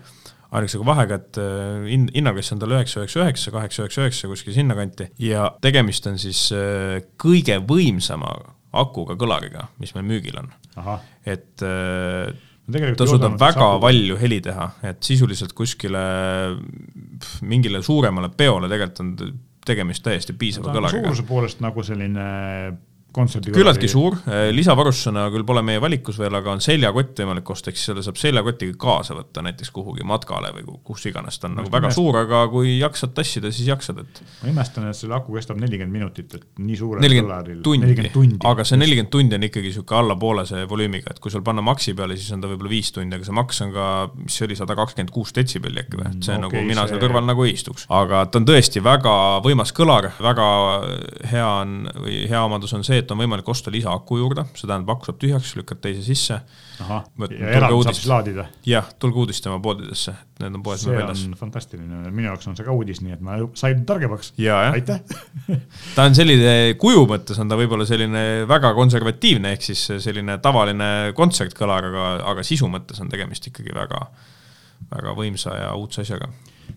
ainuke 0.53 0.85
vahega, 0.87 1.19
et 1.21 1.39
äh, 1.41 1.83
hin-, 1.89 2.09
hinnaklass 2.13 2.53
on 2.55 2.61
tal 2.61 2.75
üheksa, 2.75 3.01
üheksa, 3.01 3.23
üheksa, 3.23 3.53
kaheksa, 3.55 3.85
üheksa, 3.85 4.05
üheksa, 4.05 4.31
kuskil 4.31 4.55
sinnakanti 4.55 5.09
ja 5.23 5.49
tegemist 5.63 6.07
on 6.09 6.19
siis 6.21 6.45
äh, 6.55 6.99
kõige 7.21 7.59
võimsama 7.67 8.33
akuga 8.73 9.17
kõlariga, 9.19 9.67
mis 9.81 9.93
meil 9.97 10.07
müügil 10.09 10.39
on. 10.41 10.49
et 11.25 11.65
äh, 11.65 12.33
ta 12.97 13.07
suudab 13.09 13.37
väga 13.41 13.69
palju 13.83 14.17
heli 14.21 14.39
teha, 14.45 14.69
et 14.89 15.01
sisuliselt 15.03 15.53
kuskile 15.57 16.03
mingile 17.41 17.83
suuremale 17.83 18.31
peole 18.37 18.69
tegelikult 18.71 19.03
on 19.03 19.33
tegemist 19.63 20.03
täiesti 20.05 20.35
piisava 20.37 20.73
kõlaga. 20.73 20.97
suuruse 20.97 21.25
poolest 21.27 21.61
nagu 21.63 21.83
selline 21.85 22.25
kontserdi 23.13 23.53
küllaltki 23.53 23.89
suur, 23.91 24.17
eh, 24.27 24.47
lisavarustusena 24.55 25.27
küll 25.33 25.45
pole 25.47 25.61
meie 25.65 25.81
valikus 25.81 26.17
veel, 26.21 26.33
aga 26.39 26.53
on 26.55 26.61
seljakott 26.63 27.19
võimalik 27.21 27.51
osta, 27.53 27.69
ehk 27.69 27.79
siis 27.79 27.91
selle 27.91 28.03
saab 28.05 28.17
seljakotiga 28.19 28.75
kaasa 28.81 29.17
võtta 29.17 29.43
näiteks 29.45 29.71
kuhugi 29.75 30.05
matkale 30.07 30.49
või 30.55 30.65
kus 30.87 31.05
iganes, 31.09 31.37
ta 31.39 31.49
on 31.49 31.59
nagu 31.61 31.71
väga 31.73 31.91
suur, 31.93 32.17
aga 32.23 32.43
kui 32.51 32.77
jaksad 32.79 33.13
tassida, 33.17 33.51
siis 33.53 33.69
jaksad, 33.69 34.01
et 34.03 34.21
ma 34.41 34.51
imestan, 34.53 34.87
et 34.89 34.97
selle 34.97 35.17
aku 35.17 35.37
kestab 35.37 35.61
nelikümmend 35.61 35.93
minutit, 35.93 36.33
et 36.39 36.47
nii 36.57 36.79
suurel 36.79 37.05
nelikümmend 37.05 38.11
tundi, 38.13 38.39
aga 38.49 38.65
see 38.67 38.81
nelikümmend 38.81 39.13
tundi 39.13 39.37
on 39.37 39.47
ikkagi 39.49 39.69
niisugune 39.69 39.99
allapoolese 40.01 40.65
volüümiga, 40.69 41.13
et 41.13 41.21
kui 41.23 41.33
sul 41.33 41.45
panna 41.45 41.63
maksi 41.65 41.93
peale, 41.97 42.17
siis 42.17 42.33
on 42.35 42.43
ta 42.43 42.49
võib-olla 42.51 42.73
viis 42.73 42.91
tundi, 42.95 43.13
aga 43.17 43.27
see 43.27 43.37
maks 43.37 43.61
on 43.65 43.73
ka, 43.75 43.89
mis 44.17 44.39
see 44.39 44.47
oli, 44.47 44.57
sada 44.59 44.77
kakskümmend 44.79 45.13
kuus 45.13 45.33
detsibelli 45.37 45.83
äkki 45.85 45.99
või, 45.99 46.09
et 46.09 46.25
see 46.25 46.33
mm, 46.33 46.49
okay, 46.49 46.63
nagu 46.63 46.73
mina 46.73 46.87
see... 46.87 46.95
seal 46.95 47.05
kõrval 47.05 47.29
nagu 47.29 47.45
ei 47.45 47.53
istuks. 47.53 47.85
aga 47.93 48.25
ta 48.25 48.41
on 48.41 48.49
tõesti 48.49 48.83
väga 48.83 49.15
võimas 49.45 49.73
kõlar, 49.75 50.09
väga 50.23 50.49
hea 51.31 51.47
on 51.61 51.77
või 52.03 52.23
hea 52.31 52.43
omadus 52.43 52.73
on 52.77 52.85
see, 52.87 53.02
et 53.03 53.11
on 53.13 53.19
võimalik 53.19 53.47
osta 53.51 53.71
lisaaku 53.73 54.17
juurde, 54.21 54.45
see 54.57 54.67
tähendab, 54.67 54.93
aku 54.95 55.09
saab 55.09 55.19
tühjaks, 55.21 55.53
lükkad 55.59 55.81
teise 55.83 56.03
sisse. 56.05 56.39
jah, 58.67 58.89
tulge 59.01 59.21
uudistama 59.23 59.59
poodidesse, 59.63 60.15
need 60.41 60.59
on 60.59 60.63
poes 60.65 60.85
meil 60.87 60.99
väljas. 61.01 61.23
see 61.23 61.31
on 61.31 61.39
fantastiline, 61.39 62.01
minu 62.09 62.29
jaoks 62.29 62.49
on 62.49 62.57
see 62.59 62.67
ka 62.67 62.75
uudis, 62.75 63.03
nii 63.05 63.17
et 63.17 63.25
ma 63.25 63.39
sain 63.59 63.83
targemaks. 63.89 64.33
aitäh 64.73 65.03
ta 65.95 66.07
on 66.07 66.17
selline, 66.17 66.55
kuju 66.81 67.05
mõttes 67.09 67.41
on 67.43 67.51
ta 67.51 67.59
võib-olla 67.59 67.87
selline 67.89 68.23
väga 68.49 68.73
konservatiivne, 68.77 69.53
ehk 69.57 69.67
siis 69.69 69.85
selline 70.05 70.39
tavaline 70.43 70.89
kontsertkõlar, 71.17 71.91
aga, 71.91 72.07
aga 72.33 72.47
sisu 72.47 72.71
mõttes 72.71 73.03
on 73.03 73.11
tegemist 73.13 73.51
ikkagi 73.51 73.75
väga, 73.75 74.07
väga 74.93 75.15
võimsa 75.19 75.59
ja 75.59 75.75
uudse 75.79 76.01
asjaga 76.07 76.31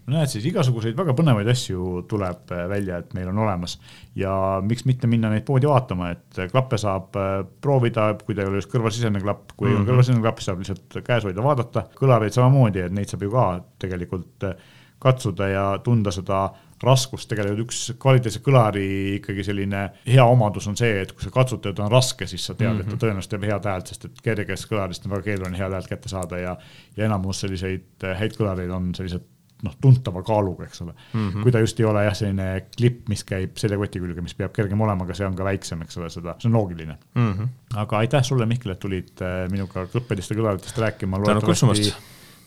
näed, 0.07 0.31
siis 0.31 0.47
igasuguseid 0.51 0.97
väga 0.99 1.15
põnevaid 1.19 1.49
asju 1.51 2.03
tuleb 2.11 2.53
äh, 2.55 2.65
välja, 2.71 3.01
et 3.03 3.15
meil 3.17 3.31
on 3.33 3.43
olemas 3.47 3.77
ja 4.19 4.33
miks 4.63 4.87
mitte 4.89 5.11
minna 5.11 5.31
neid 5.33 5.47
poodi 5.49 5.69
vaatama, 5.71 6.13
et 6.15 6.41
klappe 6.53 6.79
saab 6.81 7.19
äh, 7.21 7.41
proovida, 7.63 8.13
kui 8.23 8.35
teil 8.35 8.47
ei 8.47 8.53
ole 8.53 8.63
just 8.63 8.73
kõrvalsisene 8.73 9.23
klapp, 9.23 9.53
kui 9.57 9.69
mm 9.69 9.73
-hmm. 9.73 9.77
on 9.77 9.83
mhm. 9.83 9.91
kõrvalsisene 9.91 10.25
klapp, 10.25 10.45
saab 10.45 10.63
lihtsalt 10.63 11.01
käes 11.07 11.27
hoida, 11.27 11.43
vaadata, 11.43 11.87
kõlareid 12.01 12.37
samamoodi, 12.37 12.87
et 12.87 12.93
neid 12.93 13.11
saab 13.11 13.27
ju 13.27 13.31
ka 13.35 13.47
tegelikult 13.79 14.49
äh, 14.51 14.57
katsuda 14.99 15.49
ja 15.49 15.65
tunda 15.85 16.11
seda 16.15 16.47
raskust, 16.83 17.29
tegelikult 17.31 17.67
üks 17.67 17.79
kvaliteetse 18.01 18.43
kõlari 18.45 18.87
ikkagi 19.17 19.45
selline 19.47 19.83
hea 20.07 20.25
omadus 20.29 20.67
on 20.69 20.77
see, 20.77 21.01
et 21.03 21.13
kui 21.13 21.25
sa 21.25 21.33
katsutad, 21.33 21.77
ta 21.77 21.87
on 21.87 21.93
raske, 21.93 22.29
siis 22.29 22.45
sa 22.45 22.55
tead 22.55 22.71
mm, 22.71 22.77
-hmm. 22.77 22.81
et 22.81 22.87
ta 22.87 22.97
mhm. 22.97 23.03
tõenäoliselt 23.05 23.33
teeb 23.35 23.47
head 23.51 23.71
häält, 23.71 23.93
sest 23.93 24.05
et 24.05 24.21
kergest 24.23 24.69
kõlarist 24.71 25.07
on 25.07 25.15
väga 25.17 25.23
keeruline 25.31 25.59
head 25.59 25.73
häält 25.73 25.89
kätte 25.89 26.13
saada 26.13 26.39
ja, 26.39 26.57
ja 26.97 27.05
enamus 27.05 27.41
selliseid 27.41 28.07
häid 28.21 28.37
kõlareid 28.37 28.71
on 28.71 28.95
sellised 28.95 29.25
noh, 29.65 29.77
tuntava 29.81 30.21
kaaluga, 30.27 30.67
eks 30.67 30.83
ole 30.85 30.93
mm. 30.93 31.29
-hmm. 31.29 31.43
kui 31.43 31.53
ta 31.53 31.63
just 31.65 31.81
ei 31.81 31.87
ole 31.89 32.05
jah, 32.05 32.17
selline 32.17 32.49
klipp, 32.77 33.09
mis 33.09 33.25
käib 33.25 33.57
seljakoti 33.61 34.03
külge, 34.03 34.25
mis 34.25 34.37
peab 34.37 34.53
kergem 34.57 34.81
olema, 34.85 35.07
aga 35.07 35.17
see 35.17 35.27
on 35.27 35.37
ka 35.39 35.47
väiksem, 35.47 35.83
eks 35.87 35.97
ole, 36.01 36.11
seda, 36.13 36.37
see 36.43 36.51
on 36.51 36.59
loogiline 36.59 36.99
mm. 37.15 37.33
-hmm. 37.33 37.49
aga 37.83 38.03
aitäh 38.05 38.25
sulle, 38.25 38.47
Mihkel, 38.47 38.75
et 38.75 38.83
tulid 38.83 39.25
äh, 39.25 39.47
minuga 39.53 39.87
kõppedest 39.93 40.33
ja 40.33 40.37
kõlaritest 40.41 40.79
rääkima. 40.85 41.21
loodetavasti 41.23 41.95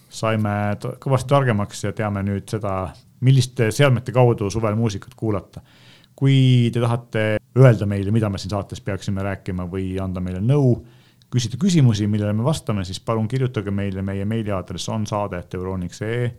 saime 0.10 0.54
kõvasti 1.02 1.30
targemaks 1.30 1.84
ja 1.84 1.94
teame 1.94 2.24
nüüd 2.26 2.50
seda, 2.50 2.94
milliste 3.26 3.72
seadmete 3.72 4.12
kaudu 4.12 4.50
suvel 4.50 4.76
muusikat 4.76 5.14
kuulata. 5.16 5.62
kui 6.16 6.70
te 6.74 6.82
tahate 6.84 7.38
öelda 7.58 7.86
meile, 7.86 8.12
mida 8.12 8.30
me 8.30 8.38
siin 8.38 8.52
saates 8.52 8.82
peaksime 8.82 9.24
rääkima 9.24 9.64
või 9.72 9.94
anda 10.04 10.20
meile 10.20 10.42
nõu, 10.44 10.74
küsida 11.32 11.58
küsimusi, 11.62 12.08
millele 12.08 12.34
me 12.34 12.44
vastame, 12.44 12.84
siis 12.84 13.00
palun 13.00 13.28
kirjutage 13.28 13.72
meile, 13.72 14.02
meie 14.02 14.26
meiliaadress 14.26 14.90
on 14.90 15.06
saade.euroniks.ee 15.08 16.34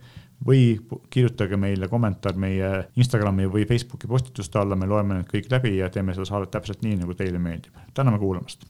või 0.47 0.79
kirjutage 1.13 1.57
meile 1.57 1.87
kommentaar 1.87 2.37
meie 2.39 2.71
Instagrami 2.95 3.47
või 3.51 3.65
Facebooki 3.69 4.09
postituste 4.09 4.59
alla, 4.59 4.75
me 4.75 4.89
loeme 4.89 5.19
need 5.19 5.29
kõik 5.29 5.51
läbi 5.51 5.75
ja 5.77 5.89
teeme 5.89 6.15
seda 6.17 6.25
saadet 6.29 6.53
täpselt 6.55 6.85
nii, 6.85 6.99
nagu 7.03 7.13
teile 7.17 7.39
meeldib. 7.39 7.77
täname 7.93 8.19
kuulamast 8.19 8.65